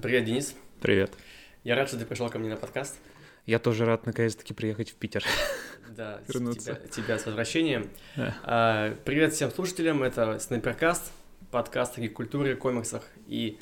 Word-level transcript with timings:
Привет, 0.00 0.26
Денис. 0.26 0.54
Привет. 0.80 1.10
Я 1.64 1.74
рад, 1.74 1.88
что 1.88 1.98
ты 1.98 2.06
пришел 2.06 2.30
ко 2.30 2.38
мне 2.38 2.48
на 2.48 2.56
подкаст. 2.56 3.00
Я 3.46 3.58
тоже 3.58 3.84
рад 3.84 4.06
наконец-таки 4.06 4.54
приехать 4.54 4.90
в 4.90 4.94
Питер. 4.94 5.24
Да, 5.96 6.20
Вернуться. 6.28 6.74
Тебя, 6.74 6.86
тебя 6.86 7.18
с 7.18 7.26
возвращением. 7.26 7.90
Да. 8.14 8.36
А, 8.44 8.96
привет 9.04 9.32
всем 9.32 9.50
слушателям. 9.50 10.04
Это 10.04 10.38
Снайперкаст, 10.38 11.10
подкаст 11.50 11.98
о 11.98 12.08
культуре, 12.10 12.54
комиксах 12.54 13.02
и 13.26 13.58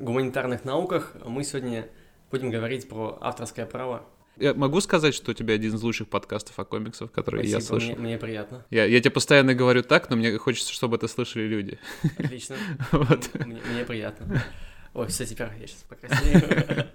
гуманитарных 0.00 0.64
науках. 0.64 1.12
Мы 1.26 1.44
сегодня 1.44 1.86
будем 2.30 2.50
говорить 2.50 2.88
про 2.88 3.18
авторское 3.20 3.66
право. 3.66 4.06
Я 4.38 4.54
могу 4.54 4.80
сказать, 4.80 5.14
что 5.14 5.32
у 5.32 5.34
тебя 5.34 5.56
один 5.56 5.74
из 5.74 5.82
лучших 5.82 6.08
подкастов 6.08 6.58
о 6.58 6.64
комиксах, 6.64 7.12
которые 7.12 7.44
я 7.44 7.60
Спасибо, 7.60 7.80
слышал. 7.80 7.96
Мне, 7.96 8.08
мне 8.08 8.18
приятно. 8.18 8.64
Я, 8.70 8.86
я 8.86 9.00
тебе 9.00 9.10
постоянно 9.10 9.54
говорю 9.54 9.82
так, 9.82 10.08
но 10.08 10.16
мне 10.16 10.38
хочется, 10.38 10.72
чтобы 10.72 10.96
это 10.96 11.06
слышали 11.06 11.42
люди. 11.42 11.78
Отлично. 12.18 12.56
Вот. 12.92 13.28
Мне, 13.44 13.60
мне 13.70 13.84
приятно. 13.84 14.42
Ой, 14.96 15.08
все, 15.08 15.26
теперь 15.26 15.48
я 15.60 15.66
сейчас 15.66 15.82
покраснею. 15.82 16.86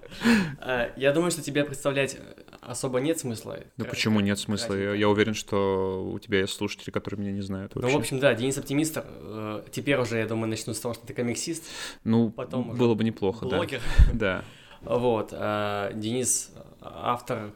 А, 0.60 0.92
Я 0.98 1.14
думаю, 1.14 1.30
что 1.30 1.44
тебя 1.44 1.64
представлять 1.64 2.18
особо 2.60 3.00
нет 3.00 3.20
смысла. 3.20 3.60
Кра- 3.78 3.86
почему 3.86 4.22
нет 4.22 4.40
смысла? 4.40 4.74
Я, 4.74 5.08
уверен, 5.08 5.36
что 5.36 6.10
у 6.12 6.18
тебя 6.18 6.40
есть 6.40 6.54
слушатели, 6.54 6.90
которые 6.90 7.20
меня 7.20 7.32
не 7.32 7.42
знают 7.42 7.76
Ну, 7.76 7.88
в 7.88 7.96
общем, 7.96 8.18
да, 8.20 8.34
Денис 8.34 8.58
Оптимистр. 8.58 9.06
Э, 9.06 9.64
Теперь 9.72 9.98
уже, 9.98 10.18
я 10.18 10.26
думаю, 10.26 10.50
начну 10.50 10.74
с 10.74 10.80
того, 10.80 10.96
что 10.96 11.06
ты 11.06 11.14
комиксист, 11.14 11.64
ну, 12.04 12.32
потом 12.32 12.76
было 12.76 12.96
бы 12.96 13.04
неплохо, 13.04 13.46
да. 13.46 13.58
блогер. 13.58 13.82
Да. 14.14 14.44
Вот. 14.82 15.30
Денис— 15.30 16.52
автор 16.82 17.52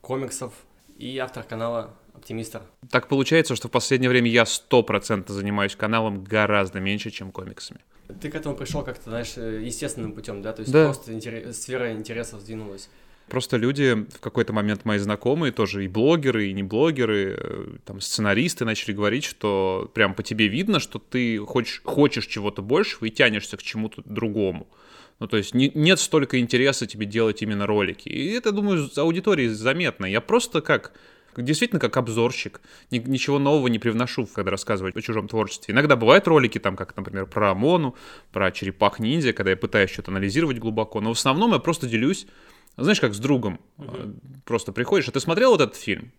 комиксов 0.00 0.52
и 0.96 1.18
автор 1.18 1.42
канала 1.42 1.90
Оптимистр. 2.28 2.60
Так 2.90 3.08
получается, 3.08 3.56
что 3.56 3.68
в 3.68 3.70
последнее 3.70 4.10
время 4.10 4.30
я 4.30 4.44
стопроцентно 4.44 5.34
занимаюсь 5.34 5.74
каналом 5.74 6.22
гораздо 6.24 6.78
меньше, 6.78 7.10
чем 7.10 7.32
комиксами. 7.32 7.80
Ты 8.20 8.28
к 8.30 8.34
этому 8.34 8.54
пришел 8.54 8.82
как-то, 8.82 9.08
знаешь, 9.08 9.32
э, 9.36 9.62
естественным 9.64 10.12
путем, 10.12 10.42
да? 10.42 10.52
То 10.52 10.60
есть 10.60 10.70
Да. 10.70 10.84
просто 10.84 11.12
интере- 11.14 11.54
сфера 11.54 11.90
интересов 11.92 12.40
сдвинулась. 12.42 12.90
Просто 13.30 13.56
люди 13.56 14.06
в 14.14 14.20
какой-то 14.20 14.52
момент 14.52 14.84
мои 14.84 14.98
знакомые, 14.98 15.52
тоже 15.52 15.86
и 15.86 15.88
блогеры, 15.88 16.48
и 16.48 16.52
не 16.52 16.62
блогеры, 16.62 17.34
э, 17.38 17.66
там 17.86 17.98
сценаристы 18.02 18.66
начали 18.66 18.92
говорить, 18.92 19.24
что 19.24 19.90
прям 19.94 20.12
по 20.14 20.22
тебе 20.22 20.48
видно, 20.48 20.80
что 20.80 20.98
ты 20.98 21.38
хочешь, 21.38 21.80
хочешь 21.82 22.26
чего-то 22.26 22.60
большего 22.60 23.06
и 23.06 23.10
тянешься 23.10 23.56
к 23.56 23.62
чему-то 23.62 24.02
другому. 24.04 24.66
Ну, 25.18 25.26
то 25.28 25.38
есть 25.38 25.54
не- 25.54 25.72
нет 25.74 25.98
столько 25.98 26.38
интереса 26.38 26.86
тебе 26.86 27.06
делать 27.06 27.40
именно 27.42 27.66
ролики. 27.66 28.08
И 28.10 28.32
это, 28.32 28.52
думаю, 28.52 28.86
за 28.86 29.00
аудиторией 29.00 29.48
заметно. 29.48 30.04
Я 30.04 30.20
просто 30.20 30.60
как 30.60 30.92
действительно 31.36 31.80
как 31.80 31.96
обзорщик. 31.96 32.60
Ни- 32.90 32.98
ничего 32.98 33.38
нового 33.38 33.68
не 33.68 33.78
привношу, 33.78 34.26
когда 34.26 34.50
рассказывать 34.50 34.96
о 34.96 35.00
чужом 35.02 35.28
творчестве. 35.28 35.72
Иногда 35.72 35.96
бывают 35.96 36.26
ролики, 36.26 36.58
там, 36.58 36.76
как, 36.76 36.96
например, 36.96 37.26
про 37.26 37.50
Амону, 37.52 37.94
про 38.32 38.50
черепах 38.50 38.98
ниндзя, 38.98 39.32
когда 39.32 39.50
я 39.50 39.56
пытаюсь 39.56 39.90
что-то 39.90 40.10
анализировать 40.10 40.58
глубоко. 40.58 41.00
Но 41.00 41.12
в 41.12 41.18
основном 41.18 41.52
я 41.52 41.58
просто 41.58 41.86
делюсь, 41.86 42.26
знаешь, 42.76 43.00
как 43.00 43.14
с 43.14 43.18
другом. 43.18 43.60
Э, 43.78 44.10
Просто 44.44 44.72
приходишь, 44.72 45.08
а 45.08 45.12
ты 45.12 45.20
смотрел 45.20 45.50
вот 45.50 45.60
этот 45.60 45.76
фильм? 45.76 46.12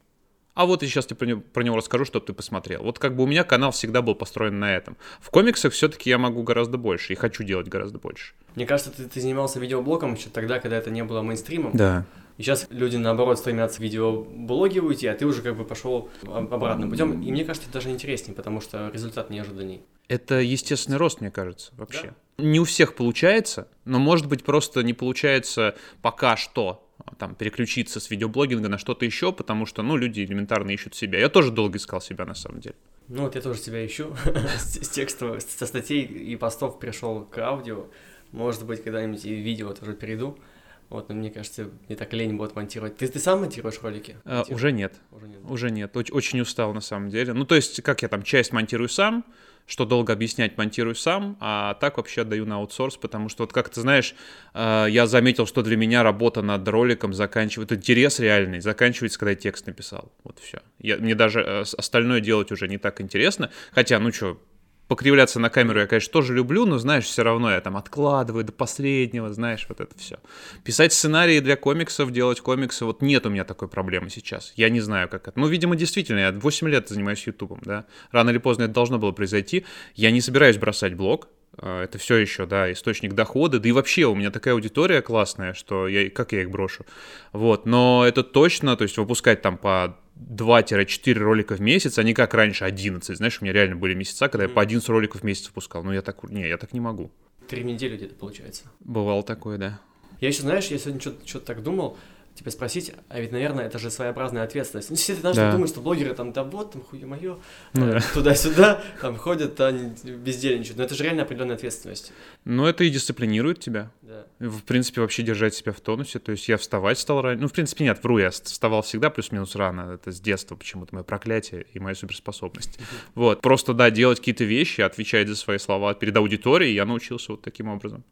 А 0.55 0.65
вот 0.65 0.81
я 0.81 0.89
сейчас 0.89 1.05
тебе 1.05 1.15
про 1.15 1.25
него, 1.25 1.41
про 1.53 1.63
него 1.63 1.77
расскажу, 1.77 2.03
чтобы 2.03 2.25
ты 2.25 2.33
посмотрел. 2.33 2.83
Вот 2.83 2.99
как 2.99 3.15
бы 3.15 3.23
у 3.23 3.27
меня 3.27 3.43
канал 3.45 3.71
всегда 3.71 4.01
был 4.01 4.13
построен 4.13 4.59
на 4.59 4.75
этом. 4.75 4.97
В 5.21 5.29
комиксах 5.29 5.71
все-таки 5.71 6.09
я 6.09 6.17
могу 6.17 6.43
гораздо 6.43 6.77
больше 6.77 7.13
и 7.13 7.15
хочу 7.15 7.43
делать 7.43 7.67
гораздо 7.69 7.97
больше. 7.97 8.33
Мне 8.55 8.65
кажется, 8.65 8.91
ты, 8.91 9.05
ты 9.05 9.21
занимался 9.21 9.59
видеоблогом 9.59 10.15
еще 10.15 10.29
тогда, 10.29 10.59
когда 10.59 10.75
это 10.77 10.89
не 10.91 11.03
было 11.03 11.21
мейнстримом. 11.21 11.71
Да. 11.73 12.05
И 12.39 12.41
сейчас 12.41 12.67
люди, 12.69 12.95
наоборот, 12.95 13.37
стремятся 13.37 13.79
в 13.79 13.83
видеоблоги 13.83 14.79
уйти, 14.79 15.07
а 15.07 15.13
ты 15.13 15.25
уже 15.25 15.41
как 15.41 15.57
бы 15.57 15.65
пошел 15.65 16.09
об- 16.23 16.53
обратным 16.53 16.89
путем. 16.89 17.21
И 17.21 17.31
мне 17.33 17.43
кажется, 17.43 17.67
это 17.67 17.79
даже 17.79 17.89
интереснее, 17.89 18.33
потому 18.33 18.61
что 18.61 18.89
результат 18.93 19.29
неожиданней. 19.29 19.81
Это 20.07 20.35
естественный 20.35 20.97
рост, 20.97 21.19
мне 21.19 21.31
кажется, 21.31 21.73
вообще. 21.75 22.13
Не 22.37 22.61
у 22.61 22.63
всех 22.63 22.95
получается, 22.95 23.67
но, 23.83 23.99
может 23.99 24.27
быть, 24.27 24.45
просто 24.45 24.83
не 24.83 24.93
получается 24.93 25.75
пока 26.01 26.37
что 26.37 26.89
а, 27.03 27.13
там 27.15 27.35
переключиться 27.35 27.99
с 27.99 28.09
видеоблогинга 28.09 28.69
на 28.69 28.77
что-то 28.77 29.03
еще, 29.03 29.33
потому 29.33 29.65
что, 29.65 29.83
ну, 29.83 29.97
люди 29.97 30.21
элементарно 30.21 30.71
ищут 30.71 30.95
себя. 30.95 31.19
Я 31.19 31.27
тоже 31.27 31.51
долго 31.51 31.77
искал 31.77 31.99
себя, 31.99 32.23
на 32.23 32.35
самом 32.35 32.61
деле. 32.61 32.75
Ну 33.09 33.23
вот 33.23 33.35
я 33.35 33.41
тоже 33.41 33.59
тебя 33.59 33.85
ищу. 33.85 34.15
с, 34.57 34.81
с 34.81 34.87
текстов, 34.87 35.41
со 35.41 35.65
статей 35.65 36.03
и 36.03 36.37
постов 36.37 36.79
пришел 36.79 37.25
к 37.25 37.37
аудио. 37.39 37.87
Может 38.31 38.65
быть, 38.65 38.81
когда-нибудь 38.81 39.25
и 39.25 39.33
видео 39.33 39.73
тоже 39.73 39.93
перейду. 39.93 40.39
Вот, 40.89 41.07
но 41.09 41.15
мне 41.15 41.29
кажется, 41.29 41.69
не 41.87 41.95
так 41.95 42.13
лень 42.13 42.35
будет 42.35 42.55
монтировать. 42.55 42.97
Ты, 42.97 43.07
ты 43.07 43.19
сам 43.19 43.41
монтируешь 43.41 43.79
ролики? 43.81 44.17
А, 44.25 44.43
уже 44.49 44.71
нет. 44.71 44.93
Уже 45.11 45.27
нет. 45.27 45.39
Уже 45.47 45.69
нет, 45.69 45.95
Оч- 45.95 46.11
очень 46.11 46.41
устал 46.41 46.73
на 46.73 46.81
самом 46.81 47.09
деле. 47.09 47.33
Ну, 47.33 47.45
то 47.45 47.55
есть, 47.55 47.81
как 47.83 48.01
я 48.01 48.07
там 48.07 48.23
часть 48.23 48.51
монтирую 48.51 48.89
сам, 48.89 49.23
что 49.67 49.85
долго 49.85 50.13
объяснять, 50.13 50.57
монтирую 50.57 50.95
сам, 50.95 51.37
а 51.39 51.75
так 51.75 51.97
вообще 51.97 52.21
отдаю 52.21 52.47
на 52.47 52.55
аутсорс, 52.55 52.97
потому 52.97 53.29
что 53.29 53.43
вот 53.43 53.53
как 53.53 53.69
ты 53.69 53.81
знаешь, 53.81 54.15
э, 54.55 54.87
я 54.89 55.05
заметил, 55.05 55.45
что 55.45 55.61
для 55.61 55.77
меня 55.77 56.01
работа 56.01 56.41
над 56.41 56.67
роликом 56.67 57.13
заканчивает, 57.13 57.71
интерес 57.71 58.19
реальный 58.19 58.61
заканчивается, 58.61 59.19
когда 59.19 59.31
я 59.31 59.35
текст 59.35 59.67
написал. 59.67 60.11
Вот 60.23 60.39
все. 60.39 60.63
Я, 60.79 60.97
мне 60.97 61.13
даже 61.13 61.41
э, 61.41 61.61
остальное 61.77 62.19
делать 62.19 62.51
уже 62.51 62.67
не 62.67 62.79
так 62.79 62.99
интересно, 62.99 63.51
хотя, 63.71 63.99
ну 63.99 64.11
что, 64.11 64.41
покривляться 64.89 65.39
на 65.39 65.49
камеру 65.49 65.79
я, 65.79 65.87
конечно, 65.87 66.11
тоже 66.11 66.33
люблю, 66.33 66.65
но, 66.65 66.79
знаешь, 66.79 67.05
все 67.05 67.23
равно 67.23 67.51
я 67.51 67.61
там 67.61 67.77
откладываю 67.77 68.43
до 68.43 68.51
последнего, 68.51 69.31
знаешь, 69.31 69.65
вот 69.69 69.79
это 69.79 69.97
все. 69.97 70.17
Писать 70.63 70.91
сценарии 70.91 71.39
для 71.39 71.55
комиксов, 71.55 72.11
делать 72.11 72.41
комиксы, 72.41 72.83
вот 72.85 73.01
нет 73.03 73.25
у 73.27 73.29
меня 73.29 73.45
такой 73.45 73.67
проблемы 73.67 74.09
сейчас. 74.09 74.51
Я 74.55 74.69
не 74.69 74.81
знаю, 74.81 75.07
как 75.07 75.27
это. 75.27 75.39
Ну, 75.39 75.47
видимо, 75.47 75.75
действительно, 75.75 76.19
я 76.19 76.31
8 76.31 76.67
лет 76.67 76.89
занимаюсь 76.89 77.25
Ютубом, 77.27 77.61
да. 77.63 77.85
Рано 78.11 78.31
или 78.31 78.39
поздно 78.39 78.63
это 78.63 78.73
должно 78.73 78.97
было 78.97 79.11
произойти. 79.11 79.63
Я 79.93 80.09
не 80.09 80.21
собираюсь 80.21 80.57
бросать 80.57 80.95
блог, 80.95 81.27
э, 81.59 81.83
это 81.83 81.99
все 81.99 82.15
еще, 82.15 82.47
да, 82.47 82.71
источник 82.71 83.13
дохода, 83.13 83.59
да 83.59 83.69
и 83.69 83.71
вообще 83.71 84.05
у 84.05 84.15
меня 84.15 84.31
такая 84.31 84.55
аудитория 84.55 85.03
классная, 85.03 85.53
что 85.53 85.87
я, 85.87 86.09
как 86.09 86.31
я 86.31 86.41
их 86.41 86.49
брошу, 86.49 86.87
вот, 87.31 87.67
но 87.67 88.05
это 88.07 88.23
точно, 88.23 88.75
то 88.75 88.83
есть 88.83 88.97
выпускать 88.97 89.43
там 89.43 89.59
по 89.59 89.95
2-4 90.19 91.13
ролика 91.13 91.55
в 91.55 91.61
месяц, 91.61 91.97
а 91.97 92.03
не 92.03 92.13
как 92.13 92.33
раньше 92.33 92.65
11, 92.65 93.17
знаешь, 93.17 93.37
у 93.41 93.45
меня 93.45 93.53
реально 93.53 93.75
были 93.75 93.93
месяца, 93.93 94.27
когда 94.27 94.43
я 94.43 94.49
по 94.49 94.61
11 94.61 94.87
роликов 94.89 95.21
в 95.21 95.23
месяц 95.23 95.47
выпускал, 95.47 95.83
ну 95.83 95.91
я 95.91 96.01
так, 96.01 96.23
не, 96.29 96.47
я 96.47 96.57
так 96.57 96.73
не 96.73 96.79
могу. 96.79 97.11
Три 97.47 97.63
недели 97.63 97.97
где-то 97.97 98.15
получается. 98.15 98.63
Бывало 98.79 99.23
такое, 99.23 99.57
да. 99.57 99.79
Я 100.19 100.27
еще, 100.27 100.41
знаешь, 100.41 100.67
я 100.67 100.77
сегодня 100.77 100.99
что-то 100.99 101.39
так 101.39 101.63
думал, 101.63 101.97
тебя 102.39 102.51
спросить, 102.51 102.91
а 103.09 103.19
ведь, 103.19 103.31
наверное, 103.31 103.65
это 103.65 103.77
же 103.79 103.91
своеобразная 103.91 104.43
ответственность. 104.43 104.89
Ну, 104.89 104.95
все 104.95 105.15
знаешь, 105.15 105.35
Да. 105.35 105.51
думают, 105.51 105.69
что 105.71 105.81
блогеры 105.81 106.13
там, 106.15 106.31
да 106.33 106.43
вот, 106.43 106.71
там, 106.71 106.81
хуе 106.81 107.05
мое, 107.05 107.37
Ну 107.73 107.85
да. 107.91 107.99
туда-сюда, 108.13 108.81
там 109.01 109.17
ходят, 109.17 109.59
они 109.61 109.93
бездельничают. 110.03 110.77
Но 110.77 110.83
это 110.83 110.95
же 110.95 111.03
реально 111.03 111.23
определенная 111.23 111.55
ответственность. 111.55 112.11
Но 112.45 112.67
это 112.67 112.83
и 112.83 112.89
дисциплинирует 112.89 113.59
тебя. 113.59 113.91
Да. 114.01 114.25
В 114.39 114.63
принципе, 114.63 115.01
вообще 115.01 115.21
держать 115.23 115.53
себя 115.53 115.71
в 115.71 115.79
тонусе. 115.81 116.19
То 116.19 116.31
есть 116.31 116.47
я 116.49 116.57
вставать 116.57 116.97
стал 116.99 117.21
рано. 117.21 117.41
Ну, 117.41 117.47
в 117.47 117.53
принципе, 117.53 117.83
нет, 117.83 118.03
вру, 118.03 118.17
я 118.17 118.31
вставал 118.31 118.81
всегда 118.81 119.09
плюс-минус 119.09 119.55
рано. 119.55 119.91
Это 119.93 120.11
с 120.11 120.19
детства 120.19 120.55
почему-то 120.55 120.95
мое 120.95 121.03
проклятие 121.03 121.65
и 121.73 121.79
моя 121.79 121.95
суперспособность. 121.95 122.79
Вот. 123.15 123.41
Просто, 123.41 123.73
да, 123.73 123.91
делать 123.91 124.19
какие-то 124.19 124.43
вещи, 124.45 124.81
отвечать 124.81 125.27
за 125.27 125.35
свои 125.35 125.57
слова 125.57 125.93
перед 125.93 126.15
аудиторией, 126.17 126.73
я 126.73 126.85
научился 126.85 127.33
вот 127.33 127.41
таким 127.41 127.67
образом. 127.67 128.03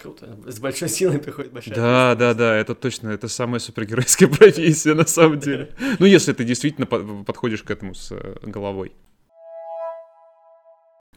Круто. 0.00 0.36
С 0.46 0.58
большой 0.60 0.88
силой 0.88 1.18
приходит 1.18 1.52
большая 1.52 1.74
Да, 1.74 2.14
да, 2.14 2.34
да, 2.34 2.54
это 2.56 2.74
точно, 2.74 3.08
это 3.08 3.28
самая 3.28 3.60
супергеройская 3.60 4.28
профессия 4.38 4.94
на 4.94 5.06
самом 5.06 5.38
деле. 5.40 5.70
Ну, 5.98 6.06
если 6.06 6.32
ты 6.34 6.44
действительно 6.44 6.86
по- 6.86 7.24
подходишь 7.24 7.62
к 7.62 7.70
этому 7.70 7.94
с 7.94 8.12
э, 8.12 8.36
головой. 8.42 8.92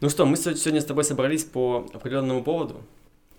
Ну 0.02 0.10
что, 0.10 0.26
мы 0.26 0.38
се- 0.38 0.56
сегодня 0.56 0.80
с 0.82 0.86
тобой 0.86 1.04
собрались 1.04 1.44
по 1.44 1.86
определенному 1.94 2.42
поводу. 2.42 2.82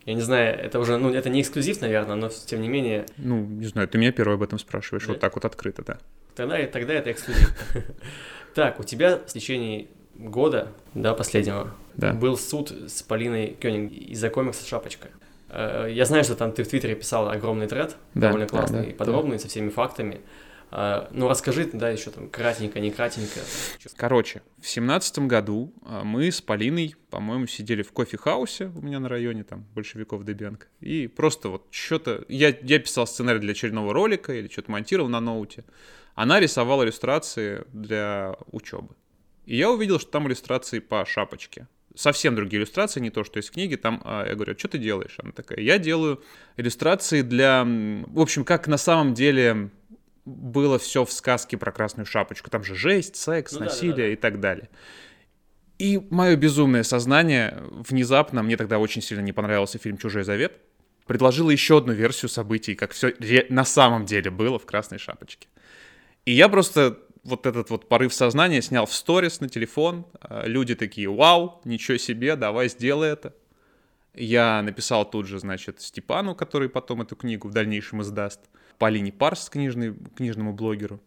Я 0.05 0.15
не 0.15 0.21
знаю, 0.21 0.59
это 0.59 0.79
уже, 0.79 0.97
ну, 0.99 1.11
это 1.13 1.31
не 1.31 1.41
эксклюзив, 1.43 1.81
наверное, 1.81 2.17
но 2.17 2.29
тем 2.29 2.61
не 2.61 2.69
менее, 2.69 3.07
Ну, 3.17 3.41
не 3.45 3.67
знаю, 3.67 3.89
ты 3.89 3.99
меня 3.99 4.13
первый 4.13 4.35
об 4.35 4.43
этом 4.43 4.59
спрашиваешь, 4.59 5.05
Да. 5.07 5.13
вот 5.13 5.21
так 5.21 5.35
вот 5.35 5.45
открыто, 5.45 5.83
да. 5.87 5.99
тогда, 6.35 6.67
тогда 6.67 6.95
это 6.95 7.13
эксклюзив. 7.13 7.51
Так, 8.55 8.81
у 8.81 8.83
тебя 8.83 9.17
в 9.17 9.27
течение 9.33 9.87
года, 10.17 10.73
да, 10.93 11.15
последнего, 11.15 11.73
был 11.97 12.37
суд 12.37 12.73
с 12.89 13.01
Полиной 13.03 13.57
Кёниг 13.61 13.93
из-за 13.93 14.29
комикса 14.29 14.67
«Шапочка». 14.67 15.09
Э, 15.51 15.89
Я 15.91 16.05
знаю, 16.05 16.25
что 16.25 16.35
там 16.37 16.53
ты 16.53 16.63
в 16.63 16.69
Твиттере 16.69 16.95
писал 16.95 17.29
огромный 17.29 17.67
тред, 17.67 17.97
Да, 18.15 18.29
довольно 18.29 18.47
да, 18.47 18.51
классный 18.51 18.83
да, 18.83 18.91
и 18.91 18.93
подробный, 18.93 19.39
со 19.39 19.49
всеми 19.49 19.69
фактами. 19.69 20.21
Э, 20.71 21.09
Ну, 21.11 21.29
расскажи, 21.29 21.69
да, 21.73 21.91
еще 21.91 22.11
там 22.11 22.29
кратенько, 22.29 22.79
не 22.81 22.91
кратенько. 22.91 23.41
Короче, 23.97 24.43
в 24.61 24.69
семнадцатом 24.69 25.27
году 25.27 25.73
а, 25.85 26.05
мы 26.05 26.31
с 26.31 26.41
Полиной, 26.41 26.95
по-моему, 27.11 27.47
сидели 27.47 27.83
в 27.83 27.93
кофе-хаусе 27.93 28.67
у 28.75 28.81
меня 28.81 29.01
на 29.01 29.09
районе, 29.09 29.43
там, 29.45 29.67
большевиков 29.75 30.25
Дебенко, 30.25 30.67
и 30.81 31.09
просто 31.09 31.49
вот 31.49 31.67
что-то... 31.71 32.25
Я, 32.29 32.55
я 32.63 32.79
писал 32.79 33.07
сценарий 33.07 33.41
для 33.41 33.53
очередного 33.53 33.93
ролика 33.93 34.33
или 34.33 34.49
что-то 34.49 34.71
монтировал 34.71 35.09
на 35.09 35.21
ноуте. 35.21 35.65
Она 36.15 36.39
рисовала 36.39 36.85
иллюстрации 36.85 37.65
для 37.73 38.37
учебы. 38.53 38.95
И 39.47 39.57
я 39.57 39.71
увидел, 39.71 39.99
что 39.99 40.11
там 40.11 40.29
иллюстрации 40.29 40.79
по 40.79 41.05
шапочке. 41.05 41.67
Совсем 42.01 42.35
другие 42.35 42.61
иллюстрации, 42.61 42.99
не 42.99 43.11
то, 43.11 43.25
что 43.25 43.41
из 43.41 43.51
книги. 43.51 43.77
Там 43.77 44.01
а, 44.07 44.27
я 44.27 44.35
говорю, 44.35 44.59
что 44.59 44.69
ты 44.69 44.79
делаешь? 44.79 45.17
Она 45.19 45.33
такая, 45.33 45.61
я 45.61 45.77
делаю 45.77 46.23
иллюстрации 46.57 47.21
для... 47.21 47.63
В 47.63 48.21
общем, 48.21 48.47
как 48.47 48.69
на 48.69 48.79
самом 48.79 49.13
деле 49.13 49.69
было 50.25 50.79
все 50.79 51.05
в 51.05 51.13
сказке 51.13 51.59
про 51.59 51.71
красную 51.73 52.07
шапочку. 52.07 52.49
Там 52.49 52.65
же 52.65 52.75
жесть, 52.75 53.17
секс, 53.17 53.53
Ну 53.53 53.59
да, 53.59 53.65
да, 53.67 53.71
насилие 53.71 53.95
да, 53.97 54.03
да. 54.03 54.09
и 54.09 54.17
так 54.17 54.41
далее. 54.41 54.71
И 55.79 56.01
мое 56.09 56.37
безумное 56.37 56.85
сознание 56.85 57.63
внезапно, 57.71 58.43
мне 58.43 58.57
тогда 58.57 58.79
очень 58.79 59.03
сильно 59.03 59.21
не 59.21 59.33
понравился 59.33 59.77
фильм 59.77 59.99
«Чужой 59.99 60.25
завет», 60.25 60.55
предложила 61.07 61.51
еще 61.51 61.77
одну 61.77 61.93
версию 61.93 62.31
событий, 62.31 62.77
как 62.77 62.93
все 62.93 63.15
на 63.51 63.67
самом 63.67 64.07
деле 64.07 64.31
было 64.31 64.59
в 64.59 64.65
«Красной 64.65 64.99
шапочке». 64.99 65.49
И 66.25 66.33
я 66.33 66.49
просто 66.49 66.99
вот 67.25 67.47
этот 67.47 67.71
вот 67.71 67.89
порыв 67.89 68.13
сознания 68.15 68.63
снял 68.63 68.87
в 68.87 68.95
сторис 68.95 69.41
на 69.41 69.49
телефон. 69.49 70.07
А, 70.21 70.47
люди 70.47 70.75
такие, 70.75 71.09
вау, 71.09 71.61
ничего 71.65 71.99
себе, 71.99 72.37
давай 72.37 72.69
сделай 72.69 73.11
это. 73.11 73.35
Я 74.15 74.63
написал 74.63 75.09
тут 75.09 75.27
же, 75.27 75.39
значит, 75.39 75.81
Степану, 75.81 76.35
который 76.35 76.69
потом 76.69 77.03
эту 77.03 77.17
книгу 77.17 77.49
в 77.49 77.53
дальнейшем 77.53 78.03
издаст, 78.03 78.41
Полине 78.79 79.13
Парс, 79.13 79.49
книжный, 79.49 79.95
книжному 80.17 80.53
блогеру. 80.53 81.01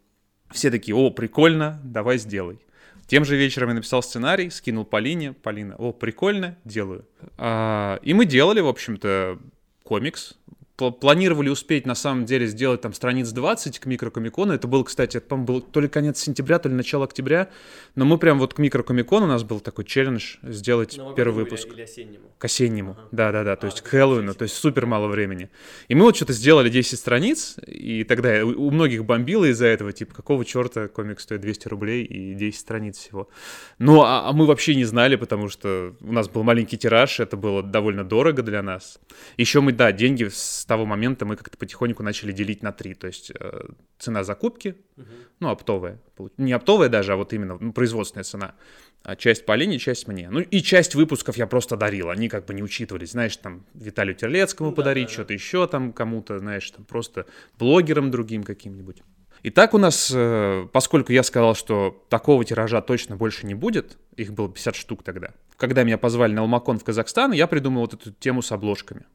Все 0.52 0.72
такие, 0.72 0.96
о, 0.96 1.10
прикольно, 1.10 1.82
давай 1.84 2.18
сделай. 2.18 2.60
Тем 3.08 3.26
же 3.26 3.36
вечером 3.36 3.70
я 3.70 3.76
написал 3.76 4.02
сценарий, 4.02 4.50
скинул 4.50 4.86
Полине. 4.86 5.34
Полина, 5.34 5.76
о, 5.76 5.92
прикольно, 5.92 6.58
делаю. 6.64 7.06
А, 7.38 8.00
и 8.04 8.14
мы 8.14 8.26
делали, 8.26 8.62
в 8.62 8.68
общем-то, 8.68 9.40
комикс 9.84 10.38
планировали 10.76 11.50
успеть, 11.50 11.86
на 11.86 11.96
самом 11.96 12.26
деле, 12.26 12.48
сделать 12.48 12.82
там 12.82 12.94
страниц 12.94 13.30
20 13.30 13.80
к 13.80 13.86
микрокомикону. 13.86 14.54
Это 14.54 14.68
был, 14.68 14.84
кстати, 14.84 15.18
это, 15.18 15.36
был 15.36 15.62
то 15.62 15.80
ли 15.80 15.88
конец 15.88 16.20
сентября, 16.20 16.58
то 16.60 16.68
ли 16.68 16.76
начало 16.76 17.06
октября. 17.06 17.50
Но 17.96 18.06
мы 18.06 18.18
прям 18.18 18.40
вот 18.40 18.56
к 18.56 18.58
микрокомикону 18.58 19.26
у 19.26 19.30
нас 19.30 19.44
был 19.44 19.60
такой 19.60 19.86
челлендж 19.86 20.38
сделать 20.42 20.98
Новому 20.98 21.16
первый 21.16 21.44
выпуск. 21.44 21.68
Или, 21.68 21.74
или 21.74 21.82
осеннему? 21.84 22.24
К 22.38 22.46
осеннему, 22.46 22.98
да-да-да, 23.12 23.56
то 23.56 23.68
а, 23.68 23.70
есть 23.70 23.82
к 23.82 23.88
Хэллоуину, 23.88 24.34
то 24.34 24.44
есть 24.44 24.56
супер 24.56 24.86
мало 24.86 25.08
времени. 25.08 25.50
И 25.88 25.96
мы 25.96 26.06
вот 26.06 26.16
что-то 26.16 26.34
сделали 26.34 26.70
10 26.70 26.98
страниц, 26.98 27.56
и 27.66 28.04
тогда 28.04 28.44
у 28.44 28.72
многих 28.72 29.06
бомбило 29.06 29.46
из-за 29.46 29.68
этого, 29.68 29.94
типа, 29.94 30.16
какого 30.16 30.44
черта 30.44 30.88
комикс 30.88 31.24
стоит 31.24 31.42
200 31.42 31.68
рублей 31.68 32.04
и 32.04 32.34
10 32.34 32.60
страниц 32.60 32.98
всего. 32.98 33.30
Ну, 33.78 34.02
а, 34.02 34.28
а 34.28 34.34
мы 34.34 34.46
вообще 34.46 34.76
не 34.76 34.86
знали, 34.86 35.16
потому 35.16 35.50
что 35.50 35.96
у 36.02 36.12
нас 36.12 36.28
был 36.28 36.44
маленький 36.44 36.78
тираж, 36.78 37.20
это 37.20 37.38
было 37.38 37.62
довольно 37.62 38.04
дорого 38.04 38.42
для 38.42 38.64
нас. 38.64 39.00
Еще 39.38 39.62
мы, 39.62 39.72
да, 39.72 39.92
деньги 39.92 40.28
с 40.28 40.63
того 40.66 40.86
момента 40.86 41.26
мы 41.26 41.36
как-то 41.36 41.58
потихоньку 41.58 42.04
начали 42.04 42.32
делить 42.32 42.64
на 42.64 42.72
три. 42.72 42.94
То 42.94 43.08
есть 43.08 43.32
э, 43.38 43.62
цена 44.00 44.24
закупки, 44.24 44.76
угу. 44.98 45.08
ну, 45.40 45.50
оптовая. 45.50 46.00
Не 46.38 46.54
оптовая 46.54 46.90
даже, 46.90 47.14
а 47.14 47.16
вот 47.16 47.34
именно 47.34 47.58
ну, 47.60 47.74
производственная 47.74 48.24
цена. 48.24 48.56
А 49.04 49.16
часть 49.16 49.46
Полине, 49.46 49.80
часть 49.80 50.08
мне. 50.08 50.30
Ну, 50.30 50.40
и 50.40 50.62
часть 50.62 50.96
выпусков 50.96 51.38
я 51.38 51.48
просто 51.48 51.76
дарил. 51.76 52.10
Они 52.10 52.30
как 52.30 52.46
бы 52.46 52.54
не 52.54 52.64
учитывались. 52.64 53.12
Знаешь, 53.12 53.36
там, 53.38 53.66
Виталию 53.74 54.16
Терлецкому 54.16 54.70
ну, 54.70 54.76
подарить, 54.76 55.08
да, 55.08 55.14
что-то 55.14 55.28
да. 55.30 55.34
еще 55.34 55.68
там 55.68 55.92
кому-то, 55.92 56.40
знаешь, 56.40 56.70
там, 56.72 56.86
просто 56.86 57.26
блогерам 57.60 58.12
другим 58.12 58.44
каким-нибудь. 58.44 59.04
И 59.42 59.50
так 59.50 59.74
у 59.74 59.78
нас, 59.78 60.10
э, 60.16 60.68
поскольку 60.72 61.12
я 61.12 61.22
сказал, 61.24 61.54
что 61.54 62.06
такого 62.10 62.46
тиража 62.46 62.82
точно 62.82 63.18
больше 63.18 63.46
не 63.46 63.56
будет, 63.56 63.98
их 64.16 64.32
было 64.32 64.48
50 64.48 64.76
штук 64.76 65.04
тогда, 65.04 65.32
когда 65.58 65.84
меня 65.84 65.98
позвали 65.98 66.32
на 66.32 66.42
Алмакон 66.42 66.80
в 66.80 66.86
Казахстан, 66.86 67.34
я 67.34 67.46
придумал 67.48 67.82
вот 67.82 67.94
эту 67.94 68.12
тему 68.14 68.42
с 68.42 68.54
обложками. 68.54 69.06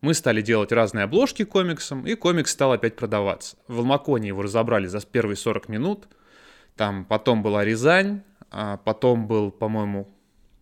Мы 0.00 0.12
стали 0.14 0.42
делать 0.42 0.72
разные 0.72 1.04
обложки 1.04 1.44
комиксам, 1.44 2.06
и 2.06 2.14
комикс 2.14 2.52
стал 2.52 2.72
опять 2.72 2.96
продаваться. 2.96 3.56
В 3.66 3.78
Алмаконе 3.78 4.28
его 4.28 4.42
разобрали 4.42 4.86
за 4.86 5.00
первые 5.00 5.36
40 5.36 5.68
минут. 5.68 6.08
Там 6.76 7.06
потом 7.06 7.42
была 7.42 7.64
Рязань, 7.64 8.22
а 8.50 8.76
потом 8.76 9.26
был, 9.26 9.50
по-моему, 9.50 10.14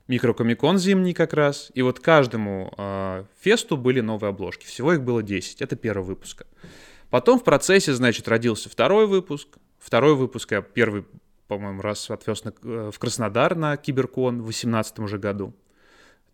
микрокомикон 0.06 0.78
зимний 0.78 1.14
как 1.14 1.32
раз. 1.32 1.72
И 1.74 1.82
вот 1.82 1.98
каждому 1.98 2.72
э, 2.78 3.24
фесту 3.40 3.76
были 3.76 4.00
новые 4.00 4.30
обложки. 4.30 4.66
Всего 4.66 4.92
их 4.92 5.02
было 5.02 5.22
10. 5.22 5.62
Это 5.62 5.74
первый 5.74 6.04
выпуск. 6.04 6.46
Потом 7.10 7.40
в 7.40 7.44
процессе, 7.44 7.92
значит, 7.92 8.28
родился 8.28 8.68
второй 8.68 9.06
выпуск. 9.08 9.48
Второй 9.80 10.14
выпуск 10.14 10.52
я 10.52 10.62
первый, 10.62 11.04
по-моему, 11.48 11.82
раз 11.82 12.08
отвез 12.08 12.44
на, 12.44 12.54
э, 12.62 12.90
в 12.94 12.98
Краснодар 13.00 13.56
на 13.56 13.76
Киберкон 13.76 14.36
в 14.36 14.44
2018 14.44 15.00
уже 15.00 15.18
году 15.18 15.54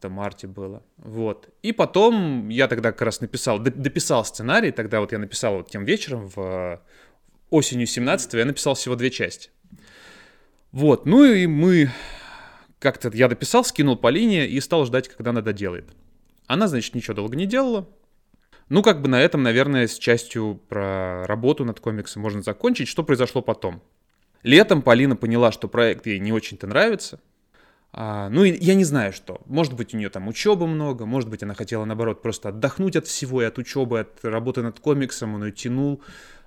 это 0.01 0.09
марте 0.09 0.47
было. 0.47 0.83
Вот. 0.97 1.51
И 1.63 1.73
потом 1.73 2.49
я 2.49 2.69
тогда 2.69 2.91
как 2.91 3.03
раз 3.03 3.21
написал, 3.21 3.59
дописал 3.59 4.25
сценарий, 4.25 4.73
тогда 4.73 5.01
вот 5.01 5.13
я 5.13 5.19
написал 5.19 5.59
вот 5.59 5.69
тем 5.69 5.85
вечером, 5.85 6.29
в 6.35 6.81
осенью 7.51 7.87
17 7.87 8.33
я 8.35 8.45
написал 8.47 8.75
всего 8.75 8.97
две 8.97 9.11
части. 9.11 9.51
Вот, 10.73 11.05
ну 11.05 11.25
и 11.25 11.47
мы 11.47 11.91
как-то, 12.79 13.11
я 13.13 13.29
дописал, 13.29 13.65
скинул 13.65 13.97
по 13.97 14.09
линии 14.09 14.47
и 14.47 14.59
стал 14.61 14.87
ждать, 14.87 15.09
когда 15.09 15.31
она 15.31 15.43
доделает. 15.43 15.91
Она, 16.47 16.67
значит, 16.67 16.95
ничего 16.95 17.15
долго 17.15 17.37
не 17.37 17.47
делала. 17.47 17.87
Ну, 18.69 18.83
как 18.83 19.03
бы 19.03 19.09
на 19.09 19.21
этом, 19.21 19.43
наверное, 19.43 19.87
с 19.87 19.99
частью 19.99 20.61
про 20.69 21.27
работу 21.27 21.65
над 21.65 21.81
комиксом 21.81 22.23
можно 22.23 22.41
закончить. 22.41 22.89
Что 22.89 23.03
произошло 23.03 23.43
потом? 23.43 23.83
Летом 24.45 24.81
Полина 24.81 25.17
поняла, 25.17 25.53
что 25.53 25.69
проект 25.69 26.07
ей 26.07 26.19
не 26.21 26.33
очень-то 26.33 26.67
нравится, 26.67 27.21
а, 27.93 28.29
ну, 28.29 28.45
я 28.45 28.75
не 28.75 28.85
знаю, 28.85 29.13
что. 29.13 29.41
Может 29.47 29.75
быть, 29.75 29.95
у 29.95 29.97
нее 29.97 30.11
там 30.11 30.29
учебы 30.29 30.67
много, 30.67 31.07
может 31.07 31.29
быть, 31.29 31.43
она 31.43 31.55
хотела, 31.55 31.85
наоборот, 31.85 32.23
просто 32.23 32.51
отдохнуть 32.51 32.97
от 32.97 33.07
всего, 33.07 33.43
и 33.43 33.45
от 33.45 33.59
учебы, 33.59 34.01
от 34.01 34.25
работы 34.25 34.63
над 34.63 34.79
комиксом, 34.79 35.35
он 35.35 35.45
ее 35.45 35.53
тянул. 35.53 36.01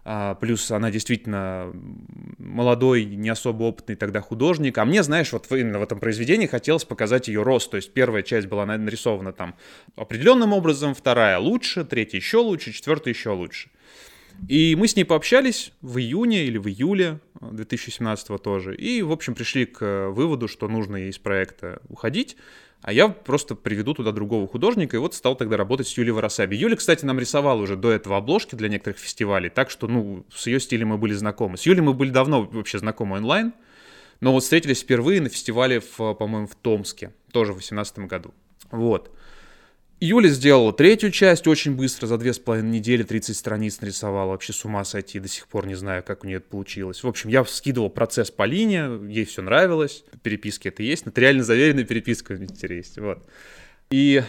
А, 0.05 0.35
плюс 0.35 0.69
она 0.71 0.91
действительно 0.91 1.71
молодой, 2.37 3.05
не 3.05 3.29
особо 3.29 3.63
опытный 3.63 3.95
тогда 3.95 4.21
художник. 4.21 4.77
А 4.77 4.85
мне, 4.85 5.01
знаешь, 5.03 5.31
вот 5.31 5.49
именно 5.51 5.79
в 5.79 5.83
этом 5.83 5.99
произведении 5.99 6.47
хотелось 6.47 6.83
показать 6.83 7.27
ее 7.27 7.43
рост. 7.43 7.71
То 7.71 7.77
есть 7.77 7.93
первая 7.93 8.21
часть 8.21 8.47
была 8.47 8.65
нарисована 8.65 9.31
там 9.31 9.55
определенным 9.95 10.53
образом, 10.53 10.93
вторая 10.93 11.39
лучше, 11.39 11.85
третья 11.85 12.17
еще 12.17 12.37
лучше, 12.37 12.73
четвертая 12.73 13.13
еще 13.13 13.29
лучше. 13.29 13.69
И 14.47 14.75
мы 14.75 14.87
с 14.87 14.95
ней 14.95 15.05
пообщались 15.05 15.71
в 15.81 15.97
июне 15.97 16.45
или 16.45 16.57
в 16.57 16.67
июле 16.67 17.19
2017 17.39 18.41
тоже. 18.41 18.75
И, 18.75 19.01
в 19.01 19.11
общем, 19.11 19.35
пришли 19.35 19.65
к 19.65 20.09
выводу, 20.09 20.47
что 20.47 20.67
нужно 20.67 20.97
ей 20.97 21.09
из 21.09 21.17
проекта 21.17 21.81
уходить. 21.87 22.35
А 22.83 22.91
я 22.91 23.07
просто 23.07 23.55
приведу 23.55 23.93
туда 23.93 24.11
другого 24.11 24.45
художника, 24.45 24.97
и 24.97 24.99
вот 24.99 25.13
стал 25.13 25.37
тогда 25.37 25.55
работать 25.55 25.87
с 25.87 25.97
Юлией 25.97 26.13
Воросаби. 26.13 26.57
Юля, 26.57 26.75
кстати, 26.75 27.05
нам 27.05 27.17
рисовала 27.17 27.61
уже 27.61 27.77
до 27.77 27.89
этого 27.89 28.17
обложки 28.17 28.55
для 28.55 28.67
некоторых 28.67 28.99
фестивалей, 28.99 29.49
так 29.49 29.69
что, 29.69 29.87
ну, 29.87 30.25
с 30.29 30.47
ее 30.47 30.59
стилем 30.59 30.89
мы 30.89 30.97
были 30.97 31.13
знакомы. 31.13 31.57
С 31.57 31.65
Юлей 31.65 31.81
мы 31.81 31.93
были 31.93 32.09
давно 32.09 32.43
вообще 32.43 32.79
знакомы 32.79 33.15
онлайн, 33.15 33.53
но 34.19 34.33
вот 34.33 34.43
встретились 34.43 34.81
впервые 34.81 35.21
на 35.21 35.29
фестивале, 35.29 35.79
в, 35.79 35.95
по-моему, 35.95 36.47
в 36.47 36.55
Томске, 36.55 37.13
тоже 37.31 37.53
в 37.53 37.55
2018 37.55 37.99
году. 37.99 38.33
Вот. 38.69 39.15
Юля 40.03 40.27
сделала 40.27 40.73
третью 40.73 41.11
часть 41.11 41.47
очень 41.47 41.77
быстро, 41.77 42.07
за 42.07 42.17
две 42.17 42.33
с 42.33 42.39
половиной 42.39 42.71
недели 42.71 43.03
30 43.03 43.37
страниц 43.37 43.79
нарисовала. 43.79 44.31
Вообще 44.31 44.51
с 44.51 44.65
ума 44.65 44.83
сойти, 44.83 45.17
до 45.17 45.29
сих 45.29 45.47
пор 45.47 45.65
не 45.65 45.75
знаю, 45.75 46.03
как 46.03 46.25
у 46.25 46.27
нее 46.27 46.39
это 46.39 46.49
получилось. 46.49 47.03
В 47.03 47.07
общем, 47.07 47.29
я 47.29 47.45
скидывал 47.45 47.89
процесс 47.89 48.29
по 48.29 48.43
линии, 48.43 49.09
ей 49.09 49.23
все 49.23 49.41
нравилось, 49.41 50.03
переписки 50.21 50.67
это 50.67 50.83
есть, 50.83 51.05
нотариально 51.05 51.45
заверенная 51.45 51.85
переписка 51.85 52.33
в 52.33 52.41
Мистере 52.41 52.77
есть, 52.77 52.97
вот. 52.97 53.25
И 53.91 54.23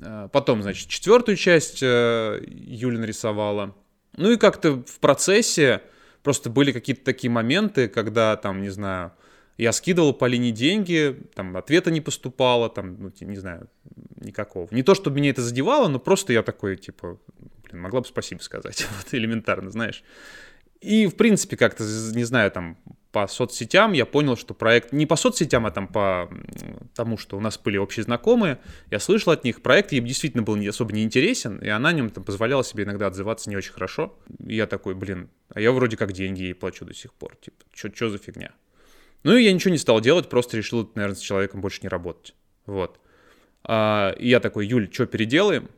э, 0.00 0.28
потом, 0.30 0.62
значит, 0.62 0.88
четвертую 0.88 1.36
часть 1.36 1.82
э, 1.82 2.40
Юля 2.46 3.00
нарисовала. 3.00 3.74
Ну 4.16 4.30
и 4.30 4.36
как-то 4.36 4.84
в 4.86 5.00
процессе 5.00 5.82
просто 6.22 6.50
были 6.50 6.70
какие-то 6.70 7.04
такие 7.04 7.32
моменты, 7.32 7.88
когда 7.88 8.36
там, 8.36 8.62
не 8.62 8.70
знаю, 8.70 9.10
я 9.58 9.72
скидывал 9.72 10.12
по 10.12 10.26
линии 10.26 10.50
деньги, 10.50 11.16
там 11.34 11.56
ответа 11.56 11.90
не 11.90 12.00
поступало, 12.00 12.68
там, 12.68 12.96
ну, 13.00 13.12
не 13.20 13.36
знаю, 13.36 13.68
никакого. 14.16 14.68
Не 14.70 14.82
то, 14.82 14.94
чтобы 14.94 15.16
меня 15.16 15.30
это 15.30 15.42
задевало, 15.42 15.88
но 15.88 15.98
просто 15.98 16.32
я 16.32 16.42
такой, 16.42 16.76
типа, 16.76 17.18
блин, 17.64 17.82
могла 17.82 18.00
бы 18.00 18.06
спасибо 18.06 18.40
сказать, 18.40 18.86
вот 18.96 19.14
элементарно, 19.14 19.70
знаешь. 19.70 20.04
И, 20.80 21.06
в 21.06 21.16
принципе, 21.16 21.56
как-то, 21.56 21.84
не 21.84 22.24
знаю, 22.24 22.50
там, 22.50 22.76
по 23.12 23.26
соцсетям 23.26 23.92
я 23.92 24.04
понял, 24.04 24.36
что 24.36 24.52
проект, 24.52 24.92
не 24.92 25.06
по 25.06 25.16
соцсетям, 25.16 25.64
а 25.64 25.70
там 25.70 25.88
по 25.88 26.30
тому, 26.94 27.16
что 27.16 27.38
у 27.38 27.40
нас 27.40 27.58
были 27.58 27.78
общие 27.78 28.04
знакомые, 28.04 28.58
я 28.90 29.00
слышал 29.00 29.32
от 29.32 29.42
них, 29.42 29.62
проект 29.62 29.92
ей 29.92 30.02
действительно 30.02 30.42
был 30.42 30.56
не, 30.56 30.66
особо 30.66 30.92
не 30.92 31.02
интересен, 31.02 31.56
и 31.58 31.68
она 31.68 31.92
нем 31.92 32.10
там 32.10 32.24
позволяла 32.24 32.62
себе 32.62 32.84
иногда 32.84 33.06
отзываться 33.06 33.48
не 33.48 33.56
очень 33.56 33.72
хорошо. 33.72 34.18
И 34.46 34.54
я 34.54 34.66
такой, 34.66 34.94
блин, 34.94 35.30
а 35.48 35.62
я 35.62 35.72
вроде 35.72 35.96
как 35.96 36.12
деньги 36.12 36.42
ей 36.42 36.54
плачу 36.54 36.84
до 36.84 36.92
сих 36.92 37.14
пор, 37.14 37.36
типа, 37.36 37.64
что 37.72 38.10
за 38.10 38.18
фигня? 38.18 38.52
Ну 39.26 39.36
и 39.36 39.42
я 39.42 39.52
ничего 39.52 39.72
не 39.72 39.78
стал 39.78 40.00
делать, 40.00 40.28
просто 40.28 40.56
решил, 40.56 40.88
наверное, 40.94 41.16
с 41.16 41.20
человеком 41.20 41.60
больше 41.60 41.80
не 41.82 41.88
работать. 41.88 42.32
Вот. 42.64 43.00
А, 43.64 44.14
и 44.20 44.28
я 44.28 44.38
такой, 44.38 44.68
Юль, 44.68 44.88
что 44.92 45.04
переделаем? 45.06 45.68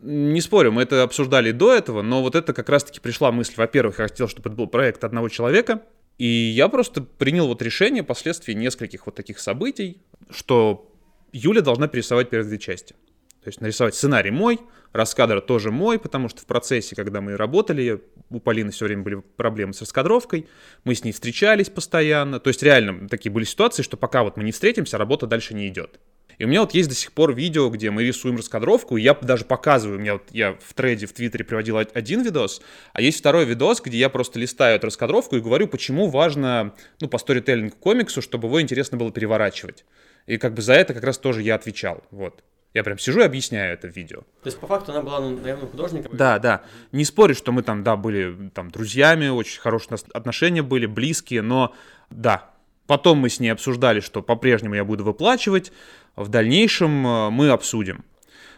Не 0.00 0.40
спорю, 0.40 0.72
мы 0.72 0.82
это 0.82 1.04
обсуждали 1.04 1.52
до 1.52 1.72
этого, 1.72 2.02
но 2.02 2.20
вот 2.20 2.34
это 2.34 2.52
как 2.52 2.68
раз-таки 2.68 2.98
пришла 2.98 3.30
мысль. 3.30 3.52
Во-первых, 3.56 4.00
я 4.00 4.08
хотел, 4.08 4.26
чтобы 4.26 4.48
это 4.48 4.56
был 4.56 4.66
проект 4.66 5.04
одного 5.04 5.28
человека, 5.28 5.84
и 6.18 6.26
я 6.26 6.66
просто 6.66 7.02
принял 7.02 7.46
вот 7.46 7.62
решение 7.62 8.02
последствий 8.02 8.56
нескольких 8.56 9.06
вот 9.06 9.14
таких 9.14 9.38
событий, 9.38 10.02
что 10.28 10.92
Юля 11.30 11.60
должна 11.60 11.86
перерисовать 11.86 12.28
первые 12.28 12.48
две 12.48 12.58
части. 12.58 12.96
То 13.42 13.48
есть 13.48 13.60
нарисовать 13.60 13.94
сценарий 13.94 14.30
мой, 14.30 14.60
раскадр 14.92 15.40
тоже 15.40 15.70
мой, 15.70 15.98
потому 15.98 16.28
что 16.28 16.42
в 16.42 16.46
процессе, 16.46 16.94
когда 16.94 17.20
мы 17.20 17.36
работали, 17.36 18.02
у 18.28 18.38
Полины 18.38 18.70
все 18.70 18.84
время 18.84 19.02
были 19.02 19.22
проблемы 19.36 19.72
с 19.72 19.80
раскадровкой, 19.80 20.46
мы 20.84 20.94
с 20.94 21.04
ней 21.04 21.12
встречались 21.12 21.70
постоянно. 21.70 22.38
То 22.38 22.48
есть 22.48 22.62
реально 22.62 23.08
такие 23.08 23.32
были 23.32 23.44
ситуации, 23.44 23.82
что 23.82 23.96
пока 23.96 24.24
вот 24.24 24.36
мы 24.36 24.44
не 24.44 24.52
встретимся, 24.52 24.98
работа 24.98 25.26
дальше 25.26 25.54
не 25.54 25.68
идет. 25.68 26.00
И 26.40 26.44
у 26.44 26.48
меня 26.48 26.62
вот 26.62 26.72
есть 26.72 26.88
до 26.88 26.94
сих 26.94 27.12
пор 27.12 27.34
видео, 27.34 27.68
где 27.68 27.90
мы 27.90 28.02
рисуем 28.02 28.36
раскадровку, 28.36 28.96
и 28.96 29.02
я 29.02 29.12
даже 29.12 29.44
показываю, 29.44 29.98
у 29.98 30.00
меня 30.00 30.14
вот 30.14 30.22
я 30.30 30.56
в 30.58 30.72
трейде 30.72 31.04
в 31.04 31.12
Твиттере 31.12 31.44
приводил 31.44 31.76
один 31.76 32.22
видос, 32.22 32.62
а 32.94 33.02
есть 33.02 33.18
второй 33.18 33.44
видос, 33.44 33.82
где 33.82 33.98
я 33.98 34.08
просто 34.08 34.38
листаю 34.38 34.76
эту 34.76 34.86
раскадровку 34.86 35.36
и 35.36 35.40
говорю, 35.40 35.68
почему 35.68 36.08
важно, 36.08 36.74
ну, 36.98 37.08
по 37.08 37.18
сторителлингу 37.18 37.76
комиксу, 37.76 38.22
чтобы 38.22 38.48
его 38.48 38.58
интересно 38.60 38.96
было 38.96 39.12
переворачивать. 39.12 39.84
И 40.26 40.38
как 40.38 40.54
бы 40.54 40.62
за 40.62 40.72
это 40.72 40.94
как 40.94 41.04
раз 41.04 41.18
тоже 41.18 41.42
я 41.42 41.56
отвечал, 41.56 42.02
вот. 42.10 42.42
Я 42.72 42.84
прям 42.84 42.98
сижу 42.98 43.20
и 43.20 43.24
объясняю 43.24 43.74
это 43.74 43.88
в 43.88 43.96
видео. 43.96 44.20
То 44.20 44.46
есть, 44.46 44.58
по 44.58 44.66
факту, 44.68 44.92
она 44.92 45.02
была, 45.02 45.20
ну, 45.20 45.30
наверное, 45.30 45.66
художником? 45.66 46.16
Да, 46.16 46.38
да. 46.38 46.62
Не 46.92 47.04
спорю, 47.04 47.34
что 47.34 47.50
мы 47.50 47.62
там, 47.62 47.82
да, 47.82 47.96
были 47.96 48.50
там 48.54 48.70
друзьями, 48.70 49.28
очень 49.28 49.60
хорошие 49.60 49.98
отношения 50.12 50.62
были, 50.62 50.86
близкие, 50.86 51.42
но 51.42 51.74
да. 52.10 52.50
Потом 52.86 53.18
мы 53.18 53.28
с 53.28 53.40
ней 53.40 53.48
обсуждали, 53.50 54.00
что 54.00 54.22
по-прежнему 54.22 54.74
я 54.74 54.84
буду 54.84 55.04
выплачивать, 55.04 55.72
в 56.16 56.28
дальнейшем 56.28 57.06
э, 57.06 57.30
мы 57.30 57.50
обсудим. 57.50 58.04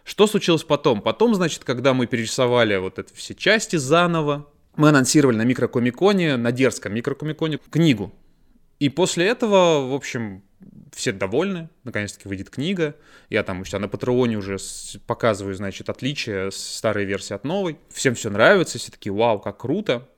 Что 0.05 0.27
случилось 0.27 0.65
потом? 0.65 1.01
Потом, 1.01 1.35
значит, 1.35 1.65
когда 1.65 1.95
мы 1.95 2.07
перерисовали 2.07 2.77
вот 2.77 2.99
эти 2.99 3.15
все 3.15 3.35
части 3.35 3.77
заново, 3.77 4.49
мы 4.77 4.89
анонсировали 4.89 5.37
на 5.37 5.43
микрокомиконе, 5.43 6.37
на 6.37 6.51
дерзком 6.51 6.95
микрокомиконе 6.95 7.59
книгу. 7.71 8.13
И 8.79 8.89
после 8.89 9.27
этого, 9.27 9.87
в 9.89 9.95
общем, 9.95 10.43
все 10.95 11.13
довольны, 11.13 11.69
наконец-таки 11.85 12.29
выйдет 12.29 12.51
книга. 12.51 12.95
Я 13.31 13.43
там 13.43 13.61
у 13.61 13.65
себя 13.65 13.79
на 13.79 13.89
Патреоне 13.89 14.37
уже 14.37 14.57
показываю, 15.07 15.55
значит, 15.55 15.89
отличия 15.89 16.51
старой 16.51 17.05
версии 17.05 17.35
от 17.35 17.45
новой. 17.45 17.79
Всем 17.91 18.15
все 18.15 18.31
нравится, 18.31 18.79
все 18.79 18.91
такие, 18.91 19.13
вау, 19.13 19.39
как 19.39 19.59
круто. 19.59 20.09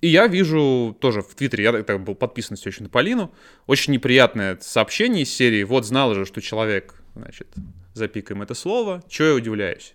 И 0.00 0.08
я 0.08 0.26
вижу 0.26 0.96
тоже 1.00 1.22
в 1.22 1.34
Твиттере, 1.34 1.64
я 1.64 1.82
так 1.82 2.02
был 2.02 2.14
подписан 2.14 2.56
все 2.56 2.70
еще 2.70 2.82
на 2.82 2.88
Полину, 2.88 3.32
очень 3.66 3.92
неприятное 3.92 4.58
сообщение 4.60 5.24
из 5.24 5.34
серии 5.34 5.62
«Вот 5.62 5.84
знал 5.84 6.14
же, 6.14 6.24
что 6.24 6.40
человек, 6.40 6.94
значит, 7.14 7.48
запикаем 7.92 8.40
это 8.40 8.54
слово, 8.54 9.02
чего 9.08 9.28
я 9.28 9.34
удивляюсь?» 9.34 9.94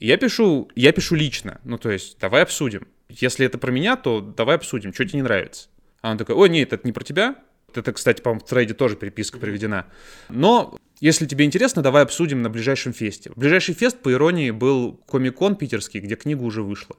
Я 0.00 0.16
пишу, 0.16 0.70
я 0.74 0.92
пишу 0.92 1.14
лично, 1.14 1.60
ну 1.64 1.78
то 1.78 1.90
есть 1.90 2.18
давай 2.18 2.42
обсудим. 2.42 2.88
Если 3.08 3.46
это 3.46 3.58
про 3.58 3.70
меня, 3.70 3.96
то 3.96 4.20
давай 4.20 4.56
обсудим, 4.56 4.92
что 4.92 5.04
тебе 5.04 5.18
не 5.18 5.22
нравится. 5.22 5.68
А 6.00 6.10
он 6.10 6.18
такой, 6.18 6.34
ой, 6.34 6.48
нет, 6.48 6.72
это 6.72 6.86
не 6.86 6.92
про 6.92 7.04
тебя, 7.04 7.36
это, 7.76 7.92
кстати, 7.92 8.20
по-моему, 8.20 8.44
в 8.44 8.48
трейде 8.48 8.74
тоже 8.74 8.96
переписка 8.96 9.38
приведена. 9.38 9.86
Но 10.28 10.78
если 11.00 11.26
тебе 11.26 11.44
интересно, 11.44 11.82
давай 11.82 12.02
обсудим 12.02 12.42
на 12.42 12.50
ближайшем 12.50 12.92
фесте. 12.92 13.30
Ближайший 13.36 13.74
фест, 13.74 13.98
по 14.00 14.12
иронии, 14.12 14.50
был 14.50 15.00
Комикон 15.08 15.56
питерский, 15.56 16.00
где 16.00 16.16
книга 16.16 16.42
уже 16.42 16.62
вышла. 16.62 16.96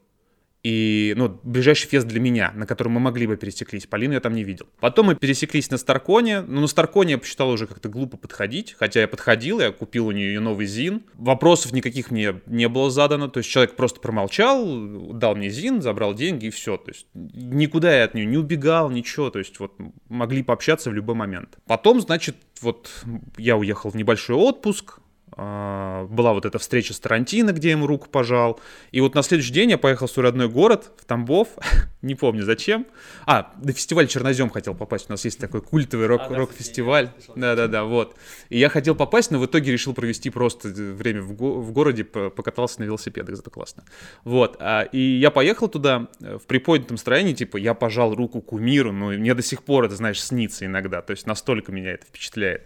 И, 0.65 1.13
ну, 1.15 1.39
ближайший 1.43 1.87
фест 1.87 2.07
для 2.07 2.19
меня, 2.19 2.51
на 2.55 2.65
котором 2.65 2.93
мы 2.93 2.99
могли 2.99 3.27
бы 3.27 3.37
пересеклись. 3.37 3.85
Полину 3.85 4.15
я 4.15 4.19
там 4.19 4.33
не 4.33 4.43
видел. 4.43 4.65
Потом 4.79 5.05
мы 5.05 5.15
пересеклись 5.15 5.69
на 5.69 5.77
Старконе. 5.77 6.41
Ну, 6.41 6.61
на 6.61 6.65
Старконе 6.65 7.11
я 7.11 7.17
посчитал 7.19 7.51
уже 7.51 7.67
как-то 7.67 7.87
глупо 7.87 8.17
подходить. 8.17 8.75
Хотя 8.79 9.01
я 9.01 9.07
подходил, 9.07 9.59
я 9.59 9.71
купил 9.71 10.07
у 10.07 10.11
нее 10.11 10.29
ее 10.29 10.39
новый 10.39 10.65
ЗИН. 10.65 11.03
Вопросов 11.13 11.71
никаких 11.71 12.09
мне 12.09 12.41
не 12.47 12.67
было 12.67 12.89
задано. 12.89 13.27
То 13.27 13.41
есть 13.41 13.49
человек 13.51 13.75
просто 13.75 13.99
промолчал, 13.99 14.65
дал 15.13 15.35
мне 15.35 15.51
ЗИН, 15.51 15.83
забрал 15.83 16.15
деньги 16.15 16.47
и 16.47 16.49
все. 16.49 16.77
То 16.77 16.89
есть 16.89 17.05
никуда 17.13 17.95
я 17.95 18.05
от 18.05 18.15
нее 18.15 18.25
не 18.25 18.37
убегал, 18.37 18.89
ничего. 18.89 19.29
То 19.29 19.37
есть 19.37 19.59
вот 19.59 19.73
могли 20.09 20.41
пообщаться 20.41 20.89
в 20.89 20.95
любой 20.95 21.13
момент. 21.13 21.59
Потом, 21.67 22.01
значит, 22.01 22.37
вот 22.61 22.89
я 23.37 23.55
уехал 23.55 23.91
в 23.91 23.95
небольшой 23.95 24.35
отпуск, 24.35 24.99
была 25.37 26.33
вот 26.33 26.45
эта 26.45 26.59
встреча 26.59 26.93
с 26.93 26.99
Тарантино, 26.99 27.51
где 27.51 27.69
я 27.69 27.71
ему 27.73 27.87
руку 27.87 28.07
пожал. 28.09 28.59
И 28.91 29.01
вот 29.01 29.15
на 29.15 29.21
следующий 29.21 29.51
день 29.51 29.71
я 29.71 29.77
поехал 29.77 30.07
в 30.07 30.11
свой 30.11 30.23
родной 30.23 30.47
город, 30.47 30.91
в 30.97 31.05
Тамбов, 31.05 31.49
не 32.01 32.15
помню 32.15 32.43
зачем. 32.43 32.85
А, 33.25 33.51
на 33.61 33.73
фестиваль 33.73 34.07
Чернозем 34.07 34.49
хотел 34.49 34.75
попасть. 34.75 35.09
У 35.09 35.13
нас 35.13 35.25
есть 35.25 35.39
такой 35.39 35.61
культовый 35.61 36.07
рок- 36.07 36.21
а, 36.29 36.35
рок-фестиваль. 36.35 37.09
Да-да-да, 37.35 37.83
вот. 37.83 38.15
И 38.49 38.57
я 38.57 38.69
хотел 38.69 38.95
попасть, 38.95 39.31
но 39.31 39.39
в 39.39 39.45
итоге 39.45 39.71
решил 39.71 39.93
провести 39.93 40.29
просто 40.29 40.69
время 40.69 41.21
в, 41.21 41.33
го- 41.33 41.59
в 41.61 41.71
городе, 41.71 42.03
покатался 42.05 42.79
на 42.79 42.85
велосипедах, 42.85 43.35
зато 43.35 43.49
классно. 43.51 43.83
Вот. 44.23 44.55
А, 44.59 44.83
и 44.83 44.99
я 44.99 45.31
поехал 45.31 45.67
туда 45.67 46.07
э, 46.21 46.37
в 46.37 46.45
приподнятом 46.45 46.95
настроении, 46.95 47.33
типа, 47.33 47.57
я 47.57 47.73
пожал 47.73 48.15
руку 48.15 48.41
кумиру, 48.41 48.91
ну, 48.93 49.11
мне 49.11 49.33
до 49.33 49.41
сих 49.41 49.63
пор 49.63 49.85
это, 49.85 49.95
знаешь, 49.95 50.23
снится 50.23 50.65
иногда. 50.65 51.01
То 51.01 51.11
есть 51.11 51.27
настолько 51.27 51.71
меня 51.71 51.91
это 51.91 52.05
впечатляет. 52.05 52.63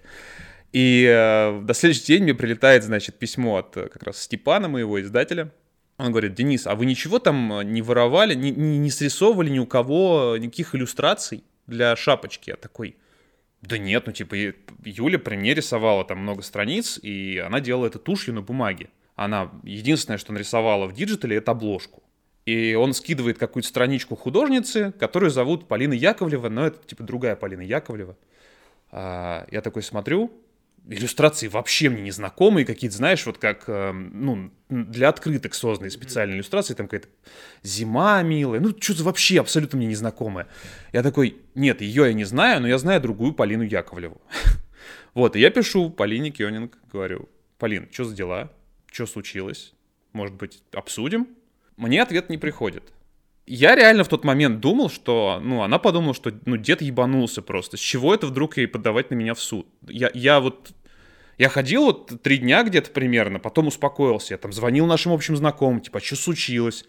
И 0.71 1.05
э, 1.09 1.61
до 1.61 1.73
следующий 1.73 2.05
день 2.05 2.23
мне 2.23 2.35
прилетает, 2.35 2.83
значит, 2.83 3.17
письмо 3.17 3.57
от 3.57 3.75
э, 3.77 3.87
как 3.87 4.03
раз 4.03 4.21
Степана, 4.21 4.67
моего 4.67 5.01
издателя. 5.01 5.51
Он 5.97 6.11
говорит, 6.11 6.35
Денис, 6.35 6.67
а 6.67 6.75
вы 6.75 6.85
ничего 6.85 7.19
там 7.19 7.53
э, 7.53 7.63
не 7.63 7.81
воровали, 7.81 8.35
не, 8.35 8.51
не, 8.51 8.77
не 8.77 8.91
срисовывали 8.91 9.49
ни 9.49 9.59
у 9.59 9.65
кого 9.65 10.37
никаких 10.37 10.75
иллюстраций 10.75 11.43
для 11.65 11.95
шапочки? 11.95 12.51
Я 12.51 12.55
такой, 12.55 12.97
да 13.61 13.77
нет, 13.77 14.05
ну 14.05 14.13
типа 14.13 14.35
Юля 14.85 15.17
при 15.17 15.35
мне 15.35 15.53
рисовала 15.55 16.05
там 16.05 16.19
много 16.19 16.43
страниц, 16.43 16.99
и 17.01 17.41
она 17.43 17.59
делала 17.59 17.87
это 17.87 17.97
тушью 17.97 18.35
на 18.35 18.41
бумаге. 18.41 18.89
Она 19.15 19.51
единственное, 19.63 20.17
что 20.17 20.31
нарисовала 20.31 20.85
в 20.85 20.93
digital 20.93 21.27
е, 21.27 21.37
это 21.37 21.51
обложку. 21.51 22.03
И 22.45 22.73
он 22.75 22.93
скидывает 22.93 23.37
какую-то 23.37 23.67
страничку 23.67 24.15
художницы, 24.15 24.93
которую 24.97 25.29
зовут 25.29 25.67
Полина 25.67 25.93
Яковлева, 25.93 26.47
но 26.49 26.67
это 26.67 26.79
типа 26.87 27.03
другая 27.03 27.35
Полина 27.35 27.61
Яковлева. 27.61 28.15
А, 28.91 29.45
я 29.51 29.61
такой 29.61 29.83
смотрю, 29.83 30.31
иллюстрации 30.89 31.47
вообще 31.47 31.89
мне 31.89 32.01
не 32.01 32.11
знакомые, 32.11 32.65
какие-то, 32.65 32.97
знаешь, 32.97 33.25
вот 33.25 33.37
как, 33.37 33.65
э, 33.67 33.91
ну, 33.91 34.51
для 34.69 35.09
открыток 35.09 35.53
созданные 35.53 35.91
специальные 35.91 36.37
иллюстрации, 36.37 36.73
там 36.73 36.87
какая-то 36.87 37.07
зима 37.61 38.21
милая, 38.23 38.59
ну, 38.59 38.75
что-то 38.79 39.03
вообще 39.03 39.39
абсолютно 39.39 39.77
мне 39.77 39.87
незнакомое. 39.87 40.47
Я 40.91 41.03
такой, 41.03 41.37
нет, 41.55 41.81
ее 41.81 42.07
я 42.07 42.13
не 42.13 42.25
знаю, 42.25 42.61
но 42.61 42.67
я 42.67 42.77
знаю 42.77 43.01
другую 43.01 43.33
Полину 43.33 43.63
Яковлеву. 43.63 44.21
Вот, 45.15 45.35
и 45.35 45.39
я 45.39 45.49
пишу 45.49 45.89
Полине 45.89 46.29
Кёнинг, 46.29 46.77
говорю, 46.93 47.27
Полин, 47.57 47.89
что 47.91 48.05
за 48.05 48.15
дела? 48.15 48.51
Что 48.91 49.07
случилось? 49.07 49.73
Может 50.13 50.35
быть, 50.35 50.61
обсудим? 50.71 51.27
Мне 51.77 52.01
ответ 52.01 52.29
не 52.29 52.37
приходит. 52.37 52.83
Я 53.45 53.75
реально 53.75 54.03
в 54.03 54.07
тот 54.07 54.23
момент 54.23 54.59
думал, 54.59 54.91
что, 54.91 55.41
ну, 55.43 55.63
она 55.63 55.79
подумала, 55.79 56.13
что, 56.13 56.31
ну, 56.45 56.55
дед 56.55 56.83
ебанулся 56.83 57.41
просто. 57.41 57.77
С 57.77 57.79
чего 57.79 58.13
это 58.13 58.27
вдруг 58.27 58.57
ей 58.57 58.67
подавать 58.67 59.09
на 59.09 59.15
меня 59.15 59.33
в 59.33 59.41
суд? 59.41 59.67
Я, 59.87 60.11
я 60.13 60.39
вот 60.39 60.71
я 61.39 61.47
ходил 61.47 61.85
вот 61.85 62.21
три 62.21 62.37
дня 62.37 62.63
где-то 62.63 62.91
примерно, 62.91 63.39
потом 63.39 63.67
успокоился. 63.67 64.33
Я 64.33 64.37
там 64.37 64.51
звонил 64.51 64.85
нашим 64.85 65.13
общим 65.13 65.37
знакомым, 65.37 65.79
типа, 65.79 66.01
что 66.01 66.17
случилось? 66.17 66.83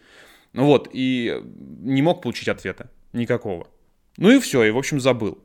Ну 0.52 0.66
вот, 0.66 0.88
и 0.92 1.40
не 1.44 2.02
мог 2.02 2.20
получить 2.20 2.48
ответа. 2.48 2.90
Никакого. 3.12 3.68
Ну 4.16 4.28
и 4.28 4.40
все, 4.40 4.64
и 4.64 4.72
в 4.72 4.76
общем 4.76 5.00
забыл. 5.00 5.38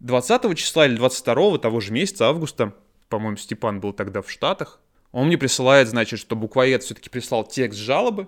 20 0.00 0.58
числа 0.58 0.86
или 0.86 0.96
22 0.96 1.58
того 1.58 1.78
же 1.78 1.92
месяца, 1.92 2.26
августа, 2.26 2.74
по-моему, 3.08 3.36
Степан 3.36 3.78
был 3.78 3.92
тогда 3.92 4.22
в 4.22 4.30
Штатах, 4.30 4.80
он 5.12 5.28
мне 5.28 5.38
присылает, 5.38 5.86
значит, 5.86 6.18
что 6.18 6.34
буквоед 6.34 6.82
все-таки 6.82 7.08
прислал 7.08 7.44
текст 7.44 7.78
жалобы, 7.78 8.26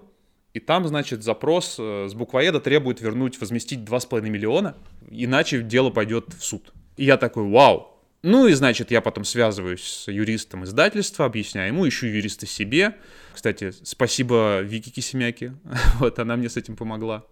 и 0.55 0.61
там, 0.61 0.87
значит, 0.87 1.25
запрос 1.25 1.75
э, 1.79 2.07
с 2.09 2.15
буквоеда 2.15 2.61
требует 2.61 3.01
вернуть, 3.01 3.41
возместить 3.41 3.81
2,5 3.81 4.23
миллиона, 4.29 4.77
иначе 5.11 5.63
дело 5.63 5.91
пойдет 5.91 6.35
в 6.35 6.45
суд. 6.45 6.73
И 6.97 7.05
я 7.05 7.17
такой, 7.17 7.49
вау, 7.49 8.00
ну 8.23 8.47
и, 8.47 8.53
значит, 8.53 8.91
я 8.91 9.01
потом 9.01 9.25
связываюсь 9.25 9.83
с 9.83 10.09
юристом 10.09 10.65
издательства, 10.65 11.25
объясняю 11.25 11.69
ему, 11.69 11.89
ищу 11.89 12.07
юриста 12.07 12.47
себе. 12.47 12.97
Кстати, 13.33 13.73
спасибо 13.83 14.61
Вики 14.61 14.91
Кисемяки, 14.91 15.55
вот 16.01 16.19
она 16.19 16.37
мне 16.37 16.51
с 16.51 16.57
этим 16.57 16.77
помогла. 16.77 17.25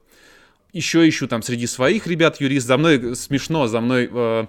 Еще 0.72 1.06
ищу 1.08 1.28
там 1.28 1.42
среди 1.42 1.66
своих 1.66 2.06
ребят 2.06 2.40
юрист. 2.40 2.66
За 2.66 2.78
мной 2.78 3.16
смешно, 3.16 3.66
за 3.66 3.80
мной 3.80 4.08
э, 4.10 4.46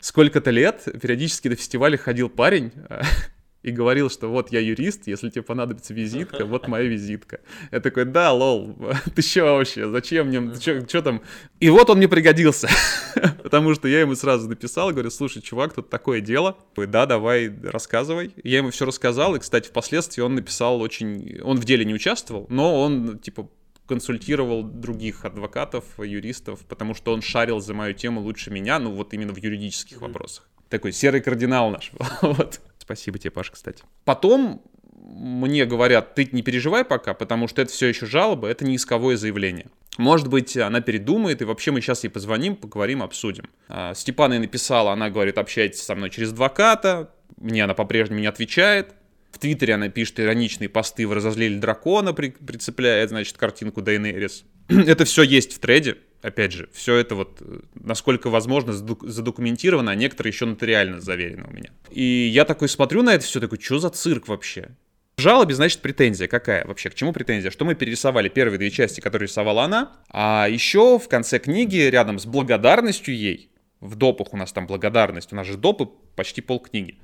сколько-то 0.00 0.50
лет 0.50 0.86
периодически 1.00 1.48
на 1.48 1.56
фестивале 1.56 1.98
ходил 1.98 2.28
парень, 2.30 2.72
и 3.62 3.70
говорил, 3.70 4.10
что 4.10 4.28
вот 4.28 4.52
я 4.52 4.60
юрист, 4.60 5.06
если 5.06 5.30
тебе 5.30 5.42
понадобится 5.42 5.94
визитка, 5.94 6.44
вот 6.44 6.68
моя 6.68 6.88
визитка. 6.88 7.40
Я 7.70 7.80
такой, 7.80 8.04
да, 8.04 8.32
лол, 8.32 8.76
ты 9.14 9.22
что 9.22 9.56
вообще, 9.56 9.88
зачем 9.88 10.28
мне, 10.28 10.54
что 10.54 11.02
там? 11.02 11.22
И 11.60 11.70
вот 11.70 11.88
он 11.90 11.98
мне 11.98 12.08
пригодился, 12.08 12.68
потому 13.42 13.74
что 13.74 13.88
я 13.88 14.00
ему 14.00 14.14
сразу 14.14 14.48
написал, 14.48 14.90
говорю, 14.90 15.10
слушай, 15.10 15.40
чувак, 15.40 15.74
тут 15.74 15.90
такое 15.90 16.20
дело, 16.20 16.56
да, 16.76 17.06
давай, 17.06 17.52
рассказывай. 17.62 18.34
Я 18.42 18.58
ему 18.58 18.70
все 18.70 18.84
рассказал, 18.84 19.34
и, 19.36 19.38
кстати, 19.38 19.68
впоследствии 19.68 20.22
он 20.22 20.34
написал 20.34 20.80
очень, 20.80 21.40
он 21.42 21.58
в 21.58 21.64
деле 21.64 21.84
не 21.84 21.94
участвовал, 21.94 22.46
но 22.48 22.80
он, 22.80 23.18
типа, 23.18 23.48
консультировал 23.86 24.62
других 24.62 25.24
адвокатов, 25.24 25.84
юристов, 25.98 26.60
потому 26.66 26.94
что 26.94 27.12
он 27.12 27.20
шарил 27.20 27.60
за 27.60 27.74
мою 27.74 27.94
тему 27.94 28.20
лучше 28.20 28.50
меня, 28.50 28.78
ну 28.78 28.92
вот 28.92 29.12
именно 29.12 29.32
в 29.32 29.38
юридических 29.38 30.00
вопросах. 30.00 30.48
Такой 30.68 30.92
серый 30.92 31.20
кардинал 31.20 31.70
наш. 31.70 31.92
вот. 32.22 32.60
Спасибо 32.82 33.16
тебе, 33.16 33.30
Паша, 33.30 33.52
кстати. 33.52 33.84
Потом 34.04 34.60
мне 34.92 35.64
говорят, 35.66 36.16
ты 36.16 36.28
не 36.32 36.42
переживай 36.42 36.84
пока, 36.84 37.14
потому 37.14 37.46
что 37.46 37.62
это 37.62 37.70
все 37.70 37.86
еще 37.86 38.06
жалоба, 38.06 38.48
это 38.48 38.64
не 38.64 38.74
исковое 38.74 39.16
заявление. 39.16 39.66
Может 39.98 40.26
быть, 40.26 40.56
она 40.56 40.80
передумает, 40.80 41.42
и 41.42 41.44
вообще 41.44 41.70
мы 41.70 41.80
сейчас 41.80 42.02
ей 42.02 42.10
позвоним, 42.10 42.56
поговорим, 42.56 43.02
обсудим. 43.02 43.44
А, 43.68 43.94
Степана 43.94 44.34
ей 44.34 44.40
написала, 44.40 44.92
она 44.92 45.10
говорит, 45.10 45.38
общайтесь 45.38 45.82
со 45.82 45.94
мной 45.94 46.10
через 46.10 46.32
адвоката, 46.32 47.12
мне 47.36 47.62
она 47.62 47.74
по-прежнему 47.74 48.20
не 48.20 48.26
отвечает. 48.26 48.94
В 49.30 49.38
Твиттере 49.38 49.74
она 49.74 49.88
пишет 49.88 50.18
ироничные 50.18 50.68
посты, 50.68 51.06
вы 51.06 51.14
разозлили 51.14 51.58
дракона, 51.58 52.12
при, 52.12 52.30
прицепляет, 52.30 53.10
значит, 53.10 53.36
картинку 53.36 53.80
Дейнерис. 53.80 54.44
это 54.68 55.04
все 55.04 55.22
есть 55.22 55.52
в 55.52 55.60
треде, 55.60 55.98
опять 56.22 56.52
же, 56.52 56.68
все 56.72 56.96
это 56.96 57.14
вот, 57.14 57.38
э, 57.40 57.60
насколько 57.74 58.30
возможно, 58.30 58.72
задокументировано, 58.72 59.90
а 59.90 59.94
некоторые 59.94 60.30
еще 60.30 60.46
нотариально 60.46 61.00
заверены 61.00 61.44
у 61.48 61.52
меня. 61.52 61.70
И 61.90 62.30
я 62.32 62.44
такой 62.44 62.68
смотрю 62.68 63.02
на 63.02 63.14
это 63.14 63.24
все, 63.24 63.40
такой, 63.40 63.60
что 63.60 63.78
за 63.78 63.90
цирк 63.90 64.28
вообще? 64.28 64.70
В 65.16 65.20
жалобе, 65.20 65.54
значит, 65.54 65.80
претензия 65.80 66.26
какая 66.26 66.64
вообще? 66.64 66.88
К 66.88 66.94
чему 66.94 67.12
претензия? 67.12 67.50
Что 67.50 67.64
мы 67.64 67.74
перерисовали 67.74 68.28
первые 68.28 68.58
две 68.58 68.70
части, 68.70 69.00
которые 69.00 69.28
рисовала 69.28 69.64
она, 69.64 69.92
а 70.08 70.46
еще 70.48 70.98
в 70.98 71.08
конце 71.08 71.38
книги, 71.38 71.76
рядом 71.76 72.18
с 72.18 72.24
благодарностью 72.24 73.14
ей, 73.14 73.50
в 73.80 73.96
допах 73.96 74.32
у 74.32 74.36
нас 74.36 74.52
там 74.52 74.66
благодарность, 74.66 75.32
у 75.32 75.36
нас 75.36 75.46
же 75.46 75.56
допы 75.58 75.88
почти 76.16 76.40
полкниги, 76.40 76.98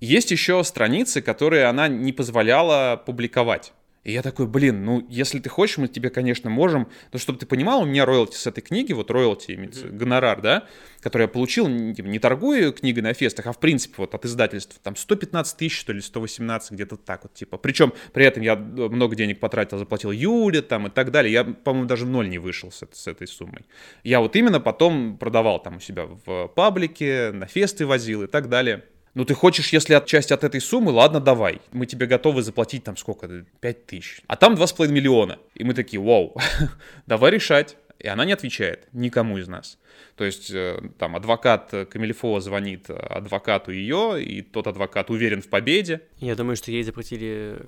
Есть 0.00 0.30
еще 0.30 0.62
страницы, 0.62 1.20
которые 1.20 1.64
она 1.64 1.88
не 1.88 2.12
позволяла 2.12 3.02
публиковать. 3.04 3.72
И 4.04 4.12
я 4.12 4.22
такой, 4.22 4.46
блин, 4.46 4.84
ну, 4.84 5.04
если 5.08 5.38
ты 5.38 5.48
хочешь, 5.48 5.78
мы 5.78 5.88
тебе, 5.88 6.10
конечно, 6.10 6.48
можем. 6.48 6.88
Но 7.12 7.18
чтобы 7.18 7.38
ты 7.38 7.46
понимал, 7.46 7.82
у 7.82 7.84
меня 7.84 8.06
роялти 8.06 8.36
с 8.36 8.46
этой 8.46 8.60
книги, 8.60 8.92
вот 8.92 9.10
роялти, 9.10 9.52
mm-hmm. 9.52 9.90
гонорар, 9.90 10.40
да, 10.40 10.66
который 11.00 11.22
я 11.22 11.28
получил, 11.28 11.68
не, 11.68 11.94
типа, 11.94 12.06
не 12.06 12.18
торгую 12.18 12.72
книгой 12.72 13.02
на 13.02 13.12
фестах, 13.12 13.46
а 13.46 13.52
в 13.52 13.58
принципе 13.58 13.94
вот 13.98 14.14
от 14.14 14.24
издательства, 14.24 14.80
там 14.82 14.96
115 14.96 15.56
тысяч, 15.56 15.78
что 15.78 15.92
ли, 15.92 16.00
118, 16.00 16.72
где-то 16.72 16.96
так 16.96 17.24
вот, 17.24 17.34
типа. 17.34 17.58
Причем 17.58 17.92
при 18.12 18.24
этом 18.24 18.42
я 18.42 18.56
много 18.56 19.16
денег 19.16 19.40
потратил, 19.40 19.78
заплатил 19.78 20.10
Юле 20.10 20.62
там 20.62 20.86
и 20.86 20.90
так 20.90 21.10
далее. 21.10 21.32
Я, 21.32 21.44
по-моему, 21.44 21.88
даже 21.88 22.06
в 22.06 22.08
ноль 22.08 22.28
не 22.28 22.38
вышел 22.38 22.70
с, 22.70 22.86
с 22.90 23.06
этой 23.06 23.26
суммой. 23.26 23.66
Я 24.04 24.20
вот 24.20 24.36
именно 24.36 24.60
потом 24.60 25.18
продавал 25.18 25.62
там 25.62 25.76
у 25.76 25.80
себя 25.80 26.06
в 26.06 26.48
паблике, 26.48 27.30
на 27.32 27.46
фесты 27.46 27.84
возил 27.84 28.22
и 28.22 28.26
так 28.26 28.48
далее. 28.48 28.84
Ну, 29.18 29.24
ты 29.24 29.34
хочешь, 29.34 29.72
если 29.72 29.94
от 29.94 30.06
часть 30.06 30.30
от 30.30 30.44
этой 30.44 30.60
суммы, 30.60 30.92
ладно, 30.92 31.18
давай. 31.18 31.60
Мы 31.72 31.86
тебе 31.86 32.06
готовы 32.06 32.40
заплатить 32.42 32.84
там 32.84 32.96
сколько? 32.96 33.44
5 33.60 33.86
тысяч. 33.86 34.20
А 34.28 34.36
там 34.36 34.54
2,5 34.54 34.86
миллиона. 34.92 35.40
И 35.56 35.64
мы 35.64 35.74
такие, 35.74 36.00
вау, 36.00 36.36
давай 37.08 37.32
решать. 37.32 37.76
И 37.98 38.06
она 38.06 38.24
не 38.24 38.32
отвечает 38.32 38.86
никому 38.92 39.38
из 39.38 39.48
нас. 39.48 39.76
То 40.14 40.22
есть 40.22 40.52
э, 40.52 40.80
там 41.00 41.16
адвокат 41.16 41.74
Камильфо 41.90 42.38
звонит 42.38 42.90
адвокату 42.90 43.72
ее, 43.72 44.22
и 44.22 44.40
тот 44.40 44.68
адвокат 44.68 45.10
уверен 45.10 45.42
в 45.42 45.48
победе. 45.48 46.02
Я 46.20 46.36
думаю, 46.36 46.54
что 46.54 46.70
ей 46.70 46.84
запретили 46.84 47.58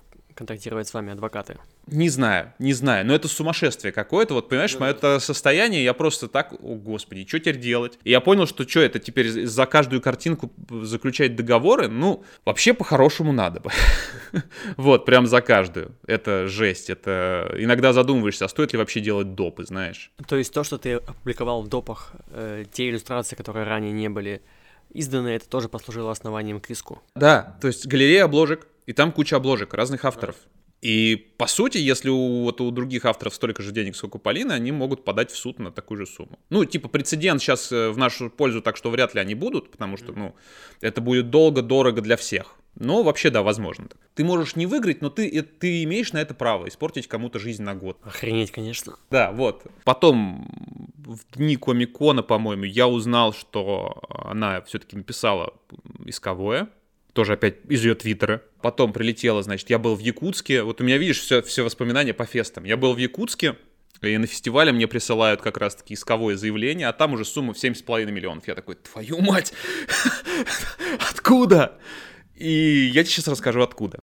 контактировать 0.41 0.89
с 0.89 0.95
вами 0.95 1.13
адвокаты? 1.13 1.59
Не 1.87 2.09
знаю, 2.09 2.55
не 2.59 2.73
знаю, 2.73 3.07
но 3.07 3.15
это 3.15 3.29
сумасшествие 3.29 3.93
какое-то, 3.93 4.33
вот 4.33 4.49
понимаешь, 4.49 4.79
мое 4.79 4.93
это 4.93 5.21
состояние, 5.21 5.85
я 5.85 5.93
просто 5.93 6.29
так, 6.29 6.55
о 6.55 6.77
господи, 6.77 7.27
что 7.29 7.39
теперь 7.39 7.59
делать? 7.59 7.99
И 8.05 8.11
я 8.11 8.21
понял, 8.21 8.47
что 8.47 8.67
что 8.67 8.81
это 8.81 8.99
теперь 8.99 9.47
за 9.47 9.67
каждую 9.67 10.01
картинку 10.01 10.51
заключать 10.71 11.37
договоры, 11.37 11.89
ну, 11.89 12.25
вообще 12.47 12.73
по-хорошему 12.73 13.33
надо 13.33 13.61
бы. 13.61 13.71
Вот, 14.77 15.05
прям 15.05 15.27
за 15.27 15.43
каждую. 15.43 15.95
Это 16.07 16.47
жесть, 16.47 16.89
это 16.89 17.55
иногда 17.59 17.93
задумываешься, 17.93 18.47
а 18.47 18.49
стоит 18.49 18.73
ли 18.73 18.79
вообще 18.79 19.01
делать 19.01 19.35
допы, 19.35 19.65
знаешь? 19.65 20.11
То 20.27 20.37
есть 20.37 20.55
то, 20.55 20.65
что 20.65 20.79
ты 20.79 20.95
опубликовал 20.95 21.63
в 21.63 21.69
допах, 21.69 22.13
э, 22.29 22.65
те 22.73 22.89
иллюстрации, 22.89 23.37
которые 23.37 23.67
ранее 23.67 23.93
не 23.93 24.09
были 24.09 24.41
изданы, 24.95 25.29
это 25.29 25.49
тоже 25.49 25.69
послужило 25.69 26.13
основанием 26.13 26.61
к 26.61 26.71
иску? 26.71 27.03
Да, 27.15 27.59
то 27.61 27.67
есть 27.67 27.87
галерея 27.87 28.25
обложек, 28.25 28.67
и 28.91 28.93
там 28.93 29.13
куча 29.13 29.37
обложек 29.37 29.73
разных 29.75 30.05
авторов. 30.05 30.35
И 30.83 31.15
по 31.37 31.47
сути, 31.47 31.79
если 31.79 32.09
у, 32.09 32.43
вот 32.43 32.61
у 32.61 32.73
других 32.73 33.05
авторов 33.05 33.35
столько 33.37 33.63
же 33.63 33.71
денег, 33.71 33.95
сколько 33.95 34.17
у 34.17 34.19
Полины, 34.19 34.51
они 34.51 34.73
могут 34.73 35.05
подать 35.05 35.31
в 35.31 35.37
суд 35.37 35.61
на 35.61 35.71
такую 35.71 35.99
же 35.99 36.07
сумму. 36.07 36.41
Ну, 36.49 36.65
типа 36.65 36.89
прецедент 36.89 37.41
сейчас 37.41 37.71
э, 37.71 37.91
в 37.91 37.99
нашу 37.99 38.31
пользу, 38.31 38.61
так 38.61 38.77
что 38.77 38.91
вряд 38.91 39.15
ли 39.15 39.21
они 39.21 39.37
будут, 39.37 39.71
потому 39.71 39.97
что, 39.97 40.11
ну, 40.11 40.35
это 40.81 41.01
будет 41.01 41.31
долго, 41.31 41.63
дорого 41.63 42.01
для 42.01 42.17
всех. 42.17 42.57
Но 42.75 43.05
вообще, 43.05 43.31
да, 43.31 43.45
возможно. 43.45 43.87
Ты 44.17 44.25
можешь 44.25 44.57
не 44.57 44.67
выиграть, 44.67 45.03
но 45.03 45.09
ты, 45.09 45.29
э, 45.29 45.43
ты 45.43 45.85
имеешь 45.85 46.13
на 46.13 46.19
это 46.19 46.35
право 46.35 46.67
испортить 46.67 47.07
кому-то 47.07 47.39
жизнь 47.39 47.63
на 47.63 47.77
год. 47.77 47.97
Охренеть, 48.03 48.51
конечно. 48.51 48.97
Да, 49.09 49.31
вот. 49.31 49.63
Потом 49.85 50.93
в 50.97 51.37
дни 51.37 51.55
Комикона, 51.55 52.25
по-моему, 52.25 52.65
я 52.65 52.89
узнал, 52.89 53.35
что 53.35 54.03
она 54.09 54.63
все-таки 54.63 54.97
написала 54.97 55.55
исковое 56.05 56.71
тоже 57.13 57.35
опять 57.35 57.57
из 57.69 57.85
ее 57.85 57.95
твиттера. 57.95 58.43
Потом 58.62 58.93
прилетела, 58.93 59.43
значит, 59.43 59.71
я 59.71 59.79
был 59.79 59.95
в 59.95 60.00
Якутске. 60.00 60.62
Вот 60.62 60.81
у 60.81 60.85
меня, 60.85 60.99
видишь, 60.99 61.21
все, 61.21 61.43
все 61.43 61.62
воспоминания 61.62 62.12
по 62.12 62.26
фестам. 62.26 62.64
Я 62.64 62.76
был 62.76 62.95
в 62.95 62.99
Якутске, 62.99 63.57
и 64.02 64.17
на 64.17 64.26
фестивале 64.26 64.73
мне 64.73 64.87
присылают 64.87 65.43
как 65.43 65.57
раз-таки 65.57 65.95
исковое 65.95 66.37
заявление, 66.37 66.88
а 66.88 66.93
там 66.93 67.12
уже 67.14 67.25
сумма 67.25 67.52
в 67.52 67.57
7,5 67.57 68.11
миллионов. 68.11 68.47
Я 68.49 68.55
такой, 68.55 68.76
твою 68.76 69.21
мать, 69.21 69.52
откуда? 71.11 71.79
И 72.35 72.90
я 72.95 73.02
тебе 73.02 73.12
сейчас 73.12 73.29
расскажу, 73.29 73.62
откуда. 73.62 73.99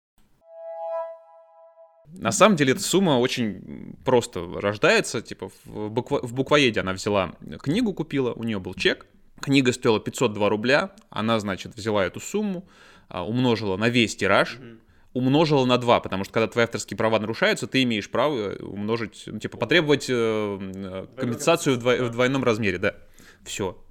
На 2.18 2.32
самом 2.32 2.56
деле 2.56 2.72
эта 2.72 2.82
сумма 2.82 3.18
очень 3.18 3.94
просто 4.04 4.46
рождается, 4.60 5.20
типа 5.20 5.50
в, 5.64 5.90
буква, 5.90 6.20
буквоеде 6.20 6.80
она 6.80 6.92
взяла 6.92 7.34
книгу, 7.60 7.92
купила, 7.92 8.32
у 8.32 8.42
нее 8.42 8.58
был 8.58 8.74
чек, 8.74 9.06
книга 9.40 9.72
стоила 9.72 10.00
502 10.00 10.48
рубля, 10.48 10.94
она, 11.10 11.38
значит, 11.40 11.74
взяла 11.74 12.04
эту 12.06 12.20
сумму, 12.20 12.66
умножила 13.10 13.76
на 13.76 13.88
весь 13.88 14.16
тираж, 14.16 14.56
mm-hmm. 14.56 14.78
умножила 15.14 15.64
на 15.64 15.78
2, 15.78 16.00
потому 16.00 16.24
что 16.24 16.32
когда 16.32 16.48
твои 16.48 16.64
авторские 16.64 16.96
права 16.96 17.18
нарушаются, 17.18 17.66
ты 17.66 17.82
имеешь 17.82 18.10
право 18.10 18.54
умножить, 18.56 19.24
ну, 19.26 19.38
типа, 19.38 19.58
потребовать 19.58 20.06
э, 20.08 20.12
э 20.12 21.06
компенсацию 21.16 21.76
в, 21.76 21.78
дво, 21.78 21.96
в 21.96 22.10
двойном 22.10 22.44
размере, 22.44 22.78
да. 22.78 22.94
Все. 23.44 23.82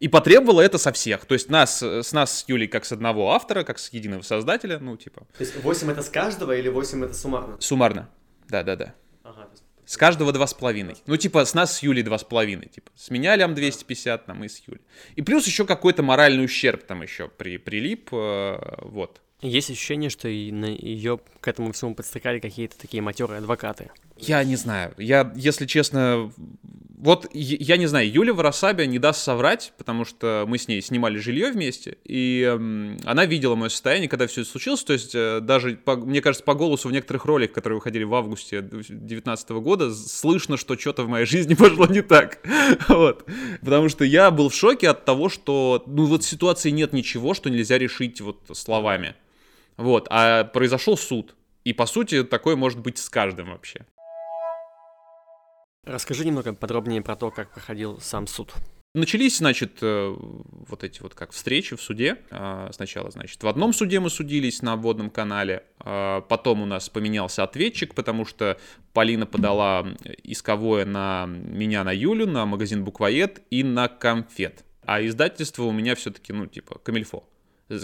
И 0.00 0.08
потребовала 0.08 0.60
это 0.60 0.78
со 0.78 0.92
всех. 0.92 1.24
То 1.24 1.34
есть 1.34 1.48
нас, 1.48 1.82
с 1.82 2.12
нас 2.12 2.40
с 2.40 2.48
Юлей 2.48 2.68
как 2.68 2.84
с 2.84 2.92
одного 2.92 3.32
автора, 3.32 3.62
как 3.62 3.78
с 3.78 3.92
единого 3.92 4.22
создателя, 4.22 4.78
ну, 4.78 4.96
типа. 4.96 5.20
То 5.38 5.44
есть 5.44 5.62
8 5.62 5.90
это 5.90 6.02
с 6.02 6.08
каждого 6.08 6.54
или 6.54 6.68
8 6.68 7.04
это 7.04 7.14
суммарно? 7.14 7.56
Суммарно. 7.60 8.10
Да-да-да. 8.48 8.94
Ага, 9.22 9.48
с 9.86 9.96
каждого 9.96 10.32
два 10.32 10.46
с 10.46 10.54
половиной. 10.54 10.96
Ну, 11.06 11.16
типа, 11.16 11.44
с 11.44 11.54
нас 11.54 11.76
с 11.76 11.82
Юлей 11.82 12.02
два 12.02 12.18
с 12.18 12.24
половиной. 12.24 12.68
Типа, 12.68 12.90
с 12.94 13.10
меня 13.10 13.36
лям 13.36 13.54
250, 13.54 14.26
там, 14.26 14.44
и 14.44 14.48
с 14.48 14.62
Юлей. 14.66 14.82
И 15.16 15.22
плюс 15.22 15.46
еще 15.46 15.64
какой-то 15.66 16.02
моральный 16.02 16.44
ущерб 16.44 16.84
там 16.84 17.02
еще 17.02 17.28
при, 17.28 17.58
прилип, 17.58 18.08
э, 18.12 18.58
вот. 18.82 19.20
Есть 19.40 19.70
ощущение, 19.70 20.08
что 20.08 20.26
и 20.28 20.50
на 20.52 20.66
ее 20.66 21.20
к 21.40 21.48
этому 21.48 21.72
всему 21.72 21.94
подстрекали 21.94 22.38
какие-то 22.38 22.78
такие 22.78 23.02
матерые 23.02 23.38
адвокаты. 23.38 23.90
Я 24.16 24.44
не 24.44 24.56
знаю. 24.56 24.94
Я, 24.96 25.32
если 25.34 25.66
честно, 25.66 26.30
вот 27.04 27.28
я 27.34 27.76
не 27.76 27.86
знаю, 27.86 28.10
Юля 28.10 28.32
Воросабия 28.32 28.86
не 28.86 28.98
даст 28.98 29.22
соврать, 29.22 29.72
потому 29.76 30.04
что 30.04 30.44
мы 30.46 30.56
с 30.56 30.68
ней 30.68 30.80
снимали 30.80 31.18
жилье 31.18 31.50
вместе, 31.50 31.98
и 32.04 32.44
она 33.04 33.26
видела 33.26 33.56
мое 33.56 33.68
состояние, 33.68 34.08
когда 34.08 34.26
все 34.26 34.42
это 34.42 34.50
случилось. 34.50 34.84
То 34.84 34.92
есть 34.92 35.14
э, 35.14 35.40
даже, 35.40 35.76
по, 35.76 35.96
мне 35.96 36.22
кажется, 36.22 36.44
по 36.44 36.54
голосу 36.54 36.88
в 36.88 36.92
некоторых 36.92 37.24
роликах, 37.24 37.56
которые 37.56 37.78
выходили 37.78 38.04
в 38.04 38.14
августе 38.14 38.62
2019 38.62 39.50
года, 39.50 39.92
слышно, 39.92 40.56
что 40.56 40.78
что-то 40.78 41.02
в 41.02 41.08
моей 41.08 41.26
жизни 41.26 41.54
пошло 41.58 41.86
не 41.86 42.00
так. 42.00 42.38
вот. 42.88 43.28
Потому 43.60 43.88
что 43.88 44.04
я 44.04 44.30
был 44.30 44.48
в 44.48 44.54
шоке 44.54 44.88
от 44.88 45.04
того, 45.04 45.28
что, 45.28 45.82
ну 45.86 46.06
вот 46.06 46.22
в 46.22 46.26
ситуации 46.26 46.70
нет 46.70 46.92
ничего, 46.92 47.34
что 47.34 47.50
нельзя 47.50 47.76
решить 47.76 48.20
вот 48.20 48.38
словами. 48.52 49.14
Вот, 49.76 50.06
а 50.08 50.44
произошел 50.44 50.96
суд. 50.96 51.34
И, 51.64 51.72
по 51.72 51.86
сути, 51.86 52.22
такое 52.22 52.56
может 52.56 52.78
быть 52.78 52.98
с 52.98 53.10
каждым 53.10 53.50
вообще. 53.50 53.86
Расскажи 55.86 56.24
немного 56.24 56.54
подробнее 56.54 57.02
про 57.02 57.16
то, 57.16 57.30
как 57.30 57.50
проходил 57.50 58.00
сам 58.00 58.26
суд. 58.26 58.52
Начались, 58.94 59.38
значит, 59.38 59.78
э, 59.82 60.14
вот 60.16 60.84
эти 60.84 61.02
вот 61.02 61.14
как 61.14 61.32
встречи 61.32 61.74
в 61.74 61.82
суде. 61.82 62.18
А, 62.30 62.70
сначала, 62.72 63.10
значит, 63.10 63.42
в 63.42 63.48
одном 63.48 63.72
суде 63.72 63.98
мы 63.98 64.08
судились 64.08 64.62
на 64.62 64.74
обводном 64.74 65.10
канале. 65.10 65.64
А, 65.80 66.20
потом 66.20 66.62
у 66.62 66.66
нас 66.66 66.88
поменялся 66.88 67.42
ответчик, 67.42 67.94
потому 67.94 68.24
что 68.24 68.56
Полина 68.92 69.26
подала 69.26 69.84
исковое 70.22 70.84
на 70.86 71.26
меня, 71.26 71.82
на 71.82 71.92
Юлю, 71.92 72.28
на 72.28 72.46
магазин 72.46 72.84
Буквоед 72.84 73.42
и 73.50 73.64
на 73.64 73.88
Конфет. 73.88 74.64
А 74.82 75.04
издательство 75.04 75.64
у 75.64 75.72
меня 75.72 75.96
все-таки, 75.96 76.32
ну, 76.32 76.46
типа, 76.46 76.78
Камильфо. 76.78 77.24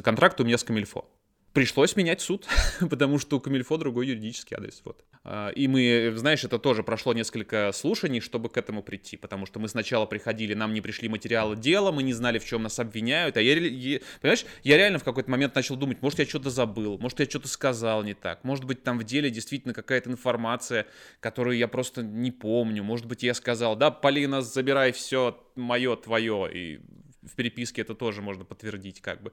Контракт 0.04 0.40
у 0.40 0.44
меня 0.44 0.58
с 0.58 0.64
Камильфо 0.64 1.08
пришлось 1.52 1.96
менять 1.96 2.20
суд, 2.20 2.46
потому 2.90 3.18
что 3.18 3.36
у 3.36 3.40
Камильфо 3.40 3.76
другой 3.76 4.08
юридический 4.08 4.56
адрес. 4.56 4.82
Вот. 4.84 5.04
А, 5.22 5.50
и 5.50 5.68
мы, 5.68 6.12
знаешь, 6.16 6.44
это 6.44 6.58
тоже 6.58 6.82
прошло 6.82 7.12
несколько 7.12 7.72
слушаний, 7.72 8.20
чтобы 8.20 8.48
к 8.48 8.56
этому 8.56 8.82
прийти, 8.82 9.16
потому 9.16 9.46
что 9.46 9.58
мы 9.58 9.68
сначала 9.68 10.06
приходили, 10.06 10.54
нам 10.54 10.72
не 10.72 10.80
пришли 10.80 11.08
материалы 11.08 11.56
дела, 11.56 11.92
мы 11.92 12.02
не 12.02 12.12
знали, 12.12 12.38
в 12.38 12.44
чем 12.44 12.62
нас 12.62 12.78
обвиняют, 12.78 13.36
а 13.36 13.42
я, 13.42 13.54
я 13.54 14.00
понимаешь, 14.20 14.46
я 14.62 14.76
реально 14.76 14.98
в 14.98 15.04
какой-то 15.04 15.30
момент 15.30 15.54
начал 15.54 15.76
думать, 15.76 16.00
может, 16.00 16.18
я 16.20 16.26
что-то 16.26 16.50
забыл, 16.50 16.98
может, 16.98 17.20
я 17.20 17.26
что-то 17.26 17.48
сказал 17.48 18.02
не 18.02 18.14
так, 18.14 18.44
может 18.44 18.64
быть, 18.64 18.82
там 18.82 18.98
в 18.98 19.04
деле 19.04 19.30
действительно 19.30 19.74
какая-то 19.74 20.10
информация, 20.10 20.86
которую 21.20 21.58
я 21.58 21.68
просто 21.68 22.02
не 22.02 22.30
помню, 22.30 22.82
может 22.82 23.06
быть, 23.06 23.22
я 23.22 23.34
сказал, 23.34 23.76
да, 23.76 23.90
Полина, 23.90 24.40
забирай 24.40 24.92
все 24.92 25.38
мое, 25.54 25.96
твое, 25.96 26.48
и 26.52 26.80
в 27.22 27.34
переписке 27.36 27.82
это 27.82 27.94
тоже 27.94 28.22
можно 28.22 28.44
подтвердить, 28.44 29.00
как 29.00 29.22
бы. 29.22 29.32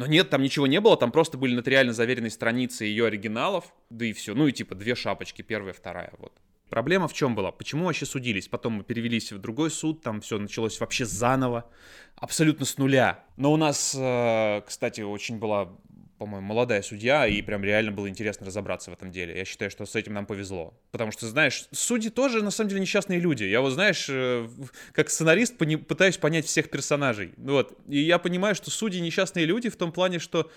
Но 0.00 0.06
нет, 0.06 0.30
там 0.30 0.40
ничего 0.40 0.66
не 0.66 0.80
было, 0.80 0.96
там 0.96 1.12
просто 1.12 1.36
были 1.36 1.54
нотариально 1.54 1.92
заверенные 1.92 2.30
страницы 2.30 2.86
ее 2.86 3.04
оригиналов, 3.04 3.74
да 3.90 4.06
и 4.06 4.14
все. 4.14 4.34
Ну 4.34 4.46
и 4.46 4.52
типа 4.52 4.74
две 4.74 4.94
шапочки, 4.94 5.42
первая, 5.42 5.74
вторая, 5.74 6.14
вот. 6.16 6.32
Проблема 6.70 7.06
в 7.06 7.12
чем 7.12 7.34
была? 7.34 7.52
Почему 7.52 7.84
вообще 7.84 8.06
судились? 8.06 8.48
Потом 8.48 8.72
мы 8.72 8.82
перевелись 8.82 9.30
в 9.30 9.38
другой 9.38 9.70
суд, 9.70 10.00
там 10.00 10.22
все 10.22 10.38
началось 10.38 10.80
вообще 10.80 11.04
заново, 11.04 11.70
абсолютно 12.16 12.64
с 12.64 12.78
нуля. 12.78 13.26
Но 13.36 13.52
у 13.52 13.58
нас, 13.58 13.94
э, 13.94 14.62
кстати, 14.66 15.02
очень 15.02 15.38
была 15.38 15.68
по-моему, 16.20 16.48
молодая 16.48 16.82
судья, 16.82 17.26
и 17.26 17.40
прям 17.40 17.64
реально 17.64 17.92
было 17.92 18.06
интересно 18.06 18.44
разобраться 18.44 18.90
в 18.90 18.92
этом 18.92 19.10
деле. 19.10 19.38
Я 19.38 19.46
считаю, 19.46 19.70
что 19.70 19.86
с 19.86 19.96
этим 19.96 20.12
нам 20.12 20.26
повезло. 20.26 20.74
Потому 20.90 21.12
что, 21.12 21.26
знаешь, 21.26 21.64
судьи 21.72 22.10
тоже, 22.10 22.44
на 22.44 22.50
самом 22.50 22.68
деле, 22.68 22.82
несчастные 22.82 23.20
люди. 23.20 23.44
Я 23.44 23.62
вот, 23.62 23.70
знаешь, 23.70 24.04
э, 24.10 24.46
как 24.92 25.08
сценарист 25.08 25.56
пытаюсь 25.56 26.18
понять 26.18 26.44
всех 26.44 26.68
персонажей. 26.68 27.32
Вот. 27.38 27.72
И 27.88 28.00
я 28.00 28.18
понимаю, 28.18 28.54
что 28.54 28.70
судьи 28.70 29.00
несчастные 29.00 29.46
люди 29.46 29.70
в 29.70 29.76
том 29.76 29.92
плане, 29.92 30.18
что 30.18 30.50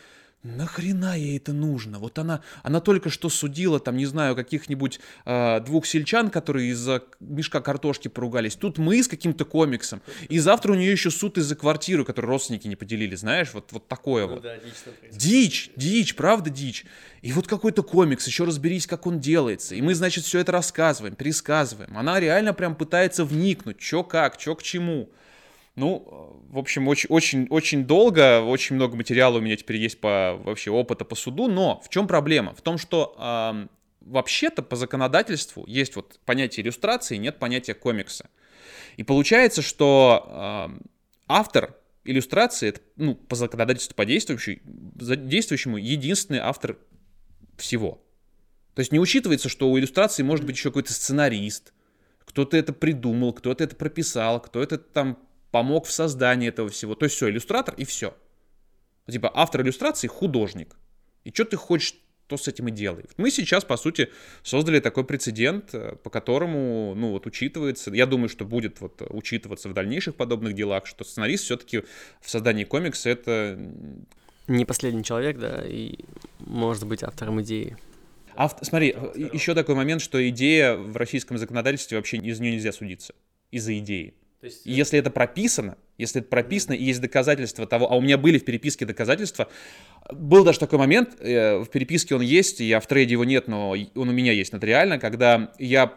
нахрена 0.44 1.18
ей 1.18 1.38
это 1.38 1.54
нужно? 1.54 2.00
Вот 2.00 2.20
она, 2.20 2.42
она 2.62 2.80
только 2.80 3.10
что 3.10 3.30
судила, 3.30 3.80
там, 3.80 3.98
не 3.98 4.06
знаю, 4.06 4.36
каких-нибудь 4.36 5.00
э, 5.26 5.60
двух 5.62 5.86
сельчан, 5.86 6.30
которые 6.30 6.70
из-за 6.72 7.04
мешка 7.20 7.62
картошки 7.62 8.08
поругались. 8.08 8.56
Тут 8.56 8.78
мы 8.78 9.02
с 9.02 9.08
каким-то 9.08 9.46
комиксом. 9.46 10.02
И 10.30 10.40
завтра 10.40 10.74
у 10.74 10.76
нее 10.76 10.92
еще 10.92 11.12
суд 11.12 11.38
из-за 11.38 11.56
квартиры, 11.56 12.06
которую 12.06 12.32
родственники 12.32 12.68
не 12.68 12.76
поделили, 12.76 13.16
знаешь, 13.16 13.54
вот, 13.54 13.72
вот 13.72 13.88
такое 13.88 14.28
ну, 14.28 14.34
вот. 14.36 14.44
Да, 14.44 14.56
дичь, 15.12 15.72
дичь, 15.76 16.16
правда 16.16 16.50
дичь. 16.50 16.86
И 17.22 17.32
вот 17.32 17.48
какой-то 17.48 17.84
комикс, 17.84 18.28
еще 18.28 18.44
разберись, 18.44 18.86
как 18.86 19.08
он 19.08 19.20
делается. 19.20 19.76
И 19.76 19.82
мы, 19.82 19.96
значит, 19.96 20.26
все 20.26 20.40
это 20.40 20.52
рассказываем, 20.52 21.16
пересказываем. 21.16 21.98
Она 21.98 22.20
реально 22.20 22.54
прям 22.54 22.76
пытается 22.76 23.24
вникнуть, 23.24 23.82
что 23.82 24.04
как, 24.04 24.40
что 24.40 24.56
к 24.56 24.64
чему. 24.64 25.10
Ну, 25.76 26.44
в 26.50 26.58
общем, 26.60 26.88
очень, 26.88 27.10
очень, 27.10 27.48
очень 27.50 27.86
долго, 27.86 28.42
очень 28.42 28.76
много 28.76 28.96
материала 28.96 29.38
у 29.40 29.42
меня 29.42 29.56
теперь 29.56 29.78
есть 29.78 30.00
по 30.00 30.40
вообще 30.44 30.70
опыта 30.70 31.04
по 31.04 31.16
суду, 31.16 31.48
но 31.48 31.82
в 31.84 31.90
чем 31.90 32.08
проблема? 32.08 32.54
В 32.54 32.62
том, 32.62 32.78
что 32.78 33.16
э, 33.18 33.68
вообще-то 34.02 34.62
по 34.62 34.76
законодательству 34.76 35.66
есть 35.66 35.96
вот 35.96 36.20
понятие 36.26 36.64
иллюстрации, 36.64 37.18
нет 37.18 37.40
понятия 37.40 37.74
комикса. 37.74 38.30
И 38.98 39.04
получается, 39.04 39.64
что 39.64 40.70
э, 40.80 40.84
автор 41.28 41.76
иллюстрации, 42.06 42.70
это, 42.70 42.82
ну, 42.96 43.16
по 43.16 43.36
законодательству 43.36 43.96
по 43.96 44.06
действующему, 44.06 44.60
действующему 44.64 45.78
единственный 45.78 46.40
автор 46.40 46.78
всего. 47.58 48.04
То 48.76 48.80
есть 48.82 48.92
не 48.92 49.00
учитывается, 49.00 49.50
что 49.50 49.72
у 49.72 49.80
иллюстрации 49.80 50.22
может 50.22 50.46
быть 50.46 50.56
еще 50.56 50.70
какой-то 50.70 50.94
сценарист, 50.94 51.74
кто-то 52.26 52.58
это 52.58 52.74
придумал, 52.74 53.34
кто-то 53.34 53.64
это 53.64 53.76
прописал, 53.76 54.40
кто 54.42 54.62
это 54.62 54.78
там 54.78 55.18
помог 55.54 55.86
в 55.86 55.92
создании 55.92 56.50
этого 56.50 56.70
всего. 56.70 56.96
То 56.96 57.06
есть 57.06 57.16
все, 57.16 57.30
иллюстратор 57.30 57.76
и 57.76 57.86
все. 57.86 58.16
Типа 59.08 59.32
автор 59.34 59.62
иллюстрации 59.62 60.08
художник. 60.08 60.76
И 61.26 61.30
что 61.30 61.46
ты 61.46 61.58
хочешь, 61.58 61.94
то 62.26 62.38
с 62.38 62.48
этим 62.48 62.70
и 62.70 62.72
делай. 62.72 63.06
Мы 63.18 63.30
сейчас, 63.30 63.64
по 63.64 63.78
сути, 63.78 64.10
создали 64.42 64.80
такой 64.80 65.04
прецедент, 65.04 65.76
э, 65.76 65.96
по 66.04 66.10
которому, 66.10 66.96
ну, 66.96 67.12
вот, 67.12 67.28
учитывается, 67.28 67.92
я 67.92 68.08
думаю, 68.08 68.30
что 68.30 68.46
будет 68.46 68.82
вот 68.82 69.04
учитываться 69.10 69.70
в 69.70 69.74
дальнейших 69.74 70.16
подобных 70.16 70.56
делах, 70.56 70.88
что 70.88 71.04
сценарист 71.04 71.44
все-таки 71.44 71.84
в 72.20 72.30
создании 72.30 72.64
комикса 72.64 73.12
это... 73.12 73.60
Не 74.48 74.66
последний 74.66 75.04
человек, 75.04 75.38
да, 75.38 75.62
и 75.64 76.00
может 76.40 76.88
быть 76.88 77.04
автором 77.04 77.44
идеи. 77.44 77.78
Авто... 78.36 78.66
Смотри, 78.66 78.96
еще 79.34 79.54
такой 79.54 79.76
момент, 79.76 80.02
что 80.02 80.28
идея 80.30 80.76
в 80.76 80.98
российском 80.98 81.38
законодательстве 81.38 81.98
вообще 81.98 82.18
из 82.18 82.40
нее 82.40 82.54
нельзя 82.54 82.72
судиться. 82.72 83.14
Из-за 83.52 83.78
идеи. 83.78 84.16
Есть... 84.46 84.66
Если 84.66 85.00
это 85.00 85.10
прописано, 85.10 85.78
если 85.98 86.22
это 86.22 86.30
прописано 86.30 86.74
и 86.74 86.84
есть 86.84 87.02
доказательства 87.02 87.66
того, 87.68 87.92
а 87.92 87.96
у 87.96 88.02
меня 88.02 88.18
были 88.18 88.38
в 88.38 88.46
переписке 88.46 88.86
доказательства, 88.86 89.48
был 90.12 90.44
даже 90.44 90.60
такой 90.60 90.80
момент, 90.80 91.18
э, 91.20 91.60
в 91.60 91.70
переписке 91.70 92.16
он 92.16 92.22
есть, 92.22 92.60
я 92.60 92.80
в 92.80 92.88
трейде 92.88 93.14
его 93.14 93.26
нет, 93.26 93.48
но 93.48 93.72
он 93.72 94.10
у 94.10 94.12
меня 94.12 94.32
есть 94.32 94.54
нотариально, 94.54 95.00
когда 95.00 95.52
я 95.60 95.94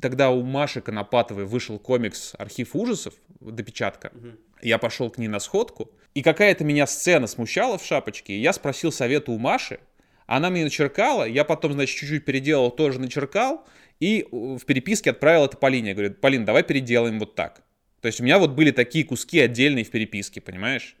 Тогда 0.00 0.30
у 0.30 0.42
Маши 0.42 0.80
Конопатовой 0.80 1.46
вышел 1.46 1.78
комикс 1.78 2.34
«Архив 2.38 2.76
ужасов», 2.76 3.14
допечатка. 3.40 4.12
Угу. 4.14 4.28
Я 4.62 4.78
пошел 4.78 5.10
к 5.10 5.18
ней 5.18 5.28
на 5.28 5.40
сходку, 5.40 5.90
и 6.14 6.22
какая-то 6.22 6.64
меня 6.64 6.86
сцена 6.86 7.26
смущала 7.26 7.78
в 7.78 7.84
шапочке, 7.84 8.34
и 8.34 8.40
я 8.40 8.52
спросил 8.52 8.92
совета 8.92 9.30
у 9.32 9.38
Маши, 9.38 9.80
она 10.26 10.50
мне 10.50 10.64
начеркала, 10.64 11.24
я 11.24 11.44
потом, 11.44 11.72
значит, 11.72 11.96
чуть-чуть 11.96 12.24
переделал, 12.24 12.70
тоже 12.70 12.98
начеркал, 12.98 13.64
и 14.00 14.26
в 14.30 14.60
переписке 14.66 15.10
отправил 15.10 15.44
это 15.44 15.56
Полине. 15.56 15.90
Я 15.90 15.94
говорю, 15.94 16.14
Полин, 16.14 16.44
давай 16.44 16.62
переделаем 16.62 17.18
вот 17.18 17.34
так. 17.34 17.62
То 18.00 18.06
есть 18.06 18.20
у 18.20 18.24
меня 18.24 18.38
вот 18.38 18.50
были 18.50 18.70
такие 18.70 19.04
куски 19.04 19.40
отдельные 19.40 19.84
в 19.84 19.90
переписке, 19.90 20.40
понимаешь? 20.40 20.96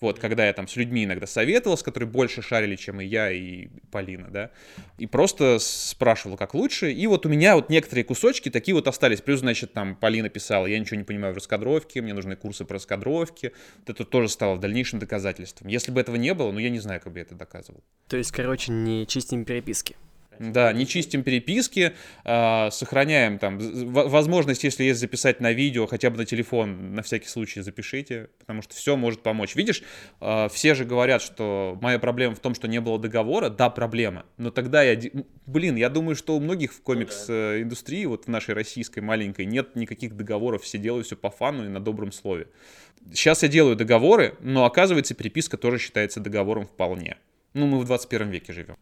Вот, 0.00 0.18
когда 0.18 0.46
я 0.46 0.52
там 0.54 0.66
с 0.66 0.76
людьми 0.76 1.04
иногда 1.04 1.26
советовался, 1.26 1.84
которые 1.84 2.08
больше 2.08 2.40
шарили, 2.40 2.74
чем 2.76 3.02
и 3.02 3.04
я, 3.04 3.30
и 3.30 3.68
Полина, 3.90 4.28
да, 4.30 4.50
и 4.96 5.06
просто 5.06 5.58
спрашивал, 5.60 6.38
как 6.38 6.54
лучше, 6.54 6.90
и 6.90 7.06
вот 7.06 7.26
у 7.26 7.28
меня 7.28 7.54
вот 7.54 7.68
некоторые 7.68 8.04
кусочки 8.04 8.48
такие 8.48 8.74
вот 8.74 8.88
остались, 8.88 9.20
плюс, 9.20 9.40
значит, 9.40 9.74
там 9.74 9.94
Полина 9.94 10.30
писала, 10.30 10.66
я 10.66 10.78
ничего 10.78 10.96
не 10.96 11.04
понимаю 11.04 11.34
в 11.34 11.36
раскадровке, 11.36 12.00
мне 12.00 12.14
нужны 12.14 12.34
курсы 12.34 12.64
по 12.64 12.74
раскадровке, 12.74 13.52
вот 13.80 13.90
это 13.90 14.04
тоже 14.06 14.30
стало 14.30 14.54
в 14.54 14.60
дальнейшем 14.60 15.00
доказательством. 15.00 15.68
Если 15.68 15.92
бы 15.92 16.00
этого 16.00 16.16
не 16.16 16.32
было, 16.32 16.50
ну, 16.50 16.60
я 16.60 16.70
не 16.70 16.80
знаю, 16.80 17.02
как 17.02 17.12
бы 17.12 17.18
я 17.18 17.24
это 17.24 17.34
доказывал. 17.34 17.82
То 18.08 18.16
есть, 18.16 18.32
короче, 18.32 18.72
не 18.72 19.06
чистим 19.06 19.44
переписки. 19.44 19.96
Да, 20.40 20.72
не 20.72 20.86
чистим 20.86 21.22
переписки, 21.22 21.92
э, 22.24 22.70
сохраняем 22.70 23.38
там 23.38 23.58
возможность, 23.58 24.64
если 24.64 24.84
есть 24.84 24.98
записать 24.98 25.38
на 25.38 25.52
видео, 25.52 25.86
хотя 25.86 26.08
бы 26.08 26.16
на 26.16 26.24
телефон, 26.24 26.94
на 26.94 27.02
всякий 27.02 27.28
случай 27.28 27.60
запишите, 27.60 28.30
потому 28.38 28.62
что 28.62 28.74
все 28.74 28.96
может 28.96 29.22
помочь. 29.22 29.54
Видишь, 29.54 29.82
э, 30.22 30.48
все 30.50 30.74
же 30.74 30.86
говорят, 30.86 31.20
что 31.20 31.76
моя 31.82 31.98
проблема 31.98 32.34
в 32.34 32.38
том, 32.38 32.54
что 32.54 32.68
не 32.68 32.80
было 32.80 32.98
договора. 32.98 33.50
Да, 33.50 33.68
проблема. 33.68 34.24
Но 34.38 34.50
тогда 34.50 34.82
я, 34.82 34.98
блин, 35.44 35.76
я 35.76 35.90
думаю, 35.90 36.16
что 36.16 36.34
у 36.34 36.40
многих 36.40 36.72
в 36.72 36.80
комикс-индустрии, 36.80 38.06
вот 38.06 38.24
в 38.24 38.28
нашей 38.28 38.54
российской 38.54 39.00
маленькой, 39.00 39.44
нет 39.44 39.76
никаких 39.76 40.16
договоров, 40.16 40.62
все 40.62 40.78
делают 40.78 41.06
все 41.06 41.16
по 41.16 41.28
фану 41.28 41.66
и 41.66 41.68
на 41.68 41.80
добром 41.80 42.12
слове. 42.12 42.46
Сейчас 43.12 43.42
я 43.42 43.50
делаю 43.50 43.76
договоры, 43.76 44.36
но 44.40 44.64
оказывается, 44.64 45.14
переписка 45.14 45.58
тоже 45.58 45.76
считается 45.76 46.18
договором 46.18 46.64
вполне. 46.64 47.18
Ну, 47.52 47.66
мы 47.66 47.78
в 47.80 47.84
21 47.84 48.30
веке 48.30 48.54
живем. 48.54 48.76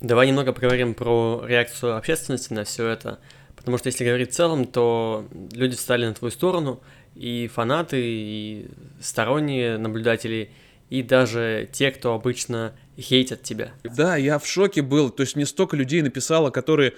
Давай 0.00 0.26
немного 0.26 0.52
поговорим 0.52 0.94
про 0.94 1.42
реакцию 1.46 1.96
общественности 1.96 2.52
на 2.52 2.64
все 2.64 2.86
это. 2.88 3.20
Потому 3.56 3.78
что 3.78 3.88
если 3.88 4.04
говорить 4.04 4.32
в 4.32 4.34
целом, 4.34 4.66
то 4.66 5.26
люди 5.52 5.76
встали 5.76 6.06
на 6.06 6.14
твою 6.14 6.30
сторону, 6.30 6.82
и 7.14 7.48
фанаты, 7.52 8.00
и 8.02 8.66
сторонние 9.00 9.78
наблюдатели, 9.78 10.50
и 10.90 11.02
даже 11.02 11.68
те, 11.72 11.90
кто 11.90 12.12
обычно 12.14 12.74
хейтят 12.98 13.42
тебя. 13.42 13.72
Да, 13.84 14.16
я 14.16 14.38
в 14.38 14.46
шоке 14.46 14.82
был. 14.82 15.10
То 15.10 15.22
есть 15.22 15.36
мне 15.36 15.46
столько 15.46 15.76
людей 15.76 16.02
написало, 16.02 16.50
которые 16.50 16.94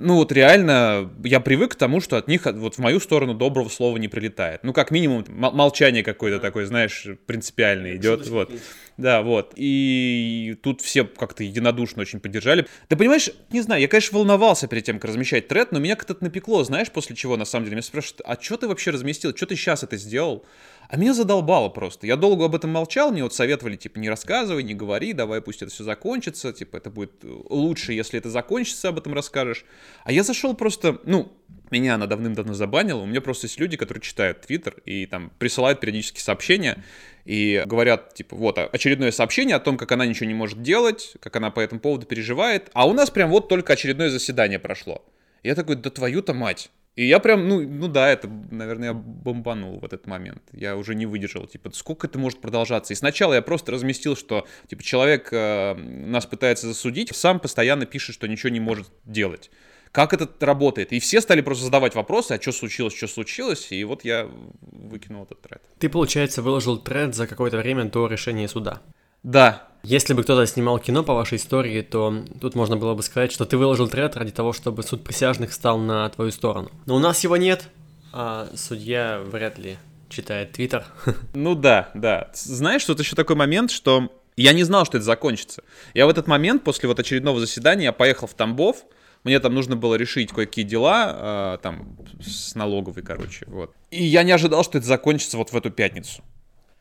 ну 0.00 0.14
вот 0.14 0.30
реально, 0.30 1.10
я 1.24 1.40
привык 1.40 1.72
к 1.72 1.74
тому, 1.74 2.00
что 2.00 2.16
от 2.16 2.28
них 2.28 2.46
вот 2.46 2.76
в 2.76 2.78
мою 2.78 3.00
сторону 3.00 3.34
доброго 3.34 3.68
слова 3.68 3.96
не 3.96 4.06
прилетает. 4.06 4.62
Ну, 4.62 4.72
как 4.72 4.92
минимум, 4.92 5.24
молчание 5.28 6.04
какое-то 6.04 6.38
такое, 6.38 6.66
знаешь, 6.66 7.04
принципиальное 7.26 7.96
идет. 7.96 8.28
Вот. 8.28 8.52
Да, 8.96 9.22
вот. 9.22 9.54
И 9.56 10.56
тут 10.62 10.82
все 10.82 11.02
как-то 11.02 11.42
единодушно 11.42 12.02
очень 12.02 12.20
поддержали. 12.20 12.66
Ты 12.86 12.94
понимаешь, 12.96 13.30
не 13.50 13.60
знаю, 13.60 13.82
я, 13.82 13.88
конечно, 13.88 14.16
волновался 14.16 14.68
перед 14.68 14.84
тем, 14.84 15.00
как 15.00 15.10
размещать 15.10 15.48
тред, 15.48 15.72
но 15.72 15.80
меня 15.80 15.96
как-то 15.96 16.16
напекло, 16.20 16.62
знаешь, 16.62 16.92
после 16.92 17.16
чего, 17.16 17.36
на 17.36 17.44
самом 17.44 17.64
деле, 17.64 17.74
меня 17.74 17.82
спрашивают, 17.82 18.20
а 18.24 18.40
что 18.40 18.56
ты 18.56 18.68
вообще 18.68 18.92
разместил, 18.92 19.34
что 19.36 19.46
ты 19.46 19.56
сейчас 19.56 19.82
это 19.82 19.96
сделал? 19.96 20.44
А 20.88 20.96
меня 20.96 21.12
задолбало 21.12 21.68
просто. 21.68 22.06
Я 22.06 22.16
долго 22.16 22.46
об 22.46 22.54
этом 22.54 22.70
молчал, 22.70 23.12
мне 23.12 23.22
вот 23.22 23.34
советовали, 23.34 23.76
типа, 23.76 23.98
не 23.98 24.08
рассказывай, 24.08 24.62
не 24.62 24.72
говори, 24.72 25.12
давай 25.12 25.42
пусть 25.42 25.60
это 25.60 25.70
все 25.70 25.84
закончится, 25.84 26.50
типа, 26.52 26.78
это 26.78 26.88
будет 26.88 27.12
лучше, 27.22 27.92
если 27.92 28.18
это 28.18 28.30
закончится, 28.30 28.88
об 28.88 28.98
этом 28.98 29.12
расскажешь. 29.12 29.66
А 30.04 30.12
я 30.12 30.22
зашел 30.22 30.54
просто, 30.54 30.98
ну, 31.04 31.30
меня 31.70 31.96
она 31.96 32.06
давным-давно 32.06 32.54
забанила, 32.54 33.00
у 33.00 33.06
меня 33.06 33.20
просто 33.20 33.46
есть 33.46 33.60
люди, 33.60 33.76
которые 33.76 34.00
читают 34.00 34.40
Твиттер 34.40 34.76
и 34.86 35.04
там 35.04 35.30
присылают 35.38 35.80
периодически 35.80 36.20
сообщения 36.20 36.82
и 37.26 37.62
говорят, 37.66 38.14
типа, 38.14 38.34
вот, 38.34 38.58
очередное 38.58 39.12
сообщение 39.12 39.56
о 39.56 39.60
том, 39.60 39.76
как 39.76 39.92
она 39.92 40.06
ничего 40.06 40.26
не 40.26 40.34
может 40.34 40.62
делать, 40.62 41.16
как 41.20 41.36
она 41.36 41.50
по 41.50 41.60
этому 41.60 41.82
поводу 41.82 42.06
переживает, 42.06 42.70
а 42.72 42.88
у 42.88 42.94
нас 42.94 43.10
прям 43.10 43.28
вот 43.28 43.50
только 43.50 43.74
очередное 43.74 44.08
заседание 44.08 44.58
прошло. 44.58 45.04
Я 45.42 45.54
такой, 45.54 45.76
да 45.76 45.90
твою-то 45.90 46.32
мать. 46.32 46.70
И 46.98 47.04
я 47.06 47.20
прям, 47.20 47.48
ну, 47.48 47.60
ну 47.60 47.86
да, 47.86 48.10
это, 48.10 48.28
наверное, 48.50 48.88
я 48.88 48.92
бомбанул 48.92 49.78
в 49.78 49.84
этот 49.84 50.08
момент. 50.08 50.42
Я 50.50 50.76
уже 50.76 50.96
не 50.96 51.06
выдержал, 51.06 51.46
типа, 51.46 51.70
сколько 51.72 52.08
это 52.08 52.18
может 52.18 52.40
продолжаться. 52.40 52.92
И 52.92 52.96
сначала 52.96 53.34
я 53.34 53.40
просто 53.40 53.70
разместил, 53.70 54.16
что, 54.16 54.48
типа, 54.66 54.82
человек 54.82 55.28
э, 55.30 55.74
нас 55.74 56.26
пытается 56.26 56.66
засудить, 56.66 57.14
сам 57.14 57.38
постоянно 57.38 57.86
пишет, 57.86 58.16
что 58.16 58.26
ничего 58.26 58.48
не 58.48 58.58
может 58.58 58.88
делать. 59.04 59.48
Как 59.92 60.12
это 60.12 60.28
работает? 60.44 60.92
И 60.92 60.98
все 60.98 61.20
стали 61.20 61.40
просто 61.40 61.66
задавать 61.66 61.94
вопросы, 61.94 62.32
а 62.32 62.42
что 62.42 62.50
случилось, 62.50 62.96
что 62.96 63.06
случилось, 63.06 63.70
и 63.70 63.84
вот 63.84 64.02
я 64.02 64.28
выкинул 64.60 65.22
этот 65.22 65.40
тред. 65.40 65.62
Ты, 65.78 65.88
получается, 65.88 66.42
выложил 66.42 66.78
тред 66.78 67.14
за 67.14 67.28
какое-то 67.28 67.58
время 67.58 67.84
до 67.84 68.08
решения 68.08 68.48
суда. 68.48 68.82
Да, 69.22 69.68
если 69.82 70.14
бы 70.14 70.22
кто-то 70.22 70.46
снимал 70.46 70.78
кино 70.78 71.02
по 71.02 71.14
вашей 71.14 71.36
истории, 71.36 71.82
то 71.82 72.24
тут 72.40 72.54
можно 72.54 72.76
было 72.76 72.94
бы 72.94 73.02
сказать, 73.02 73.32
что 73.32 73.44
ты 73.44 73.56
выложил 73.56 73.88
тред 73.88 74.16
ради 74.16 74.32
того, 74.32 74.52
чтобы 74.52 74.82
суд 74.82 75.04
присяжных 75.04 75.52
стал 75.52 75.78
на 75.78 76.08
твою 76.10 76.30
сторону. 76.30 76.70
Но 76.86 76.96
у 76.96 76.98
нас 76.98 77.22
его 77.24 77.36
нет, 77.36 77.68
а 78.12 78.48
судья 78.54 79.20
вряд 79.24 79.58
ли 79.58 79.78
читает 80.08 80.52
твиттер. 80.52 80.84
Ну 81.34 81.54
да, 81.54 81.90
да. 81.94 82.30
Знаешь, 82.34 82.84
тут 82.84 82.98
еще 83.00 83.14
такой 83.14 83.36
момент, 83.36 83.70
что 83.70 84.10
я 84.36 84.52
не 84.52 84.64
знал, 84.64 84.84
что 84.84 84.98
это 84.98 85.04
закончится. 85.04 85.62
Я 85.94 86.06
в 86.06 86.10
этот 86.10 86.26
момент, 86.26 86.64
после 86.64 86.88
вот 86.88 86.98
очередного 86.98 87.40
заседания, 87.40 87.84
я 87.84 87.92
поехал 87.92 88.26
в 88.26 88.34
Тамбов, 88.34 88.84
мне 89.24 89.40
там 89.40 89.54
нужно 89.54 89.76
было 89.76 89.96
решить 89.96 90.32
кое-какие 90.32 90.64
дела, 90.64 91.56
э, 91.56 91.58
там, 91.62 91.96
с 92.20 92.54
налоговой, 92.54 93.02
короче, 93.02 93.44
вот. 93.48 93.74
И 93.90 94.04
я 94.04 94.22
не 94.22 94.32
ожидал, 94.32 94.64
что 94.64 94.78
это 94.78 94.86
закончится 94.86 95.36
вот 95.36 95.50
в 95.50 95.56
эту 95.56 95.70
пятницу. 95.70 96.22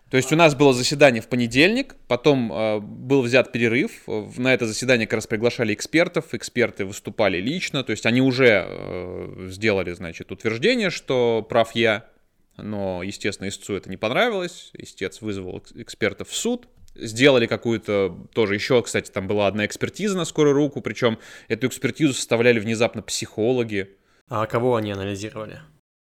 То 0.09 0.15
есть 0.15 0.31
у 0.31 0.35
нас 0.37 0.55
было 0.55 0.73
заседание 0.73 1.21
в 1.21 1.27
понедельник, 1.27 1.95
потом 2.07 2.51
э, 2.51 2.79
был 2.79 3.21
взят 3.21 3.51
перерыв. 3.51 4.03
На 4.37 4.53
это 4.53 4.65
заседание 4.65 5.05
как 5.05 5.15
раз 5.17 5.27
приглашали 5.27 5.73
экспертов, 5.73 6.33
эксперты 6.33 6.85
выступали 6.85 7.39
лично, 7.39 7.83
то 7.83 7.91
есть 7.91 8.05
они 8.05 8.21
уже 8.21 8.65
э, 8.67 9.47
сделали, 9.49 9.91
значит, 9.93 10.31
утверждение, 10.31 10.91
что 10.91 11.45
прав 11.47 11.75
я, 11.75 12.09
но, 12.55 13.03
естественно, 13.03 13.49
истцу 13.49 13.75
это 13.75 13.89
не 13.89 13.97
понравилось, 13.97 14.71
истец 14.73 15.21
вызвал 15.21 15.61
экспертов 15.75 16.29
в 16.29 16.35
суд, 16.35 16.69
сделали 16.95 17.45
какую-то 17.45 18.27
тоже 18.33 18.55
еще, 18.55 18.81
кстати, 18.81 19.11
там 19.11 19.27
была 19.27 19.47
одна 19.47 19.65
экспертиза 19.65 20.17
на 20.17 20.23
скорую 20.23 20.55
руку, 20.55 20.79
причем 20.79 21.19
эту 21.49 21.67
экспертизу 21.67 22.13
составляли 22.13 22.59
внезапно 22.59 23.01
психологи. 23.01 23.89
А 24.29 24.45
кого 24.45 24.77
они 24.77 24.91
анализировали? 24.91 25.59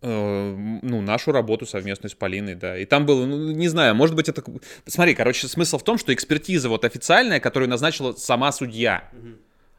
Э, 0.07 0.55
ну, 0.83 1.01
нашу 1.01 1.31
работу 1.31 1.65
совместную 1.65 2.11
с 2.11 2.13
Полиной, 2.13 2.53
да. 2.53 2.77
И 2.77 2.85
там 2.85 3.07
было, 3.07 3.25
ну, 3.25 3.51
не 3.51 3.67
знаю, 3.67 3.95
может 3.95 4.15
быть, 4.15 4.29
это... 4.29 4.43
Смотри, 4.85 5.15
короче, 5.15 5.47
смысл 5.47 5.79
в 5.79 5.83
том, 5.83 5.97
что 5.97 6.13
экспертиза 6.13 6.69
вот 6.69 6.85
официальная, 6.85 7.39
которую 7.39 7.69
назначила 7.69 8.13
сама 8.13 8.51
судья, 8.51 9.09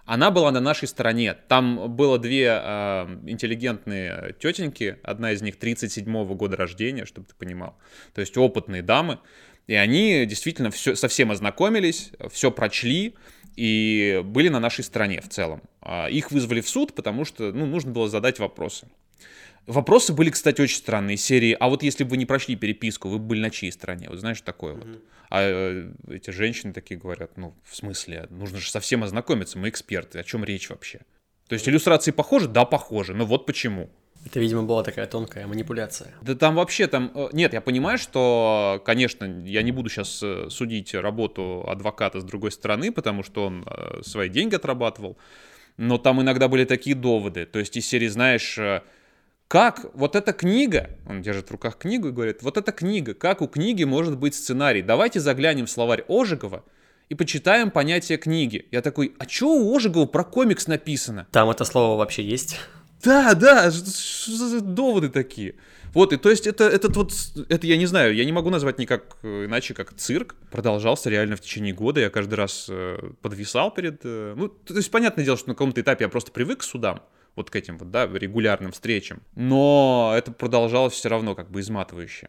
она 0.05 0.33
была 0.33 0.51
на 0.51 0.59
нашей 0.59 0.89
стороне. 0.89 1.35
Там 1.47 1.95
было 1.95 2.19
две 2.19 2.61
э, 2.61 3.19
интеллигентные 3.27 4.35
тетеньки, 4.41 4.99
одна 5.05 5.31
из 5.31 5.43
них 5.43 5.59
37-го 5.59 6.35
года 6.35 6.57
рождения, 6.57 7.05
чтобы 7.05 7.29
ты 7.29 7.35
понимал. 7.37 7.79
То 8.13 8.21
есть 8.21 8.37
опытные 8.37 8.83
дамы. 8.83 9.21
И 9.69 9.75
они 9.75 10.27
действительно 10.27 10.73
все, 10.73 10.97
совсем 10.97 11.31
ознакомились, 11.31 12.11
все 12.33 12.51
прочли 12.51 13.15
и 13.55 14.23
были 14.25 14.49
на 14.49 14.59
нашей 14.59 14.83
стороне 14.83 15.21
в 15.21 15.29
целом. 15.29 15.63
А 15.81 16.09
их 16.09 16.33
вызвали 16.33 16.63
в 16.63 16.69
суд, 16.69 16.95
потому 16.95 17.25
что 17.25 17.53
ну, 17.53 17.65
нужно 17.65 17.93
было 17.93 18.09
задать 18.09 18.41
вопросы. 18.41 18.89
Вопросы 19.67 20.13
были, 20.13 20.31
кстати, 20.31 20.61
очень 20.61 20.77
странные. 20.77 21.17
Серии, 21.17 21.57
а 21.59 21.69
вот 21.69 21.83
если 21.83 22.05
бы 22.05 22.11
вы 22.11 22.17
не 22.19 22.27
прошли 22.27 22.55
переписку, 22.55 23.09
вы 23.09 23.19
бы 23.19 23.27
были 23.27 23.41
на 23.41 23.51
чьей 23.51 23.73
стороне? 23.73 24.09
Вот 24.09 24.19
знаешь, 24.19 24.41
такое 24.41 24.75
mm-hmm. 24.75 24.93
вот. 24.93 25.03
А 25.29 25.43
э, 25.43 25.91
эти 26.09 26.31
женщины 26.31 26.73
такие 26.73 26.99
говорят, 26.99 27.37
ну, 27.37 27.55
в 27.65 27.75
смысле, 27.75 28.27
нужно 28.31 28.59
же 28.59 28.71
совсем 28.71 29.03
ознакомиться, 29.03 29.59
мы 29.59 29.69
эксперты, 29.69 30.21
о 30.21 30.25
чем 30.25 30.45
речь 30.45 30.71
вообще? 30.71 31.01
То 31.49 31.55
есть 31.55 31.69
иллюстрации 31.69 32.13
похожи? 32.13 32.49
Да, 32.49 32.65
похожи, 32.65 33.13
но 33.13 33.25
вот 33.25 33.47
почему. 33.47 33.91
Это, 34.25 34.41
видимо, 34.41 34.63
была 34.63 34.83
такая 34.83 35.07
тонкая 35.07 35.47
манипуляция. 35.47 36.13
Да 36.21 36.35
там 36.35 36.57
вообще 36.57 36.87
там... 36.87 37.11
Э, 37.15 37.29
нет, 37.33 37.53
я 37.53 37.61
понимаю, 37.61 37.99
что, 37.99 38.81
конечно, 38.85 39.25
я 39.45 39.63
не 39.63 39.73
буду 39.73 39.89
сейчас 39.89 40.21
э, 40.23 40.49
судить 40.49 40.95
работу 40.95 41.65
адвоката 41.69 42.21
с 42.21 42.25
другой 42.25 42.53
стороны, 42.53 42.93
потому 42.93 43.25
что 43.25 43.47
он 43.47 43.67
свои 44.03 44.29
деньги 44.29 44.55
отрабатывал, 44.55 45.17
но 45.77 45.99
там 45.99 46.23
иногда 46.23 46.47
были 46.47 46.65
такие 46.65 46.95
доводы. 46.95 47.47
То 47.47 47.59
есть 47.59 47.77
из 47.77 47.87
серии, 47.87 48.09
знаешь, 48.09 48.59
как 49.49 49.87
вот 49.95 50.17
эта 50.17 50.33
книга, 50.33 50.91
он 51.09 51.23
держит 51.23 51.49
в 51.49 51.51
руках 51.53 51.79
книгу 51.79 52.09
и 52.09 52.13
говорит, 52.13 52.43
вот 52.43 52.57
эта 52.57 52.73
книга, 52.73 53.15
как 53.15 53.43
у 53.43 53.47
книги 53.47 53.85
может 53.85 54.19
быть 54.19 54.35
сценарий? 54.35 54.83
Давайте 54.83 55.21
заглянем 55.21 55.67
в 55.67 55.71
словарь 55.71 56.05
Ожегова 56.09 56.65
и 57.09 57.15
почитаем 57.15 57.71
понятие 57.71 58.19
книги. 58.19 58.67
Я 58.73 58.83
такой, 58.83 59.15
а 59.19 59.29
что 59.29 59.55
у 59.55 59.77
Ожегова 59.77 60.07
про 60.07 60.25
комикс 60.25 60.67
написано? 60.67 61.29
Там 61.31 61.49
это 61.49 61.65
слово 61.65 61.97
вообще 61.97 62.25
есть? 62.25 62.59
Да, 63.05 63.35
да, 63.35 63.71
что 63.71 64.33
за 64.33 64.61
доводы 64.61 65.11
такие? 65.11 65.55
Вот, 65.95 66.13
и 66.13 66.17
то 66.17 66.29
есть 66.29 66.47
это, 66.47 66.65
этот 66.65 66.97
вот, 66.97 67.13
это 67.49 67.67
я 67.67 67.77
не 67.77 67.87
знаю, 67.87 68.15
я 68.15 68.25
не 68.25 68.33
могу 68.33 68.51
назвать 68.51 68.79
никак 68.79 69.17
э, 69.23 69.47
иначе, 69.47 69.73
как 69.73 69.95
цирк. 69.95 70.35
Продолжался 70.51 71.09
реально 71.09 71.37
в 71.37 71.41
течение 71.41 71.73
года, 71.73 72.01
я 72.01 72.11
каждый 72.11 72.35
раз 72.35 72.67
э, 72.69 72.99
подвисал 73.23 73.73
перед... 73.73 74.01
Э, 74.05 74.35
ну, 74.37 74.49
то 74.49 74.75
есть 74.75 74.91
понятное 74.91 75.25
дело, 75.25 75.39
что 75.39 75.49
на 75.49 75.55
каком-то 75.55 75.81
этапе 75.81 76.05
я 76.05 76.09
просто 76.09 76.33
привык 76.33 76.61
к 76.61 76.63
судам, 76.65 77.01
вот 77.37 77.51
к 77.51 77.57
этим 77.57 77.79
вот, 77.79 77.91
да, 77.91 78.07
регулярным 78.07 78.73
встречам. 78.73 79.23
Но 79.37 80.13
это 80.17 80.33
продолжалось 80.33 80.95
все 80.95 81.09
равно 81.09 81.35
как 81.35 81.51
бы 81.51 81.61
изматывающе. 81.61 82.29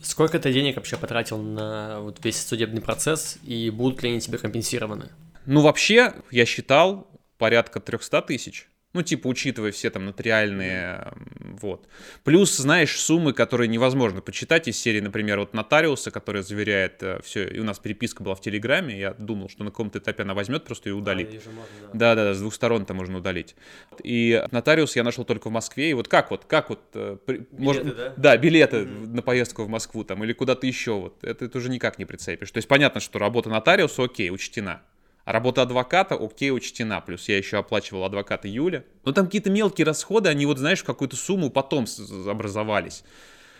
Сколько 0.00 0.38
ты 0.38 0.52
денег 0.52 0.76
вообще 0.76 0.96
потратил 0.96 1.38
на 1.38 2.00
вот 2.00 2.24
весь 2.24 2.40
судебный 2.46 2.80
процесс, 2.80 3.38
и 3.42 3.70
будут 3.70 4.02
ли 4.02 4.10
они 4.10 4.20
тебе 4.20 4.38
компенсированы? 4.38 5.10
Ну, 5.44 5.62
вообще, 5.62 6.14
я 6.30 6.46
считал 6.46 7.08
порядка 7.36 7.80
300 7.80 8.22
тысяч. 8.22 8.68
Ну, 8.94 9.02
типа, 9.02 9.26
учитывая 9.26 9.70
все 9.70 9.90
там 9.90 10.06
нотариальные, 10.06 11.12
вот. 11.60 11.86
Плюс, 12.24 12.56
знаешь, 12.56 12.98
суммы, 12.98 13.34
которые 13.34 13.68
невозможно 13.68 14.22
почитать 14.22 14.66
из 14.66 14.78
серии, 14.78 15.00
например, 15.00 15.40
вот 15.40 15.52
нотариуса, 15.52 16.10
который 16.10 16.42
заверяет 16.42 17.02
э, 17.02 17.20
все, 17.22 17.46
и 17.46 17.58
у 17.60 17.64
нас 17.64 17.78
переписка 17.78 18.22
была 18.22 18.34
в 18.34 18.40
Телеграме, 18.40 18.98
я 18.98 19.12
думал, 19.12 19.50
что 19.50 19.62
на 19.62 19.70
каком-то 19.70 19.98
этапе 19.98 20.22
она 20.22 20.32
возьмет 20.32 20.64
просто 20.64 20.88
и 20.88 20.92
удалит. 20.92 21.28
А, 21.28 21.90
Да-да-да, 21.92 22.32
с 22.32 22.40
двух 22.40 22.54
сторон 22.54 22.82
это 22.82 22.94
можно 22.94 23.18
удалить. 23.18 23.56
И 24.02 24.42
нотариус 24.52 24.96
я 24.96 25.04
нашел 25.04 25.26
только 25.26 25.48
в 25.48 25.52
Москве, 25.52 25.90
и 25.90 25.92
вот 25.94 26.08
как 26.08 26.30
вот, 26.30 26.46
как 26.46 26.70
вот... 26.70 26.80
Э, 26.94 27.18
билеты, 27.26 27.46
может, 27.58 27.96
да? 27.96 28.14
Да, 28.16 28.36
билеты 28.38 28.76
mm-hmm. 28.78 29.14
на 29.14 29.20
поездку 29.20 29.64
в 29.64 29.68
Москву 29.68 30.02
там, 30.04 30.24
или 30.24 30.32
куда-то 30.32 30.66
еще, 30.66 30.92
вот, 30.92 31.22
это 31.22 31.46
ты 31.46 31.58
уже 31.58 31.68
никак 31.68 31.98
не 31.98 32.06
прицепишь. 32.06 32.50
То 32.50 32.56
есть 32.56 32.68
понятно, 32.68 33.00
что 33.00 33.18
работа 33.18 33.50
нотариуса, 33.50 34.04
окей, 34.04 34.30
учтена. 34.30 34.80
А 35.28 35.32
работа 35.32 35.60
адвоката, 35.60 36.14
окей, 36.14 36.50
учтена. 36.50 37.02
Плюс 37.02 37.28
я 37.28 37.36
еще 37.36 37.58
оплачивал 37.58 38.04
адвоката 38.04 38.48
Юля. 38.48 38.84
Но 39.04 39.12
там 39.12 39.26
какие-то 39.26 39.50
мелкие 39.50 39.84
расходы, 39.84 40.30
они 40.30 40.46
вот, 40.46 40.56
знаешь, 40.56 40.80
в 40.80 40.84
какую-то 40.84 41.16
сумму 41.16 41.50
потом 41.50 41.84
образовались. 42.26 43.04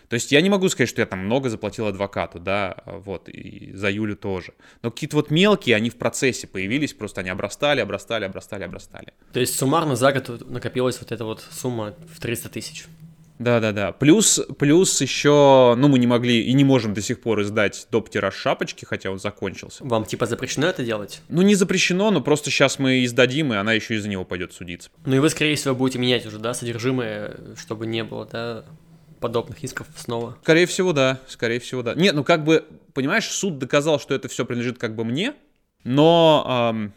То 0.09 0.15
есть 0.15 0.33
я 0.33 0.41
не 0.41 0.49
могу 0.49 0.71
сказать, 0.71 0.89
что 0.89 1.03
я 1.03 1.07
там 1.07 1.19
много 1.19 1.51
заплатил 1.51 1.87
адвокату, 1.87 2.39
да, 2.39 2.79
вот, 2.87 3.29
и 3.29 3.75
за 3.75 3.91
Юлю 3.91 4.17
тоже. 4.17 4.55
Но 4.81 4.91
какие-то 4.91 5.17
вот 5.17 5.31
мелкие, 5.31 5.77
они 5.77 5.91
в 5.91 5.97
процессе 5.97 6.47
появились, 6.47 6.95
просто 6.95 7.21
они 7.21 7.29
обрастали, 7.29 7.83
обрастали, 7.83 8.25
обрастали, 8.25 8.65
обрастали. 8.65 9.13
То 9.35 9.41
есть 9.41 9.55
суммарно 9.59 9.95
за 9.95 10.11
год 10.13 10.49
накопилась 10.49 10.99
вот 10.99 11.13
эта 11.13 11.27
вот 11.27 11.45
сумма 11.51 11.95
в 12.11 12.19
300 12.19 12.49
тысяч? 12.49 12.87
Да-да-да. 13.39 13.93
Плюс, 13.93 14.41
плюс 14.59 15.01
еще, 15.01 15.75
ну, 15.77 15.89
мы 15.89 15.99
не 15.99 16.07
могли 16.07 16.43
и 16.43 16.53
не 16.53 16.65
можем 16.65 16.95
до 16.95 17.01
сих 17.01 17.21
пор 17.21 17.43
издать 17.43 17.87
доп-тираж 17.91 18.35
шапочки, 18.35 18.85
хотя 18.85 19.11
он 19.11 19.19
закончился. 19.19 19.85
Вам 19.85 20.05
типа 20.05 20.27
запрещено 20.27 20.67
это 20.67 20.85
делать? 20.85 21.21
Ну, 21.29 21.43
не 21.43 21.55
запрещено, 21.55 22.11
но 22.11 22.21
просто 22.21 22.51
сейчас 22.51 22.79
мы 22.79 23.05
издадим, 23.05 23.53
и 23.53 23.57
она 23.57 23.73
еще 23.73 23.95
из-за 23.95 24.09
него 24.09 24.25
пойдет 24.25 24.53
судиться. 24.53 24.91
Ну 25.07 25.17
и 25.17 25.19
вы, 25.19 25.31
скорее 25.31 25.55
всего, 25.57 25.75
будете 25.75 25.99
менять 25.99 26.27
уже, 26.27 26.39
да, 26.39 26.53
содержимое, 26.55 27.37
чтобы 27.57 27.87
не 27.87 28.03
было, 28.03 28.27
да, 28.27 28.65
подобных 29.21 29.63
исков 29.63 29.87
снова? 29.97 30.37
Скорее 30.43 30.67
всего, 30.67 30.93
да. 30.93 31.21
Скорее 31.29 31.61
всего, 31.61 31.83
да. 31.83 31.95
Нет, 31.95 32.15
ну 32.15 32.25
как 32.25 32.45
бы, 32.45 32.65
понимаешь, 32.95 33.27
суд 33.27 33.59
доказал, 33.59 34.01
что 34.01 34.15
это 34.15 34.29
все 34.29 34.45
принадлежит 34.45 34.79
как 34.79 34.95
бы 34.95 35.05
мне, 35.05 35.35
но 35.85 36.73
эм, 36.75 36.93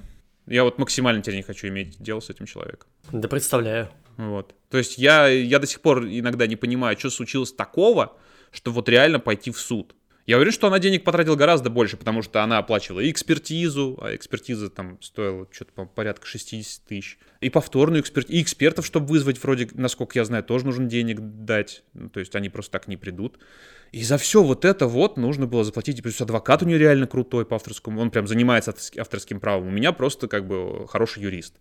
я 0.48 0.64
вот 0.64 0.78
максимально 0.78 1.22
теперь 1.22 1.36
не 1.36 1.44
хочу 1.44 1.68
иметь 1.68 2.02
дело 2.02 2.20
с 2.20 2.30
этим 2.30 2.46
человеком. 2.46 2.88
Да 3.12 3.28
представляю. 3.28 3.90
Вот. 4.18 4.56
То 4.70 4.78
есть 4.78 4.98
я, 4.98 5.28
я 5.28 5.60
до 5.60 5.68
сих 5.68 5.82
пор 5.82 6.06
иногда 6.06 6.48
не 6.48 6.56
понимаю, 6.56 6.98
что 6.98 7.10
случилось 7.10 7.52
такого, 7.52 8.18
что 8.52 8.72
вот 8.72 8.90
реально 8.90 9.20
пойти 9.20 9.52
в 9.52 9.60
суд. 9.60 9.96
Я 10.28 10.38
уверен, 10.38 10.54
что 10.54 10.68
она 10.68 10.80
денег 10.80 11.04
потратила 11.04 11.36
гораздо 11.36 11.70
больше, 11.70 11.98
потому 11.98 12.22
что 12.22 12.44
она 12.44 12.60
оплачивала 12.60 13.10
экспертизу, 13.10 13.98
а 14.02 14.16
экспертиза 14.16 14.70
там 14.70 15.02
стоила 15.02 15.48
что-то 15.52 15.74
по 15.74 15.86
порядка 15.86 16.28
60 16.28 16.86
тысяч, 16.86 17.18
и 17.42 17.50
повторную 17.50 18.02
экспертизу, 18.02 18.38
и 18.38 18.42
экспертов, 18.42 18.86
чтобы 18.86 19.08
вызвать, 19.08 19.42
вроде, 19.44 19.68
насколько 19.74 20.18
я 20.18 20.26
знаю, 20.26 20.44
тоже 20.44 20.66
нужно 20.66 20.86
денег 20.86 21.20
дать, 21.20 21.84
ну, 21.94 22.10
то 22.10 22.20
есть 22.20 22.36
они 22.36 22.50
просто 22.50 22.72
так 22.72 22.88
не 22.88 22.98
придут. 22.98 23.40
И 23.92 24.04
за 24.04 24.18
все 24.18 24.42
вот 24.42 24.64
это 24.64 24.88
вот 24.88 25.18
нужно 25.18 25.48
было 25.48 25.66
заплатить. 25.66 26.00
И 26.00 26.02
плюс 26.02 26.22
адвокат 26.22 26.64
у 26.64 26.66
нее 26.66 26.78
реально 26.78 27.08
крутой 27.08 27.46
по 27.46 27.58
авторскому. 27.58 28.00
Он 28.00 28.10
прям 28.10 28.26
занимается 28.26 28.74
авторским 28.98 29.42
правом. 29.42 29.68
У 29.68 29.72
меня 29.72 29.92
просто 29.92 30.30
как 30.30 30.48
бы 30.48 30.88
хороший 30.88 31.24
юрист. 31.24 31.56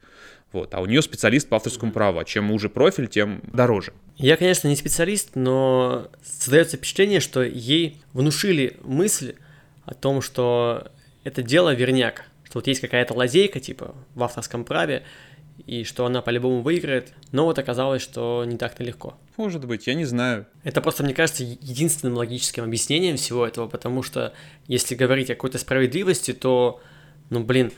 Вот. 0.53 0.73
А 0.75 0.81
у 0.81 0.87
нее 0.87 1.03
специалист 1.03 1.49
по 1.49 1.57
авторскому 1.57 1.91
праву. 1.91 2.21
А 2.21 2.25
чем 2.25 2.53
уже 2.53 2.69
профиль, 2.69 3.09
тем 3.09 3.43
дороже. 3.53 3.93
Я, 4.17 4.37
конечно, 4.37 4.69
не 4.69 4.77
специалист, 4.77 5.35
но 5.35 6.09
создается 6.23 6.77
впечатление, 6.77 7.19
что 7.19 7.43
ей 7.43 8.01
внушили 8.13 8.77
мысль 8.85 9.35
о 9.85 9.95
том, 9.95 10.23
что 10.23 10.87
это 11.25 11.43
дело 11.43 11.75
верняк. 11.75 12.27
Что 12.45 12.61
вот 12.61 12.69
есть 12.69 12.81
какая-то 12.81 13.15
лазейка, 13.15 13.59
типа, 13.59 13.97
в 14.15 14.23
авторском 14.23 14.65
праве, 14.65 15.03
и 15.67 15.85
что 15.85 16.07
она 16.07 16.23
по-любому 16.23 16.63
выиграет, 16.63 17.13
но 17.33 17.45
вот 17.45 17.59
оказалось, 17.59 18.03
что 18.03 18.45
не 18.47 18.57
так-то 18.57 18.83
легко. 18.83 19.15
Может 19.37 19.65
быть, 19.65 19.87
я 19.87 19.95
не 19.95 20.05
знаю. 20.05 20.47
Это 20.65 20.81
просто, 20.81 21.03
мне 21.03 21.15
кажется, 21.15 21.45
единственным 21.45 22.17
логическим 22.17 22.65
объяснением 22.65 23.17
всего 23.17 23.47
этого, 23.47 23.69
потому 23.69 24.03
что 24.03 24.33
если 24.67 24.95
говорить 24.95 25.31
о 25.31 25.35
какой-то 25.35 25.59
справедливости, 25.59 26.33
то, 26.33 26.81
ну, 27.31 27.43
блин, 27.43 27.73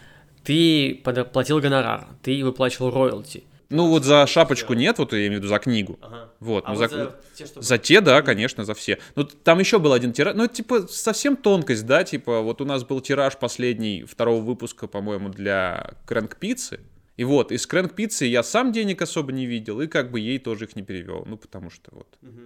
ты 0.45 1.01
платил 1.33 1.61
гонорар, 1.61 2.09
ты 2.23 2.45
выплачивал 2.45 2.91
роялти. 2.91 3.45
Ну 3.73 3.89
вот 3.89 4.05
за 4.05 4.27
шапочку 4.27 4.75
нет, 4.75 4.99
вот 4.99 5.15
я 5.15 5.21
имею 5.21 5.33
в 5.33 5.37
виду 5.37 5.49
за 5.49 5.59
книгу. 5.59 5.99
Ага. 6.03 6.29
Вот, 6.41 6.65
а 6.67 6.75
ну, 6.75 6.79
вот 6.79 6.91
за... 6.91 6.97
за 6.97 7.17
те, 7.35 7.47
что... 7.47 7.63
За 7.63 7.79
те, 7.79 8.01
да, 8.03 8.21
конечно, 8.21 8.67
за 8.67 8.75
все. 8.75 8.99
Ну 9.15 9.25
там 9.25 9.61
еще 9.61 9.79
был 9.79 9.95
один 9.95 10.13
тираж, 10.13 10.35
ну 10.37 10.47
типа 10.47 10.87
совсем 10.89 11.37
тонкость, 11.37 11.87
да, 11.87 12.05
типа 12.05 12.43
вот 12.43 12.61
у 12.61 12.67
нас 12.67 12.85
был 12.85 13.01
тираж 13.01 13.39
последний 13.39 14.03
второго 14.03 14.43
выпуска, 14.43 14.89
по-моему, 14.89 15.31
для 15.31 15.95
Крэнк 16.05 16.37
Пиццы, 16.37 16.81
и 17.17 17.25
вот, 17.25 17.53
из 17.53 17.67
Крэнк 17.67 17.95
Пиццы 17.95 18.25
я 18.25 18.43
сам 18.43 18.73
денег 18.73 19.03
особо 19.03 19.33
не 19.33 19.47
видел, 19.47 19.81
и 19.81 19.87
как 19.87 20.11
бы 20.11 20.21
ей 20.21 20.39
тоже 20.39 20.65
их 20.65 20.77
не 20.77 20.83
перевел. 20.83 21.25
Ну, 21.27 21.37
потому 21.37 21.71
что 21.71 21.91
вот. 21.95 22.19
Угу. 22.23 22.41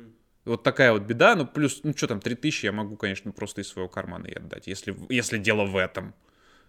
Вот 0.47 0.63
такая 0.63 0.93
вот 0.93 1.03
беда. 1.03 1.35
Ну, 1.37 1.47
плюс, 1.47 1.81
ну, 1.83 1.93
что 1.97 2.09
там, 2.09 2.21
3000 2.21 2.67
я 2.67 2.73
могу, 2.73 2.97
конечно, 2.97 3.31
просто 3.33 3.61
из 3.61 3.69
своего 3.69 3.89
кармана 3.89 4.27
ей 4.27 4.35
отдать, 4.35 4.67
если, 4.67 4.97
если 5.09 5.39
дело 5.39 5.65
в 5.65 5.77
этом. 5.77 6.15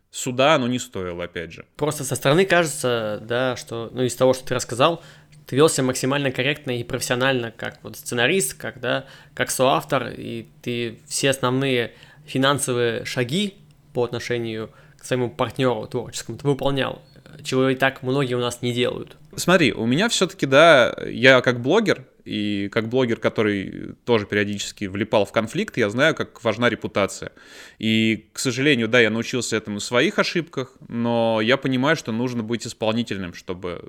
Суда 0.09 0.55
оно 0.55 0.67
не 0.67 0.79
стоило, 0.79 1.25
опять 1.25 1.51
же. 1.51 1.65
Просто 1.75 2.03
со 2.03 2.15
стороны 2.15 2.45
кажется, 2.45 3.19
да, 3.21 3.55
что, 3.55 3.89
ну, 3.91 4.03
из 4.03 4.15
того, 4.15 4.33
что 4.33 4.45
ты 4.45 4.55
рассказал, 4.55 5.03
ты 5.47 5.55
вел 5.55 5.67
себя 5.67 5.85
максимально 5.85 6.31
корректно 6.31 6.71
и 6.71 6.83
профессионально, 6.83 7.51
как 7.51 7.79
вот 7.83 7.97
сценарист, 7.97 8.53
как, 8.53 8.79
да, 8.79 9.05
как 9.33 9.49
соавтор, 9.49 10.09
и 10.09 10.47
ты 10.61 10.99
все 11.07 11.31
основные 11.31 11.93
финансовые 12.25 13.05
шаги 13.05 13.55
по 13.93 14.03
отношению 14.03 14.71
к 14.97 15.05
своему 15.05 15.29
партнеру 15.29 15.87
творческому 15.87 16.37
ты 16.37 16.47
выполнял 16.47 17.01
чего 17.43 17.69
и 17.69 17.75
так 17.75 18.03
многие 18.03 18.35
у 18.35 18.39
нас 18.39 18.61
не 18.61 18.73
делают. 18.73 19.17
Смотри, 19.35 19.73
у 19.73 19.85
меня 19.85 20.09
все-таки, 20.09 20.45
да, 20.45 20.95
я 21.05 21.41
как 21.41 21.61
блогер, 21.61 22.05
и 22.27 22.67
как 22.69 22.89
блогер, 22.89 23.17
который 23.17 23.95
тоже 24.03 24.25
периодически 24.25 24.85
влипал 24.85 25.25
в 25.25 25.31
конфликт, 25.31 25.77
я 25.77 25.89
знаю, 25.89 26.13
как 26.13 26.43
важна 26.43 26.69
репутация. 26.69 27.31
И, 27.79 28.27
к 28.33 28.39
сожалению, 28.39 28.89
да, 28.89 28.99
я 28.99 29.09
научился 29.09 29.55
этому 29.55 29.79
в 29.79 29.83
своих 29.83 30.19
ошибках, 30.19 30.73
но 30.89 31.39
я 31.41 31.55
понимаю, 31.55 31.95
что 31.95 32.11
нужно 32.11 32.43
быть 32.43 32.67
исполнительным, 32.67 33.33
чтобы 33.33 33.81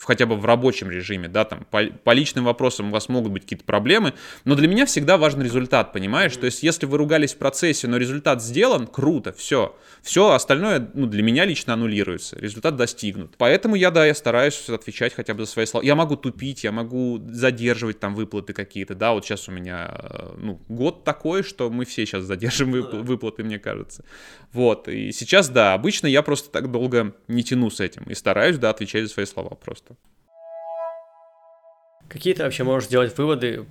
хотя 0.00 0.26
бы 0.26 0.36
в 0.36 0.44
рабочем 0.44 0.90
режиме, 0.90 1.28
да, 1.28 1.44
там, 1.44 1.64
по, 1.70 1.84
по 1.84 2.10
личным 2.10 2.44
вопросам 2.44 2.88
у 2.88 2.90
вас 2.90 3.08
могут 3.08 3.32
быть 3.32 3.42
какие-то 3.42 3.64
проблемы, 3.64 4.14
но 4.44 4.56
для 4.56 4.66
меня 4.66 4.84
всегда 4.84 5.16
важен 5.16 5.42
результат, 5.42 5.92
понимаешь? 5.92 6.36
То 6.36 6.46
есть, 6.46 6.64
если 6.64 6.86
вы 6.86 6.98
ругались 6.98 7.34
в 7.34 7.38
процессе, 7.38 7.86
но 7.86 7.98
результат 7.98 8.42
сделан, 8.42 8.88
круто, 8.88 9.32
все. 9.32 9.76
Все 10.02 10.32
остальное, 10.32 10.90
ну, 10.94 11.06
для 11.06 11.22
меня 11.22 11.44
лично 11.44 11.74
аннулируется, 11.74 12.36
результат 12.38 12.74
достигнут. 12.74 13.36
Поэтому 13.38 13.76
я, 13.76 13.92
да, 13.92 14.04
я 14.04 14.14
стараюсь 14.14 14.68
отвечать 14.68 15.14
хотя 15.14 15.34
бы 15.34 15.44
за 15.44 15.50
свои 15.50 15.66
слова. 15.66 15.84
Я 15.84 15.94
могу 15.94 16.16
тупить, 16.16 16.64
я 16.64 16.72
могу 16.72 17.22
задерживать 17.30 17.75
там 18.00 18.14
выплаты 18.14 18.52
какие-то, 18.52 18.94
да, 18.94 19.12
вот 19.12 19.24
сейчас 19.24 19.48
у 19.48 19.52
меня, 19.52 19.90
э, 19.98 20.34
ну, 20.38 20.60
год 20.68 21.04
такой, 21.04 21.42
что 21.42 21.70
мы 21.70 21.84
все 21.84 22.06
сейчас 22.06 22.24
задержим 22.24 22.74
вып- 22.74 23.02
выплаты, 23.02 23.44
мне 23.44 23.58
кажется. 23.58 24.04
Вот, 24.52 24.88
и 24.88 25.12
сейчас, 25.12 25.48
да, 25.48 25.74
обычно 25.74 26.06
я 26.06 26.22
просто 26.22 26.50
так 26.50 26.70
долго 26.70 27.14
не 27.28 27.42
тяну 27.42 27.70
с 27.70 27.80
этим 27.80 28.04
и 28.04 28.14
стараюсь, 28.14 28.58
да, 28.58 28.70
отвечать 28.70 29.04
за 29.04 29.08
свои 29.08 29.26
слова 29.26 29.54
просто. 29.54 29.96
Какие 32.08 32.34
ты 32.34 32.44
вообще 32.44 32.64
можешь 32.64 32.88
делать 32.88 33.16
выводы 33.18 33.66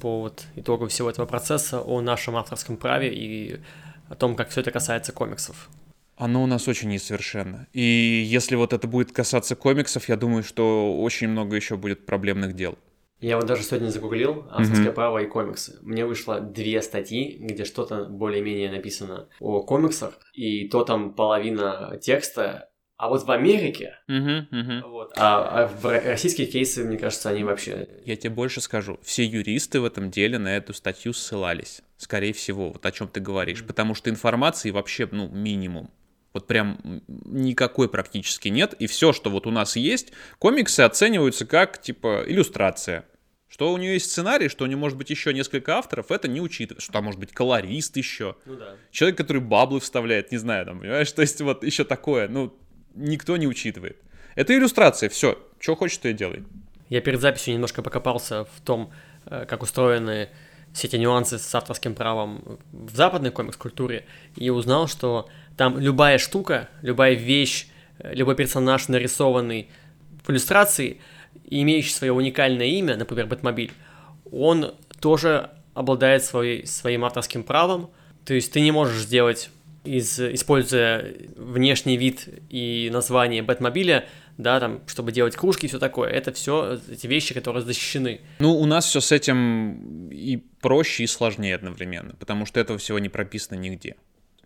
по 0.00 0.20
вот 0.20 0.44
итогу 0.54 0.86
всего 0.88 1.10
этого 1.10 1.26
процесса 1.26 1.80
о 1.80 2.00
нашем 2.00 2.36
авторском 2.36 2.76
праве 2.76 3.12
и 3.12 3.60
о 4.08 4.14
том, 4.14 4.36
как 4.36 4.50
все 4.50 4.60
это 4.60 4.70
касается 4.70 5.12
комиксов? 5.12 5.68
Оно 6.16 6.44
у 6.44 6.46
нас 6.46 6.68
очень 6.68 6.90
несовершенно. 6.90 7.66
И 7.72 7.82
если 8.26 8.54
вот 8.54 8.72
это 8.72 8.86
будет 8.86 9.10
касаться 9.10 9.56
комиксов, 9.56 10.08
я 10.08 10.16
думаю, 10.16 10.44
что 10.44 11.00
очень 11.02 11.28
много 11.28 11.56
еще 11.56 11.76
будет 11.76 12.06
проблемных 12.06 12.54
дел. 12.54 12.78
Я 13.24 13.36
вот 13.36 13.46
даже 13.46 13.62
сегодня 13.62 13.88
загуглил 13.88 14.44
авторское 14.50 14.88
mm-hmm. 14.88 14.92
право 14.92 15.18
и 15.20 15.26
комиксы. 15.26 15.78
Мне 15.80 16.04
вышло 16.04 16.40
две 16.40 16.82
статьи, 16.82 17.38
где 17.40 17.64
что-то 17.64 18.04
более-менее 18.04 18.70
написано 18.70 19.30
о 19.40 19.62
комиксах, 19.62 20.18
и 20.34 20.68
то 20.68 20.84
там 20.84 21.14
половина 21.14 21.98
текста 22.02 22.68
а 22.96 23.08
вот 23.08 23.24
в 23.24 23.30
Америке, 23.30 23.98
uh-huh, 24.08 24.48
uh-huh. 24.50 24.88
Вот, 24.88 25.14
а, 25.16 25.64
а 25.64 25.66
в 25.66 25.84
российские 25.84 26.46
кейсы, 26.46 26.84
мне 26.84 26.96
кажется, 26.96 27.28
они 27.28 27.42
вообще... 27.42 27.88
Я 28.04 28.14
тебе 28.14 28.30
больше 28.30 28.60
скажу. 28.60 29.00
Все 29.02 29.24
юристы 29.24 29.80
в 29.80 29.84
этом 29.84 30.12
деле 30.12 30.38
на 30.38 30.56
эту 30.56 30.72
статью 30.74 31.12
ссылались. 31.12 31.82
Скорее 31.96 32.32
всего, 32.32 32.70
вот 32.70 32.86
о 32.86 32.92
чем 32.92 33.08
ты 33.08 33.18
говоришь. 33.18 33.62
Mm-hmm. 33.62 33.66
Потому 33.66 33.94
что 33.96 34.10
информации 34.10 34.70
вообще, 34.70 35.08
ну, 35.10 35.28
минимум. 35.28 35.90
Вот 36.34 36.46
прям 36.46 37.02
никакой 37.08 37.88
практически 37.88 38.46
нет. 38.46 38.74
И 38.74 38.86
все, 38.86 39.12
что 39.12 39.28
вот 39.28 39.48
у 39.48 39.50
нас 39.50 39.74
есть, 39.74 40.12
комиксы 40.38 40.80
оцениваются 40.80 41.46
как, 41.46 41.82
типа, 41.82 42.22
иллюстрация. 42.26 43.04
Что 43.54 43.72
у 43.72 43.76
нее 43.76 43.92
есть 43.92 44.10
сценарий, 44.10 44.48
что 44.48 44.64
у 44.64 44.66
нее 44.66 44.76
может 44.76 44.98
быть 44.98 45.10
еще 45.10 45.32
несколько 45.32 45.76
авторов, 45.76 46.10
это 46.10 46.26
не 46.26 46.40
учитывает. 46.40 46.82
Что 46.82 46.94
там 46.94 47.04
может 47.04 47.20
быть 47.20 47.30
колорист 47.30 47.96
еще. 47.96 48.34
Ну 48.46 48.56
да. 48.56 48.74
Человек, 48.90 49.16
который 49.16 49.40
баблы 49.40 49.78
вставляет, 49.78 50.32
не 50.32 50.38
знаю, 50.38 50.66
там, 50.66 50.80
понимаешь? 50.80 51.12
То 51.12 51.22
есть 51.22 51.40
вот 51.40 51.62
еще 51.62 51.84
такое, 51.84 52.26
ну, 52.26 52.52
никто 52.96 53.36
не 53.36 53.46
учитывает. 53.46 53.96
Это 54.34 54.56
иллюстрация, 54.56 55.08
все. 55.08 55.38
Что 55.60 55.76
хочешь, 55.76 55.98
то 55.98 56.08
и 56.08 56.12
делай. 56.12 56.42
Я 56.88 57.00
перед 57.00 57.20
записью 57.20 57.54
немножко 57.54 57.80
покопался 57.80 58.44
в 58.44 58.60
том, 58.64 58.92
э, 59.26 59.46
как 59.48 59.62
устроены 59.62 60.30
все 60.72 60.88
эти 60.88 60.96
нюансы 60.96 61.38
с 61.38 61.54
авторским 61.54 61.94
правом 61.94 62.58
в 62.72 62.96
западной 62.96 63.30
комикс-культуре, 63.30 64.04
и 64.34 64.50
узнал, 64.50 64.88
что 64.88 65.28
там 65.56 65.78
любая 65.78 66.18
штука, 66.18 66.70
любая 66.82 67.14
вещь, 67.14 67.68
э, 68.00 68.14
любой 68.16 68.34
персонаж, 68.34 68.88
нарисованный 68.88 69.70
в 70.24 70.30
иллюстрации, 70.30 71.00
имеющий 71.44 71.92
свое 71.92 72.12
уникальное 72.12 72.66
имя, 72.66 72.96
например, 72.96 73.26
Бэтмобиль, 73.26 73.72
он 74.30 74.74
тоже 75.00 75.50
обладает 75.74 76.24
своей, 76.24 76.66
своим 76.66 77.04
авторским 77.04 77.42
правом. 77.42 77.90
То 78.24 78.34
есть 78.34 78.52
ты 78.52 78.60
не 78.60 78.70
можешь 78.70 79.02
сделать, 79.02 79.50
из, 79.84 80.18
используя 80.18 81.14
внешний 81.36 81.96
вид 81.96 82.28
и 82.48 82.88
название 82.92 83.42
Бэтмобиля, 83.42 84.06
да, 84.38 84.58
там, 84.58 84.80
чтобы 84.86 85.12
делать 85.12 85.36
кружки 85.36 85.66
и 85.66 85.68
все 85.68 85.78
такое. 85.78 86.10
Это 86.10 86.32
все 86.32 86.80
эти 86.90 87.06
вещи, 87.06 87.34
которые 87.34 87.62
защищены. 87.62 88.20
Ну, 88.38 88.56
у 88.56 88.66
нас 88.66 88.86
все 88.86 89.00
с 89.00 89.12
этим 89.12 90.08
и 90.10 90.42
проще, 90.60 91.04
и 91.04 91.06
сложнее 91.06 91.54
одновременно, 91.54 92.14
потому 92.18 92.46
что 92.46 92.60
этого 92.60 92.78
всего 92.78 92.98
не 92.98 93.08
прописано 93.08 93.58
нигде. 93.58 93.96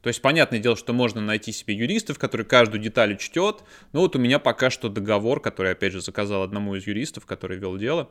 То 0.02 0.08
есть, 0.08 0.22
понятное 0.22 0.58
дело, 0.58 0.76
что 0.76 0.92
можно 0.92 1.20
найти 1.20 1.52
себе 1.52 1.74
юристов, 1.74 2.18
которые 2.18 2.46
каждую 2.46 2.80
деталь 2.80 3.14
учтет. 3.14 3.62
Но 3.92 4.00
вот 4.00 4.16
у 4.16 4.18
меня 4.18 4.38
пока 4.38 4.70
что 4.70 4.88
договор, 4.88 5.40
который, 5.40 5.72
опять 5.72 5.92
же, 5.92 6.00
заказал 6.00 6.42
одному 6.42 6.76
из 6.76 6.86
юристов, 6.86 7.26
который 7.26 7.58
вел 7.58 7.76
дело. 7.76 8.10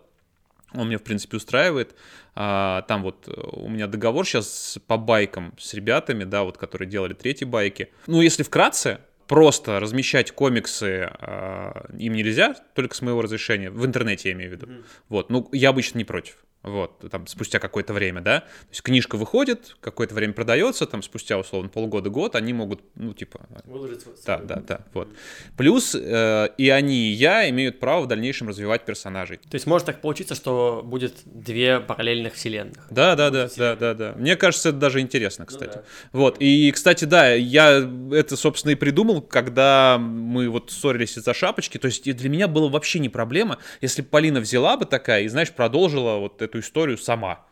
Он 0.74 0.88
меня, 0.88 0.98
в 0.98 1.04
принципе, 1.04 1.38
устраивает. 1.38 1.96
А, 2.36 2.82
там 2.84 3.02
вот 3.02 3.28
э, 3.28 3.32
у 3.54 3.70
меня 3.70 3.88
договор 3.88 4.26
сейчас 4.26 4.78
по 4.86 4.98
байкам 4.98 5.54
с 5.58 5.74
ребятами, 5.74 6.26
да, 6.26 6.44
вот, 6.44 6.58
которые 6.58 6.90
делали 6.90 7.14
третьи 7.14 7.46
байки. 7.46 7.90
Ну, 8.06 8.22
если 8.22 8.44
вкратце, 8.44 9.00
просто 9.28 9.80
размещать 9.80 10.32
комиксы 10.32 11.10
э, 11.20 11.72
им 11.98 12.14
нельзя, 12.14 12.56
только 12.74 12.96
с 12.96 13.02
моего 13.02 13.22
разрешения, 13.22 13.70
в 13.70 13.86
интернете 13.86 14.30
я 14.30 14.36
имею 14.36 14.50
в 14.50 14.54
виду. 14.54 14.66
Mm-hmm. 14.66 14.86
Вот, 15.10 15.30
ну, 15.30 15.50
я 15.54 15.70
обычно 15.70 16.00
не 16.00 16.06
против 16.06 16.36
вот, 16.68 17.10
там, 17.10 17.28
спустя 17.28 17.60
какое-то 17.60 17.94
время, 17.94 18.22
да, 18.22 18.42
то 18.42 18.70
есть 18.70 18.82
книжка 18.82 19.16
выходит, 19.18 19.76
какое-то 19.82 20.16
время 20.16 20.34
продается, 20.34 20.86
там, 20.86 21.02
спустя, 21.02 21.38
условно, 21.38 21.70
полгода-год, 21.70 22.36
они 22.36 22.54
могут, 22.54 22.82
ну, 22.96 23.14
типа... 23.14 23.48
Выложить 23.66 24.04
Да, 24.26 24.38
да, 24.38 24.56
да, 24.56 24.82
вот. 24.94 25.10
Плюс 25.56 25.96
э, 25.96 26.50
и 26.58 26.70
они, 26.70 27.10
и 27.10 27.12
я 27.12 27.50
имеют 27.50 27.80
право 27.80 28.02
в 28.04 28.08
дальнейшем 28.08 28.50
развивать 28.50 28.86
персонажей. 28.86 29.38
То 29.38 29.56
есть 29.56 29.66
может 29.66 29.86
так 29.86 30.02
получиться, 30.02 30.36
что 30.36 30.82
будет 30.84 31.14
две 31.26 31.80
параллельных 31.80 32.34
вселенных. 32.34 32.88
Да, 32.90 33.16
да, 33.16 33.30
да, 33.30 33.50
да, 33.56 33.76
да, 33.76 33.94
да. 33.94 34.14
Мне 34.18 34.36
кажется, 34.36 34.70
это 34.70 34.78
даже 34.78 35.00
интересно, 35.00 35.44
ну 35.44 35.48
кстати. 35.48 35.78
Ну, 35.78 35.82
да. 35.82 35.84
Вот, 36.12 36.38
и, 36.40 36.72
кстати, 36.72 37.06
да, 37.06 37.34
я 37.34 37.88
это, 38.12 38.36
собственно, 38.36 38.72
и 38.72 38.76
придумал, 38.76 39.22
когда 39.22 39.98
мы 40.00 40.50
вот 40.50 40.72
ссорились 40.72 41.18
из-за 41.18 41.34
шапочки, 41.34 41.78
то 41.78 41.88
есть 41.88 42.04
для 42.16 42.30
меня 42.30 42.48
было 42.48 42.70
вообще 42.70 43.00
не 43.00 43.10
проблема, 43.10 43.58
если 43.82 44.02
Полина 44.02 44.40
взяла 44.40 44.78
бы 44.78 44.86
такая 44.86 45.24
и, 45.24 45.28
знаешь, 45.28 45.52
продолжила 45.52 46.18
вот 46.18 46.42
эту 46.42 46.57
историю 46.60 46.98
сама. 46.98 47.46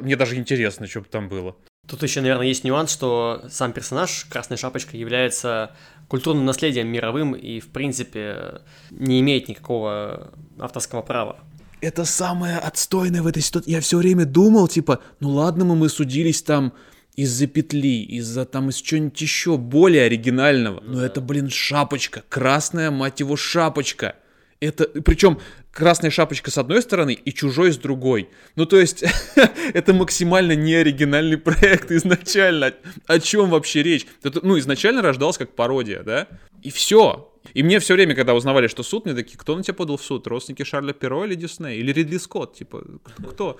Мне 0.00 0.16
даже 0.16 0.36
интересно, 0.36 0.86
что 0.86 1.00
бы 1.00 1.06
там 1.06 1.28
было. 1.28 1.56
Тут 1.86 2.02
еще, 2.02 2.20
наверное, 2.20 2.46
есть 2.46 2.64
нюанс, 2.64 2.92
что 2.92 3.44
сам 3.48 3.72
персонаж 3.72 4.26
Красная 4.30 4.58
Шапочка 4.58 4.96
является 4.96 5.74
культурным 6.08 6.44
наследием 6.44 6.88
мировым 6.88 7.32
и, 7.34 7.60
в 7.60 7.68
принципе, 7.68 8.62
не 8.90 9.20
имеет 9.20 9.48
никакого 9.48 10.32
авторского 10.58 11.02
права. 11.02 11.38
Это 11.80 12.04
самое 12.04 12.58
отстойное 12.58 13.22
в 13.22 13.26
этой 13.26 13.42
ситуации. 13.42 13.70
Я 13.70 13.80
все 13.80 13.98
время 13.98 14.24
думал, 14.26 14.68
типа, 14.68 15.00
ну 15.20 15.30
ладно, 15.30 15.64
мы, 15.64 15.76
мы 15.76 15.88
судились 15.88 16.42
там 16.42 16.72
из-за 17.14 17.46
петли, 17.46 18.02
из-за 18.04 18.44
там 18.44 18.68
из 18.68 18.76
чего-нибудь 18.76 19.20
еще 19.20 19.56
более 19.56 20.04
оригинального. 20.04 20.80
Ну, 20.80 20.94
Но 20.94 21.00
да. 21.00 21.06
это, 21.06 21.20
блин, 21.20 21.48
шапочка, 21.50 22.22
красная, 22.28 22.90
мать 22.90 23.20
его, 23.20 23.36
шапочка. 23.36 24.16
Это, 24.60 24.84
причем 25.02 25.38
красная 25.78 26.10
шапочка 26.10 26.50
с 26.50 26.58
одной 26.58 26.82
стороны 26.82 27.12
и 27.12 27.32
чужой 27.32 27.70
с 27.70 27.76
другой. 27.76 28.28
Ну, 28.56 28.66
то 28.66 28.80
есть, 28.80 29.04
это 29.74 29.94
максимально 29.94 30.56
неоригинальный 30.56 31.38
проект 31.38 31.92
изначально. 31.92 32.74
О 33.06 33.20
чем 33.20 33.50
вообще 33.50 33.84
речь? 33.84 34.04
Это, 34.24 34.40
ну, 34.44 34.58
изначально 34.58 35.02
рождался 35.02 35.38
как 35.38 35.54
пародия, 35.54 36.02
да? 36.02 36.26
И 36.62 36.72
все. 36.72 37.32
И 37.54 37.62
мне 37.62 37.78
все 37.78 37.94
время, 37.94 38.16
когда 38.16 38.34
узнавали, 38.34 38.66
что 38.66 38.82
суд, 38.82 39.04
мне 39.04 39.14
такие, 39.14 39.38
кто 39.38 39.54
на 39.54 39.62
тебя 39.62 39.74
подал 39.74 39.98
в 39.98 40.02
суд? 40.02 40.26
Родственники 40.26 40.64
Шарля 40.64 40.92
Перо 40.92 41.24
или 41.24 41.36
Дисней? 41.36 41.78
Или 41.78 41.92
Ридли 41.92 42.18
Скотт? 42.18 42.56
Типа, 42.56 42.84
кто? 43.30 43.56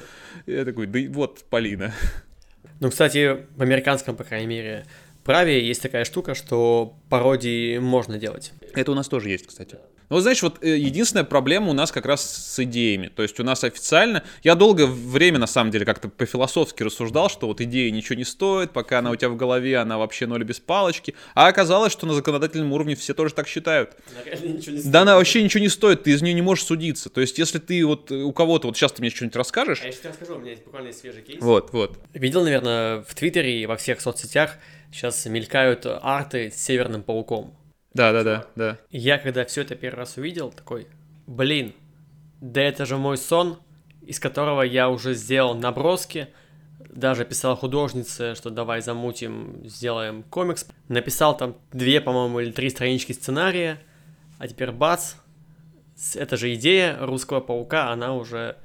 Я 0.47 0.65
такой, 0.65 0.89
да 0.89 0.99
вот, 1.11 1.45
Полина. 1.49 1.95
Ну, 2.81 2.91
кстати, 2.91 3.47
в 3.55 3.63
американском, 3.63 4.17
по 4.17 4.25
крайней 4.25 4.49
мере, 4.49 4.87
праве 5.23 5.65
есть 5.65 5.83
такая 5.83 6.05
штука, 6.05 6.35
что 6.35 6.97
пародии 7.11 7.79
можно 7.79 8.19
делать. 8.19 8.53
Это 8.75 8.91
у 8.91 8.95
нас 8.97 9.07
тоже 9.07 9.29
есть, 9.29 9.47
кстати. 9.47 9.79
Ну, 10.09 10.17
вот 10.17 10.23
знаешь, 10.23 10.43
вот 10.43 10.63
э, 10.65 10.77
единственная 10.77 11.25
проблема 11.25 11.69
у 11.69 11.73
нас 11.75 11.93
как 11.93 12.07
раз 12.07 12.23
с 12.23 12.59
идеями. 12.63 13.09
То 13.09 13.23
есть 13.23 13.39
у 13.41 13.45
нас 13.45 13.63
официально... 13.63 14.23
Я 14.43 14.55
долгое 14.55 14.87
время, 14.87 15.39
на 15.39 15.47
самом 15.47 15.71
деле, 15.71 15.85
как-то 15.85 16.09
по-философски 16.09 16.83
рассуждал, 16.83 17.29
что 17.29 17.47
вот 17.47 17.61
идея 17.61 17.91
ничего 17.91 18.17
не 18.17 18.25
стоит, 18.25 18.73
пока 18.73 19.01
она 19.01 19.11
у 19.11 19.17
тебя 19.17 19.29
в 19.29 19.37
голове, 19.37 19.77
она 19.77 19.99
вообще 19.99 20.27
ноль 20.27 20.45
без 20.45 20.61
палочки. 20.61 21.15
А 21.35 21.49
оказалось, 21.49 21.93
что 21.93 22.07
на 22.07 22.15
законодательном 22.15 22.73
уровне 22.73 22.95
все 22.95 23.13
тоже 23.13 23.35
так 23.35 23.49
считают. 23.49 23.97
Да, 24.85 25.03
она 25.03 25.17
вообще 25.17 25.43
ничего 25.43 25.61
не 25.63 25.69
стоит, 25.69 26.05
ты 26.05 26.13
из 26.13 26.23
нее 26.23 26.33
не 26.33 26.43
можешь 26.43 26.65
судиться. 26.65 27.11
То 27.11 27.21
есть 27.21 27.39
если 27.39 27.59
ты 27.59 27.85
вот 27.85 28.11
у 28.11 28.33
кого-то... 28.33 28.69
Вот 28.69 28.77
сейчас 28.77 28.93
ты 28.93 29.03
мне 29.03 29.11
что-нибудь 29.11 29.37
расскажешь... 29.37 29.81
А 29.83 29.87
я 29.87 29.93
сейчас 29.93 30.07
расскажу, 30.07 30.37
у 30.37 30.39
меня 30.39 30.53
есть 30.53 30.65
буквально 30.65 30.93
свежий 30.93 31.23
кейс. 31.23 31.39
Вот, 31.43 31.73
вот. 31.73 31.99
Видел, 32.15 32.45
наверное, 32.45 33.03
в 33.03 33.15
Твиттере 33.15 33.61
и 33.61 33.67
во 33.67 33.77
всех 33.77 34.01
соцсетях 34.01 34.57
сейчас 34.91 35.27
мелькают 35.27 35.85
арты 35.85 36.51
с 36.51 36.57
Северным 36.65 37.03
Пауком. 37.03 37.58
Да, 37.99 38.13
да, 38.13 38.23
да, 38.23 38.47
да. 38.55 38.79
Я 38.91 39.19
когда 39.19 39.45
все 39.45 39.63
это 39.63 39.75
первый 39.75 39.99
раз 39.99 40.17
увидел, 40.19 40.53
такой, 40.53 40.87
блин, 41.27 41.75
да 42.41 42.63
это 42.63 42.87
же 42.87 42.97
мой 42.97 43.19
сон, 43.19 43.59
из 44.03 44.21
которого 44.21 44.63
я 44.63 44.89
уже 44.89 45.15
сделал 45.15 45.57
наброски, 45.57 46.29
даже 46.79 47.25
писал 47.25 47.57
художнице, 47.57 48.37
что 48.37 48.51
давай 48.51 48.83
замутим, 48.83 49.63
сделаем 49.65 50.23
комикс. 50.23 50.69
Написал 50.87 51.37
там 51.37 51.57
две, 51.73 52.01
по-моему, 52.01 52.39
или 52.39 52.53
три 52.53 52.71
странички 52.71 53.11
сценария, 53.11 53.81
а 54.39 54.47
теперь 54.47 54.71
бац, 54.71 55.15
эта 56.15 56.37
же 56.37 56.55
идея 56.55 56.99
русского 57.01 57.41
паука, 57.41 57.91
она 57.91 58.15
уже 58.15 58.59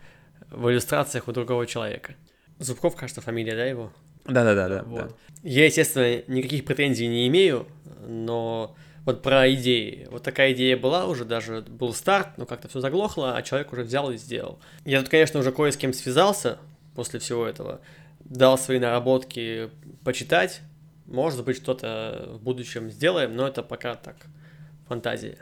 в 0.51 0.69
иллюстрациях 0.69 1.27
у 1.27 1.31
другого 1.31 1.65
человека. 1.65 2.13
Зубков, 2.59 2.95
кажется, 2.95 3.21
фамилия, 3.21 3.55
да, 3.55 3.65
его? 3.65 3.91
Да-да-да. 4.25 4.69
да. 4.69 4.83
Вот. 4.83 5.17
Я, 5.41 5.65
естественно, 5.65 6.21
никаких 6.27 6.65
претензий 6.65 7.07
не 7.07 7.27
имею, 7.27 7.65
но 8.07 8.75
вот 9.05 9.21
про 9.21 9.51
идеи. 9.53 10.07
Вот 10.11 10.23
такая 10.23 10.53
идея 10.53 10.77
была 10.77 11.05
уже, 11.05 11.25
даже 11.25 11.61
был 11.61 11.93
старт, 11.93 12.37
но 12.37 12.45
как-то 12.45 12.67
все 12.67 12.79
заглохло, 12.79 13.35
а 13.35 13.41
человек 13.41 13.73
уже 13.73 13.83
взял 13.83 14.11
и 14.11 14.17
сделал. 14.17 14.59
Я 14.85 14.99
тут, 15.01 15.09
конечно, 15.09 15.39
уже 15.39 15.51
кое 15.51 15.71
с 15.71 15.77
кем 15.77 15.93
связался 15.93 16.59
после 16.95 17.19
всего 17.19 17.45
этого, 17.45 17.81
дал 18.19 18.57
свои 18.57 18.79
наработки 18.79 19.69
почитать. 20.03 20.61
Может 21.05 21.43
быть, 21.43 21.57
что-то 21.57 22.29
в 22.33 22.41
будущем 22.41 22.89
сделаем, 22.89 23.35
но 23.35 23.47
это 23.47 23.61
пока 23.61 23.95
так, 23.95 24.15
фантазия. 24.87 25.37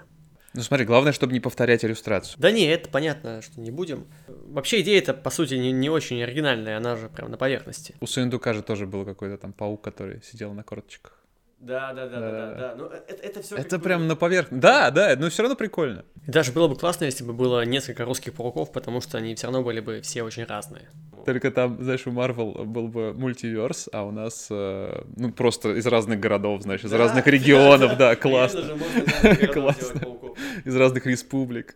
Ну 0.54 0.62
смотри, 0.64 0.86
главное, 0.86 1.14
чтобы 1.14 1.32
не 1.32 1.40
повторять 1.40 1.86
иллюстрацию. 1.86 2.36
Да 2.38 2.52
не, 2.52 2.66
это 2.66 2.90
понятно, 2.90 3.42
что 3.42 3.62
не 3.62 3.72
будем. 3.72 4.08
Вообще 4.28 4.82
идея 4.82 4.98
это 4.98 5.14
по 5.14 5.30
сути, 5.30 5.54
не, 5.54 5.72
не 5.72 5.90
очень 5.90 6.22
оригинальная, 6.22 6.78
она 6.78 6.98
же 6.98 7.08
прям 7.08 7.32
на 7.32 7.38
поверхности. 7.38 7.96
У 8.02 8.08
Суиндука 8.08 8.54
же 8.54 8.62
тоже 8.62 8.86
был 8.86 9.06
какой-то 9.06 9.38
там 9.38 9.54
паук, 9.54 9.82
который 9.82 10.22
сидел 10.24 10.52
на 10.54 10.64
корточках. 10.64 11.21
Да, 11.62 11.94
да, 11.94 12.08
да, 12.08 12.20
да, 12.20 12.32
да, 12.32 12.56
да. 12.56 12.76
Ну, 12.76 12.86
это, 12.86 13.22
это 13.22 13.42
все. 13.44 13.56
Это 13.56 13.78
прям 13.78 14.08
на 14.08 14.16
поверхности. 14.16 14.60
Да, 14.62 14.90
да, 14.90 15.16
но 15.16 15.30
все 15.30 15.44
равно 15.44 15.56
прикольно. 15.56 16.04
И 16.28 16.32
даже 16.32 16.52
было 16.52 16.68
бы 16.68 16.76
классно, 16.76 17.06
если 17.06 17.24
бы 17.24 17.34
было 17.34 17.64
несколько 17.66 18.04
русских 18.04 18.34
пауков, 18.34 18.72
потому 18.72 19.00
что 19.00 19.20
они 19.20 19.36
все 19.36 19.46
равно 19.46 19.62
были 19.62 19.80
бы 19.80 20.02
все 20.02 20.24
очень 20.24 20.46
разные. 20.46 20.90
Только 21.24 21.52
там, 21.52 21.78
знаешь, 21.84 22.08
у 22.08 22.12
Marvel 22.12 22.66
был 22.66 22.88
бы 22.88 23.14
мультиверс, 23.14 23.90
а 23.94 24.04
у 24.04 24.12
нас, 24.12 24.48
э, 24.50 25.04
ну, 25.18 25.32
просто 25.32 25.76
из 25.76 25.86
разных 25.86 26.20
городов, 26.20 26.64
знаешь, 26.64 26.84
из 26.84 26.90
да, 26.90 26.98
разных 26.98 27.28
регионов, 27.28 27.92
да, 27.92 27.98
да 28.10 28.16
классно. 28.16 28.62
Классно. 29.54 30.02
Из 30.66 30.76
разных 30.76 31.06
республик. 31.06 31.76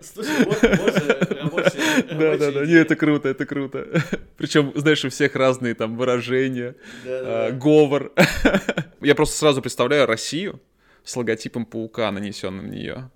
Слушай, 0.00 0.44
вот, 0.46 0.62
же 0.62 1.40
Да, 2.10 2.36
да, 2.36 2.52
да, 2.52 2.66
не, 2.66 2.74
это 2.74 2.96
круто, 2.96 3.28
это 3.28 3.46
круто. 3.46 3.86
Причем, 4.36 4.72
знаешь, 4.74 5.04
у 5.04 5.08
всех 5.10 5.34
разные 5.36 5.74
там 5.74 5.96
выражения, 5.96 6.74
э, 7.04 7.52
говор. 7.52 8.12
Я 9.00 9.14
просто 9.14 9.36
сразу 9.36 9.62
представляю 9.62 10.06
Россию 10.06 10.60
с 11.04 11.16
логотипом 11.16 11.64
паука, 11.64 12.10
нанесенным 12.10 12.66
на 12.66 12.72
нее. 12.72 13.10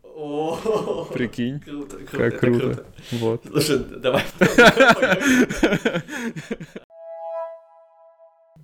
Прикинь. 1.13 1.61
Круто, 1.61 1.97
круто, 1.97 2.31
как 2.31 2.41
круто. 2.41 2.61
круто. 2.61 2.87
Вот. 3.13 3.43
Слушай, 3.45 3.79
давай. 3.79 4.25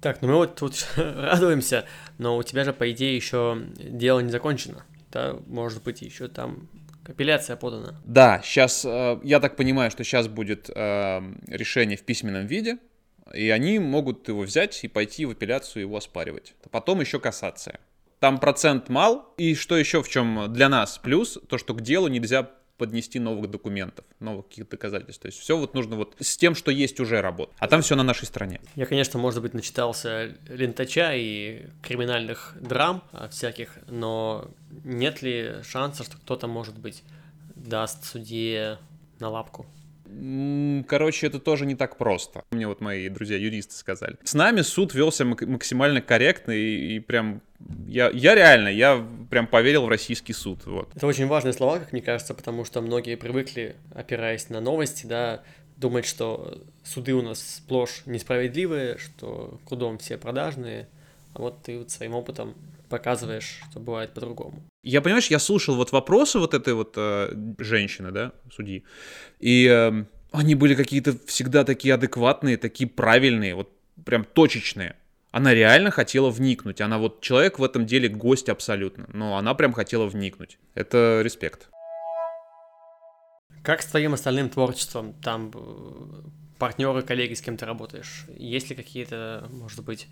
Так, 0.00 0.22
ну 0.22 0.28
мы 0.28 0.34
вот 0.36 0.54
тут 0.54 0.86
радуемся, 0.96 1.84
но 2.18 2.36
у 2.36 2.42
тебя 2.44 2.62
же, 2.64 2.72
по 2.72 2.88
идее, 2.90 3.16
еще 3.16 3.60
дело 3.76 4.20
не 4.20 4.30
закончено. 4.30 4.84
Да, 5.10 5.36
может 5.46 5.82
быть, 5.82 6.02
еще 6.02 6.28
там 6.28 6.68
апелляция 7.08 7.56
подана. 7.56 8.00
Да, 8.04 8.40
сейчас, 8.44 8.84
э, 8.84 9.18
я 9.22 9.40
так 9.40 9.56
понимаю, 9.56 9.90
что 9.90 10.04
сейчас 10.04 10.28
будет 10.28 10.70
э, 10.74 11.20
решение 11.48 11.96
в 11.96 12.02
письменном 12.02 12.46
виде, 12.46 12.78
и 13.34 13.50
они 13.50 13.78
могут 13.78 14.28
его 14.28 14.42
взять 14.42 14.84
и 14.84 14.88
пойти 14.88 15.26
в 15.26 15.30
апелляцию 15.30 15.82
его 15.82 15.96
оспаривать. 15.96 16.54
Потом 16.70 17.00
еще 17.00 17.18
кассация. 17.18 17.80
Там 18.20 18.38
процент 18.38 18.88
мал, 18.88 19.32
и 19.36 19.54
что 19.54 19.76
еще 19.76 20.02
в 20.02 20.08
чем 20.08 20.52
для 20.52 20.68
нас 20.68 20.98
плюс, 20.98 21.38
то, 21.48 21.56
что 21.56 21.74
к 21.74 21.82
делу 21.82 22.08
нельзя 22.08 22.50
поднести 22.78 23.18
новых 23.18 23.50
документов, 23.50 24.04
новых 24.20 24.48
каких-то 24.48 24.72
доказательств. 24.72 25.22
То 25.22 25.26
есть 25.26 25.38
все 25.38 25.56
вот 25.58 25.74
нужно 25.74 25.96
вот 25.96 26.16
с 26.20 26.36
тем, 26.36 26.54
что 26.54 26.70
есть 26.70 27.00
уже 27.00 27.20
работа. 27.20 27.52
А 27.58 27.68
там 27.68 27.82
все 27.82 27.96
на 27.96 28.02
нашей 28.02 28.26
стороне. 28.26 28.60
Я, 28.76 28.86
конечно, 28.86 29.18
может 29.18 29.42
быть, 29.42 29.52
начитался 29.52 30.34
лентача 30.48 31.14
и 31.14 31.66
криминальных 31.82 32.56
драм 32.60 33.02
всяких, 33.30 33.78
но 33.88 34.50
нет 34.84 35.22
ли 35.22 35.56
шанса, 35.62 36.04
что 36.04 36.16
кто-то, 36.16 36.46
может 36.46 36.78
быть, 36.78 37.02
даст 37.54 38.04
судье 38.04 38.78
на 39.18 39.28
лапку? 39.28 39.66
Короче, 40.88 41.26
это 41.26 41.38
тоже 41.38 41.66
не 41.66 41.74
так 41.74 41.98
просто. 41.98 42.42
Мне 42.50 42.66
вот 42.66 42.80
мои 42.80 43.08
друзья-юристы 43.08 43.74
сказали. 43.74 44.16
С 44.24 44.32
нами 44.34 44.62
суд 44.62 44.94
велся 44.94 45.24
максимально 45.24 46.00
корректно 46.00 46.52
и, 46.52 46.96
и 46.96 47.00
прям... 47.00 47.42
Я, 47.86 48.10
я 48.10 48.34
реально, 48.34 48.68
я 48.68 49.04
прям 49.30 49.46
поверил 49.46 49.86
в 49.86 49.88
российский 49.88 50.32
суд. 50.32 50.64
Вот. 50.66 50.94
Это 50.94 51.06
очень 51.06 51.26
важные 51.26 51.52
слова, 51.52 51.78
как 51.78 51.92
мне 51.92 52.02
кажется, 52.02 52.34
потому 52.34 52.64
что 52.64 52.80
многие 52.80 53.16
привыкли, 53.16 53.76
опираясь 53.94 54.48
на 54.48 54.60
новости, 54.60 55.06
да, 55.06 55.42
думать, 55.76 56.06
что 56.06 56.62
суды 56.84 57.14
у 57.14 57.22
нас 57.22 57.56
сплошь 57.56 58.02
несправедливые, 58.06 58.98
что 58.98 59.58
кудом 59.64 59.98
все 59.98 60.18
продажные. 60.18 60.88
А 61.34 61.40
вот 61.40 61.62
ты 61.62 61.78
вот 61.78 61.90
своим 61.90 62.14
опытом 62.14 62.54
показываешь, 62.88 63.60
что 63.70 63.80
бывает 63.80 64.12
по-другому. 64.14 64.62
Я, 64.82 65.02
понимаешь, 65.02 65.28
я 65.28 65.38
слушал 65.38 65.76
вот 65.76 65.92
вопросы 65.92 66.38
вот 66.38 66.54
этой 66.54 66.74
вот 66.74 66.94
э, 66.96 67.34
женщины, 67.58 68.10
да, 68.10 68.32
судьи, 68.50 68.84
и 69.38 69.66
э, 69.70 70.04
они 70.32 70.54
были 70.54 70.74
какие-то 70.74 71.16
всегда 71.26 71.64
такие 71.64 71.94
адекватные, 71.94 72.56
такие 72.56 72.88
правильные, 72.88 73.54
вот 73.54 73.70
прям 74.04 74.24
точечные. 74.24 74.96
Она 75.30 75.52
реально 75.52 75.90
хотела 75.90 76.30
вникнуть. 76.30 76.80
Она 76.80 76.98
вот 76.98 77.20
человек 77.20 77.58
в 77.58 77.64
этом 77.64 77.86
деле 77.86 78.08
гость 78.08 78.48
абсолютно. 78.48 79.06
Но 79.12 79.36
она 79.36 79.54
прям 79.54 79.72
хотела 79.72 80.06
вникнуть. 80.06 80.58
Это 80.74 81.20
респект. 81.22 81.68
Как 83.62 83.82
с 83.82 83.86
твоим 83.86 84.14
остальным 84.14 84.48
творчеством? 84.48 85.12
Там 85.22 85.50
э, 85.54 86.22
партнеры, 86.58 87.02
коллеги, 87.02 87.34
с 87.34 87.42
кем 87.42 87.56
ты 87.56 87.66
работаешь? 87.66 88.24
Есть 88.36 88.70
ли 88.70 88.76
какие-то, 88.76 89.46
может 89.50 89.84
быть, 89.84 90.06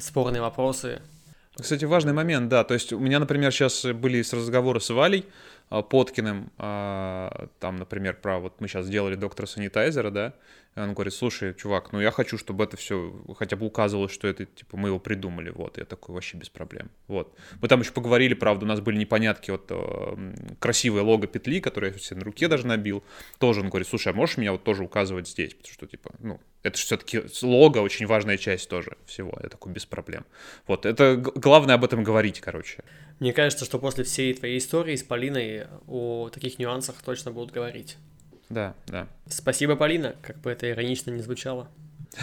спорные 0.00 0.42
вопросы? 0.42 1.00
Кстати, 1.60 1.84
важный 1.84 2.12
момент, 2.12 2.48
да. 2.48 2.64
То 2.64 2.74
есть 2.74 2.92
у 2.92 2.98
меня, 2.98 3.18
например, 3.18 3.52
сейчас 3.52 3.84
были 3.84 4.24
разговоры 4.32 4.80
с 4.80 4.90
Валей, 4.90 5.24
а, 5.70 5.82
Поткиным, 5.82 6.50
а, 6.56 7.48
там, 7.58 7.76
например, 7.76 8.16
про 8.20 8.38
вот 8.38 8.60
мы 8.60 8.68
сейчас 8.68 8.86
сделали 8.86 9.16
доктора 9.16 9.46
санитайзера, 9.46 10.10
да, 10.10 10.34
и 10.78 10.80
он 10.80 10.94
говорит, 10.94 11.12
слушай, 11.12 11.54
чувак, 11.54 11.92
ну 11.92 12.00
я 12.00 12.10
хочу, 12.12 12.38
чтобы 12.38 12.64
это 12.64 12.76
все 12.76 13.12
хотя 13.36 13.56
бы 13.56 13.66
указывалось, 13.66 14.12
что 14.12 14.28
это, 14.28 14.44
типа, 14.44 14.76
мы 14.76 14.88
его 14.88 15.00
придумали, 15.00 15.50
вот, 15.50 15.76
я 15.76 15.84
такой, 15.84 16.14
вообще 16.14 16.36
без 16.36 16.48
проблем, 16.48 16.90
вот. 17.08 17.34
Мы 17.60 17.66
там 17.66 17.80
еще 17.80 17.90
поговорили, 17.92 18.34
правда, 18.34 18.64
у 18.64 18.68
нас 18.68 18.80
были 18.80 18.96
непонятки, 18.96 19.50
вот, 19.50 19.72
красивое 20.60 21.02
лого 21.02 21.26
петли, 21.26 21.60
которое 21.60 21.92
я 21.92 21.98
все 21.98 22.14
на 22.14 22.24
руке 22.24 22.46
даже 22.46 22.66
набил, 22.66 23.02
тоже 23.38 23.60
он 23.60 23.70
говорит, 23.70 23.88
слушай, 23.88 24.12
а 24.12 24.16
можешь 24.16 24.36
меня 24.36 24.52
вот 24.52 24.62
тоже 24.62 24.84
указывать 24.84 25.28
здесь, 25.28 25.54
потому 25.54 25.72
что, 25.72 25.86
типа, 25.86 26.12
ну, 26.20 26.40
это 26.62 26.78
же 26.78 26.84
все-таки 26.84 27.22
лого 27.42 27.80
очень 27.80 28.06
важная 28.06 28.36
часть 28.36 28.68
тоже 28.68 28.96
всего, 29.04 29.36
я 29.42 29.48
такой, 29.48 29.72
без 29.72 29.84
проблем. 29.84 30.24
Вот, 30.66 30.86
это 30.86 31.16
главное 31.16 31.74
об 31.74 31.84
этом 31.84 32.04
говорить, 32.04 32.40
короче. 32.40 32.84
Мне 33.18 33.32
кажется, 33.32 33.64
что 33.64 33.80
после 33.80 34.04
всей 34.04 34.32
твоей 34.34 34.58
истории 34.58 34.94
с 34.94 35.02
Полиной 35.02 35.66
о 35.88 36.28
таких 36.28 36.60
нюансах 36.60 37.02
точно 37.02 37.32
будут 37.32 37.50
говорить. 37.50 37.96
Да, 38.48 38.74
да. 38.86 39.06
Спасибо, 39.28 39.76
Полина, 39.76 40.14
как 40.22 40.38
бы 40.38 40.50
это 40.50 40.70
иронично 40.70 41.10
не 41.10 41.22
звучало. 41.22 41.68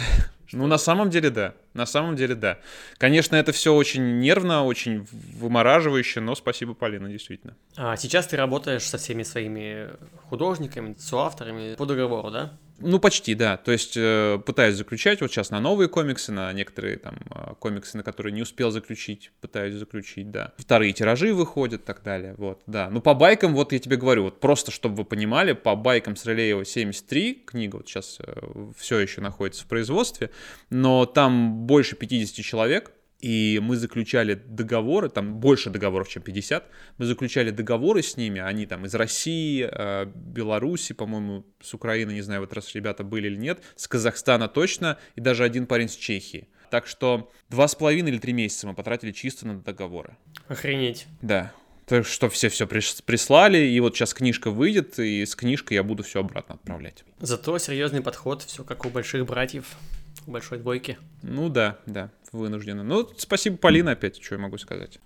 Ну, 0.52 0.68
на 0.68 0.78
самом 0.78 1.10
деле, 1.10 1.30
да. 1.30 1.54
На 1.76 1.86
самом 1.86 2.16
деле, 2.16 2.34
да. 2.34 2.58
Конечно, 2.98 3.36
это 3.36 3.52
все 3.52 3.74
очень 3.74 4.18
нервно, 4.18 4.64
очень 4.64 5.06
вымораживающе, 5.10 6.20
но 6.20 6.34
спасибо, 6.34 6.74
Полина, 6.74 7.08
действительно. 7.08 7.54
А 7.76 7.96
сейчас 7.96 8.26
ты 8.26 8.36
работаешь 8.36 8.82
со 8.82 8.98
всеми 8.98 9.22
своими 9.22 9.90
художниками, 10.28 10.96
соавторами 10.98 11.74
по 11.74 11.86
договору, 11.86 12.30
да? 12.30 12.58
Ну, 12.78 12.98
почти, 12.98 13.34
да. 13.34 13.56
То 13.56 13.72
есть 13.72 13.96
э, 13.96 14.38
пытаюсь 14.44 14.76
заключать 14.76 15.20
вот 15.22 15.30
сейчас 15.30 15.50
на 15.50 15.60
новые 15.60 15.88
комиксы, 15.88 16.30
на 16.30 16.52
некоторые 16.52 16.98
там 16.98 17.16
э, 17.30 17.54
комиксы, 17.58 17.96
на 17.96 18.02
которые 18.02 18.34
не 18.34 18.42
успел 18.42 18.70
заключить, 18.70 19.32
пытаюсь 19.40 19.74
заключить, 19.74 20.30
да. 20.30 20.52
Вторые 20.58 20.92
тиражи 20.92 21.32
выходят 21.32 21.82
и 21.82 21.84
так 21.84 22.02
далее, 22.02 22.34
вот, 22.36 22.60
да. 22.66 22.90
Ну, 22.90 23.00
по 23.00 23.14
байкам, 23.14 23.54
вот 23.54 23.72
я 23.72 23.78
тебе 23.78 23.96
говорю, 23.96 24.24
вот 24.24 24.40
просто, 24.40 24.72
чтобы 24.72 24.96
вы 24.96 25.04
понимали, 25.04 25.52
по 25.52 25.74
байкам 25.74 26.16
с 26.16 26.26
Релеева 26.26 26.64
73, 26.64 27.44
книга 27.46 27.76
вот 27.76 27.88
сейчас 27.88 28.18
э, 28.20 28.34
все 28.76 28.98
еще 28.98 29.22
находится 29.22 29.64
в 29.64 29.68
производстве, 29.68 30.30
но 30.68 31.06
там 31.06 31.65
больше 31.66 31.96
50 31.96 32.44
человек, 32.44 32.92
и 33.20 33.60
мы 33.62 33.76
заключали 33.76 34.34
договоры, 34.34 35.08
там 35.08 35.38
больше 35.40 35.70
договоров, 35.70 36.08
чем 36.08 36.22
50, 36.22 36.64
мы 36.98 37.06
заключали 37.06 37.50
договоры 37.50 38.02
с 38.02 38.16
ними, 38.16 38.40
они 38.40 38.66
там 38.66 38.84
из 38.84 38.94
России, 38.94 39.68
э, 39.70 40.06
Беларуси, 40.06 40.92
по-моему, 40.92 41.46
с 41.60 41.72
Украины, 41.74 42.12
не 42.12 42.22
знаю, 42.22 42.42
вот 42.42 42.52
раз 42.52 42.74
ребята 42.74 43.04
были 43.04 43.28
или 43.28 43.36
нет, 43.36 43.60
с 43.74 43.88
Казахстана 43.88 44.48
точно, 44.48 44.98
и 45.14 45.20
даже 45.20 45.44
один 45.44 45.66
парень 45.66 45.88
с 45.88 45.96
Чехии. 45.96 46.48
Так 46.70 46.86
что 46.86 47.30
два 47.48 47.68
с 47.68 47.74
половиной 47.74 48.10
или 48.10 48.18
три 48.18 48.32
месяца 48.32 48.66
мы 48.66 48.74
потратили 48.74 49.12
чисто 49.12 49.46
на 49.46 49.60
договоры. 49.60 50.16
Охренеть. 50.48 51.06
Да. 51.22 51.52
Так 51.86 52.04
что 52.04 52.28
все 52.28 52.48
все 52.48 52.66
прислали, 52.66 53.58
и 53.58 53.78
вот 53.78 53.94
сейчас 53.94 54.12
книжка 54.12 54.50
выйдет, 54.50 54.98
и 54.98 55.24
с 55.24 55.36
книжкой 55.36 55.76
я 55.76 55.84
буду 55.84 56.02
все 56.02 56.20
обратно 56.20 56.56
отправлять. 56.56 57.04
Зато 57.20 57.56
серьезный 57.58 58.02
подход, 58.02 58.42
все 58.42 58.64
как 58.64 58.84
у 58.84 58.90
больших 58.90 59.24
братьев, 59.24 59.76
большой 60.26 60.58
двойки. 60.58 60.98
Ну 61.22 61.48
да, 61.48 61.78
да 61.86 62.10
вынуждены. 62.32 62.82
Ну, 62.82 63.08
спасибо, 63.16 63.56
Полина, 63.56 63.92
опять, 63.92 64.22
что 64.22 64.34
я 64.34 64.40
могу 64.40 64.58
сказать. 64.58 64.98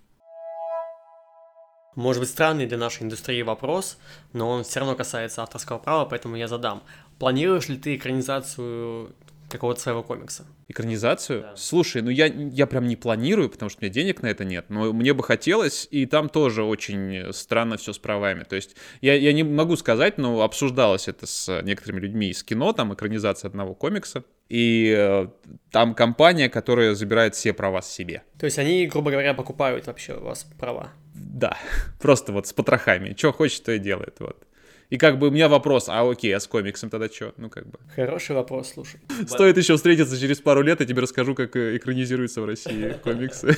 Может 1.95 2.21
быть, 2.21 2.29
странный 2.29 2.67
для 2.67 2.77
нашей 2.77 3.03
индустрии 3.03 3.41
вопрос, 3.41 3.97
но 4.31 4.49
он 4.49 4.63
все 4.63 4.79
равно 4.79 4.95
касается 4.95 5.43
авторского 5.43 5.77
права, 5.77 6.05
поэтому 6.05 6.37
я 6.37 6.47
задам. 6.47 6.83
Планируешь 7.19 7.67
ли 7.67 7.77
ты 7.77 7.95
экранизацию 7.95 9.13
какого-то 9.51 9.79
своего 9.79 10.03
комикса. 10.03 10.45
Экранизацию? 10.67 11.41
Да. 11.41 11.55
Слушай, 11.55 12.01
ну 12.01 12.09
я, 12.09 12.25
я 12.25 12.67
прям 12.67 12.87
не 12.87 12.95
планирую, 12.95 13.49
потому 13.49 13.69
что 13.69 13.79
у 13.79 13.83
меня 13.83 13.93
денег 13.93 14.21
на 14.21 14.27
это 14.27 14.43
нет, 14.43 14.65
но 14.69 14.93
мне 14.93 15.13
бы 15.13 15.23
хотелось, 15.23 15.87
и 15.91 16.05
там 16.05 16.29
тоже 16.29 16.63
очень 16.63 17.33
странно 17.33 17.77
все 17.77 17.93
с 17.93 17.99
правами. 17.99 18.43
То 18.43 18.55
есть 18.55 18.75
я, 19.01 19.13
я 19.15 19.33
не 19.33 19.43
могу 19.43 19.75
сказать, 19.75 20.17
но 20.17 20.41
обсуждалось 20.41 21.07
это 21.07 21.25
с 21.27 21.61
некоторыми 21.61 21.99
людьми 22.01 22.29
из 22.29 22.43
кино, 22.43 22.73
там 22.73 22.93
экранизация 22.93 23.49
одного 23.49 23.75
комикса, 23.75 24.23
и 24.51 24.93
э, 24.97 25.27
там 25.71 25.95
компания, 25.95 26.49
которая 26.49 26.93
забирает 26.93 27.35
все 27.35 27.53
права 27.53 27.81
себе. 27.81 28.23
То 28.37 28.45
есть 28.45 28.59
они, 28.59 28.85
грубо 28.85 29.09
говоря, 29.11 29.33
покупают 29.33 29.87
вообще 29.87 30.15
у 30.15 30.23
вас 30.23 30.45
права. 30.59 30.91
Да, 31.13 31.57
просто 32.01 32.33
вот 32.33 32.47
с 32.47 32.53
потрохами. 32.53 33.15
Что 33.17 33.31
хочет, 33.31 33.63
то 33.63 33.71
и 33.71 33.79
делает, 33.79 34.15
вот. 34.19 34.45
И 34.91 34.97
как 34.97 35.17
бы 35.19 35.29
у 35.29 35.31
меня 35.31 35.47
вопрос, 35.47 35.87
а 35.87 36.01
окей, 36.01 36.35
а 36.35 36.39
с 36.41 36.47
комиксом 36.47 36.89
тогда 36.89 37.07
что? 37.07 37.33
Ну 37.37 37.49
как 37.49 37.65
бы. 37.65 37.79
Хороший 37.95 38.35
вопрос, 38.35 38.73
слушай. 38.73 38.99
Стоит 39.25 39.57
еще 39.57 39.77
встретиться 39.77 40.19
через 40.19 40.41
пару 40.41 40.61
лет, 40.61 40.81
я 40.81 40.85
тебе 40.85 41.01
расскажу, 41.01 41.33
как 41.33 41.55
э, 41.55 41.77
экранизируются 41.77 42.41
в 42.41 42.45
России 42.45 42.91
комиксы. 43.03 43.55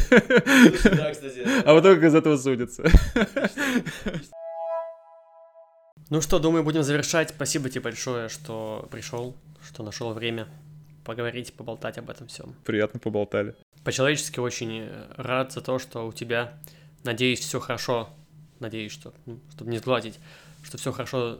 А 1.65 1.73
потом 1.73 1.95
как 1.95 2.03
из 2.03 2.13
этого 2.13 2.37
судится. 2.37 2.83
Ну 6.11 6.21
что, 6.21 6.37
думаю, 6.37 6.63
будем 6.63 6.83
завершать. 6.83 7.29
Спасибо 7.29 7.67
тебе 7.67 7.81
большое, 7.81 8.29
что 8.29 8.87
пришел, 8.91 9.35
что 9.67 9.81
нашел 9.81 10.13
время 10.13 10.47
поговорить, 11.03 11.53
поболтать 11.53 11.97
об 11.97 12.11
этом 12.11 12.27
всем. 12.27 12.53
Приятно 12.63 12.99
поболтали. 12.99 13.55
По-человечески 13.83 14.39
очень 14.39 14.87
рад 15.17 15.51
за 15.51 15.61
то, 15.61 15.79
что 15.79 16.05
у 16.05 16.13
тебя, 16.13 16.53
надеюсь, 17.03 17.39
все 17.39 17.59
хорошо. 17.59 18.09
Надеюсь, 18.63 18.93
что, 18.93 19.13
ну, 19.25 19.41
чтобы 19.51 19.71
не 19.71 19.77
сгладить, 19.77 20.19
что 20.63 20.77
все 20.77 20.93
хорошо 20.93 21.37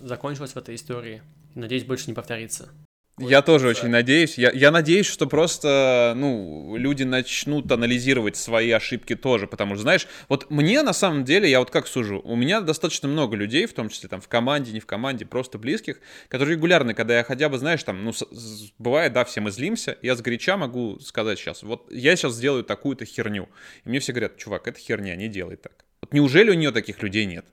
закончилось 0.00 0.52
в 0.52 0.56
этой 0.56 0.76
истории. 0.76 1.20
И 1.54 1.58
надеюсь, 1.58 1.84
больше 1.84 2.06
не 2.06 2.14
повторится. 2.14 2.70
Я 3.18 3.42
тоже 3.42 3.68
очень 3.68 3.90
надеюсь. 3.90 4.38
Я, 4.38 4.50
я 4.50 4.70
надеюсь, 4.70 5.04
что 5.04 5.26
просто, 5.26 6.14
ну, 6.16 6.74
люди 6.76 7.02
начнут 7.02 7.70
анализировать 7.70 8.36
свои 8.36 8.70
ошибки 8.70 9.14
тоже, 9.14 9.46
потому 9.46 9.74
что, 9.74 9.82
знаешь, 9.82 10.08
вот 10.30 10.50
мне 10.50 10.80
на 10.82 10.94
самом 10.94 11.24
деле, 11.24 11.50
я 11.50 11.58
вот 11.60 11.70
как 11.70 11.86
сужу, 11.86 12.22
у 12.24 12.34
меня 12.34 12.62
достаточно 12.62 13.06
много 13.06 13.36
людей, 13.36 13.66
в 13.66 13.74
том 13.74 13.90
числе 13.90 14.08
там 14.08 14.22
в 14.22 14.26
команде, 14.26 14.72
не 14.72 14.80
в 14.80 14.86
команде, 14.86 15.26
просто 15.26 15.58
близких, 15.58 16.00
которые 16.28 16.56
регулярно, 16.56 16.94
когда 16.94 17.18
я 17.18 17.24
хотя 17.24 17.50
бы, 17.50 17.58
знаешь, 17.58 17.82
там, 17.82 18.02
ну, 18.02 18.14
с, 18.14 18.26
с, 18.30 18.72
бывает, 18.78 19.12
да, 19.12 19.26
все 19.26 19.42
мы 19.42 19.50
злимся, 19.50 19.98
я 20.00 20.16
с 20.16 20.22
горяча 20.22 20.56
могу 20.56 20.98
сказать 20.98 21.38
сейчас, 21.38 21.62
вот 21.62 21.92
я 21.92 22.16
сейчас 22.16 22.32
сделаю 22.34 22.64
такую-то 22.64 23.04
херню. 23.04 23.50
И 23.84 23.90
мне 23.90 24.00
все 24.00 24.12
говорят, 24.12 24.38
чувак, 24.38 24.66
это 24.66 24.80
херня, 24.80 25.14
не 25.14 25.28
делай 25.28 25.56
так. 25.56 25.83
Вот 26.04 26.12
неужели 26.12 26.50
у 26.50 26.54
нее 26.54 26.70
таких 26.70 27.02
людей 27.02 27.24
нет? 27.24 27.46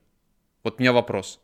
Вот 0.62 0.76
у 0.78 0.82
меня 0.82 0.92
вопрос. 0.92 1.40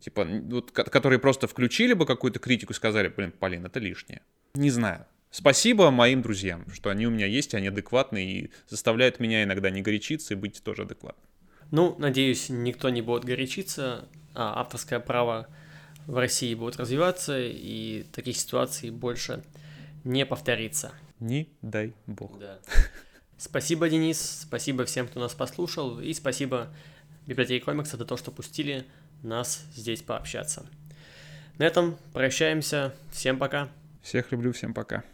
Типа, 0.00 0.24
вот, 0.24 0.72
которые 0.72 1.20
просто 1.20 1.46
включили 1.46 1.92
бы 1.92 2.04
какую-то 2.04 2.40
критику 2.40 2.72
и 2.72 2.74
сказали, 2.74 3.06
блин, 3.06 3.30
Полин, 3.30 3.64
это 3.64 3.78
лишнее. 3.78 4.22
Не 4.54 4.70
знаю. 4.70 5.06
Спасибо 5.30 5.92
моим 5.92 6.20
друзьям, 6.20 6.68
что 6.72 6.90
они 6.90 7.06
у 7.06 7.10
меня 7.10 7.26
есть, 7.26 7.54
они 7.54 7.68
адекватны 7.68 8.24
и 8.24 8.50
заставляют 8.66 9.20
меня 9.20 9.44
иногда 9.44 9.70
не 9.70 9.82
горячиться 9.82 10.34
и 10.34 10.36
быть 10.36 10.60
тоже 10.64 10.82
адекватным. 10.82 11.24
Ну, 11.70 11.94
надеюсь, 11.96 12.48
никто 12.48 12.90
не 12.90 13.02
будет 13.02 13.24
горячиться, 13.24 14.08
а 14.34 14.60
авторское 14.60 14.98
право 14.98 15.46
в 16.08 16.16
России 16.16 16.56
будет 16.56 16.76
развиваться, 16.76 17.38
и 17.38 18.02
таких 18.10 18.36
ситуаций 18.36 18.90
больше 18.90 19.44
не 20.02 20.26
повторится. 20.26 20.90
Не 21.20 21.48
дай 21.62 21.94
бог. 22.08 22.36
Да. 22.40 22.58
Спасибо, 23.38 23.88
Денис, 23.88 24.40
спасибо 24.42 24.84
всем, 24.84 25.06
кто 25.06 25.20
нас 25.20 25.32
послушал, 25.32 26.00
и 26.00 26.12
спасибо 26.12 26.68
библиотеке 27.28 27.64
комикса 27.64 27.96
за 27.96 28.04
то, 28.04 28.16
что 28.16 28.32
пустили 28.32 28.84
нас 29.22 29.64
здесь 29.74 30.02
пообщаться. 30.02 30.66
На 31.58 31.64
этом 31.64 31.96
прощаемся. 32.12 32.94
Всем 33.10 33.38
пока. 33.38 33.68
Всех 34.02 34.32
люблю, 34.32 34.52
всем 34.52 34.74
пока. 34.74 35.04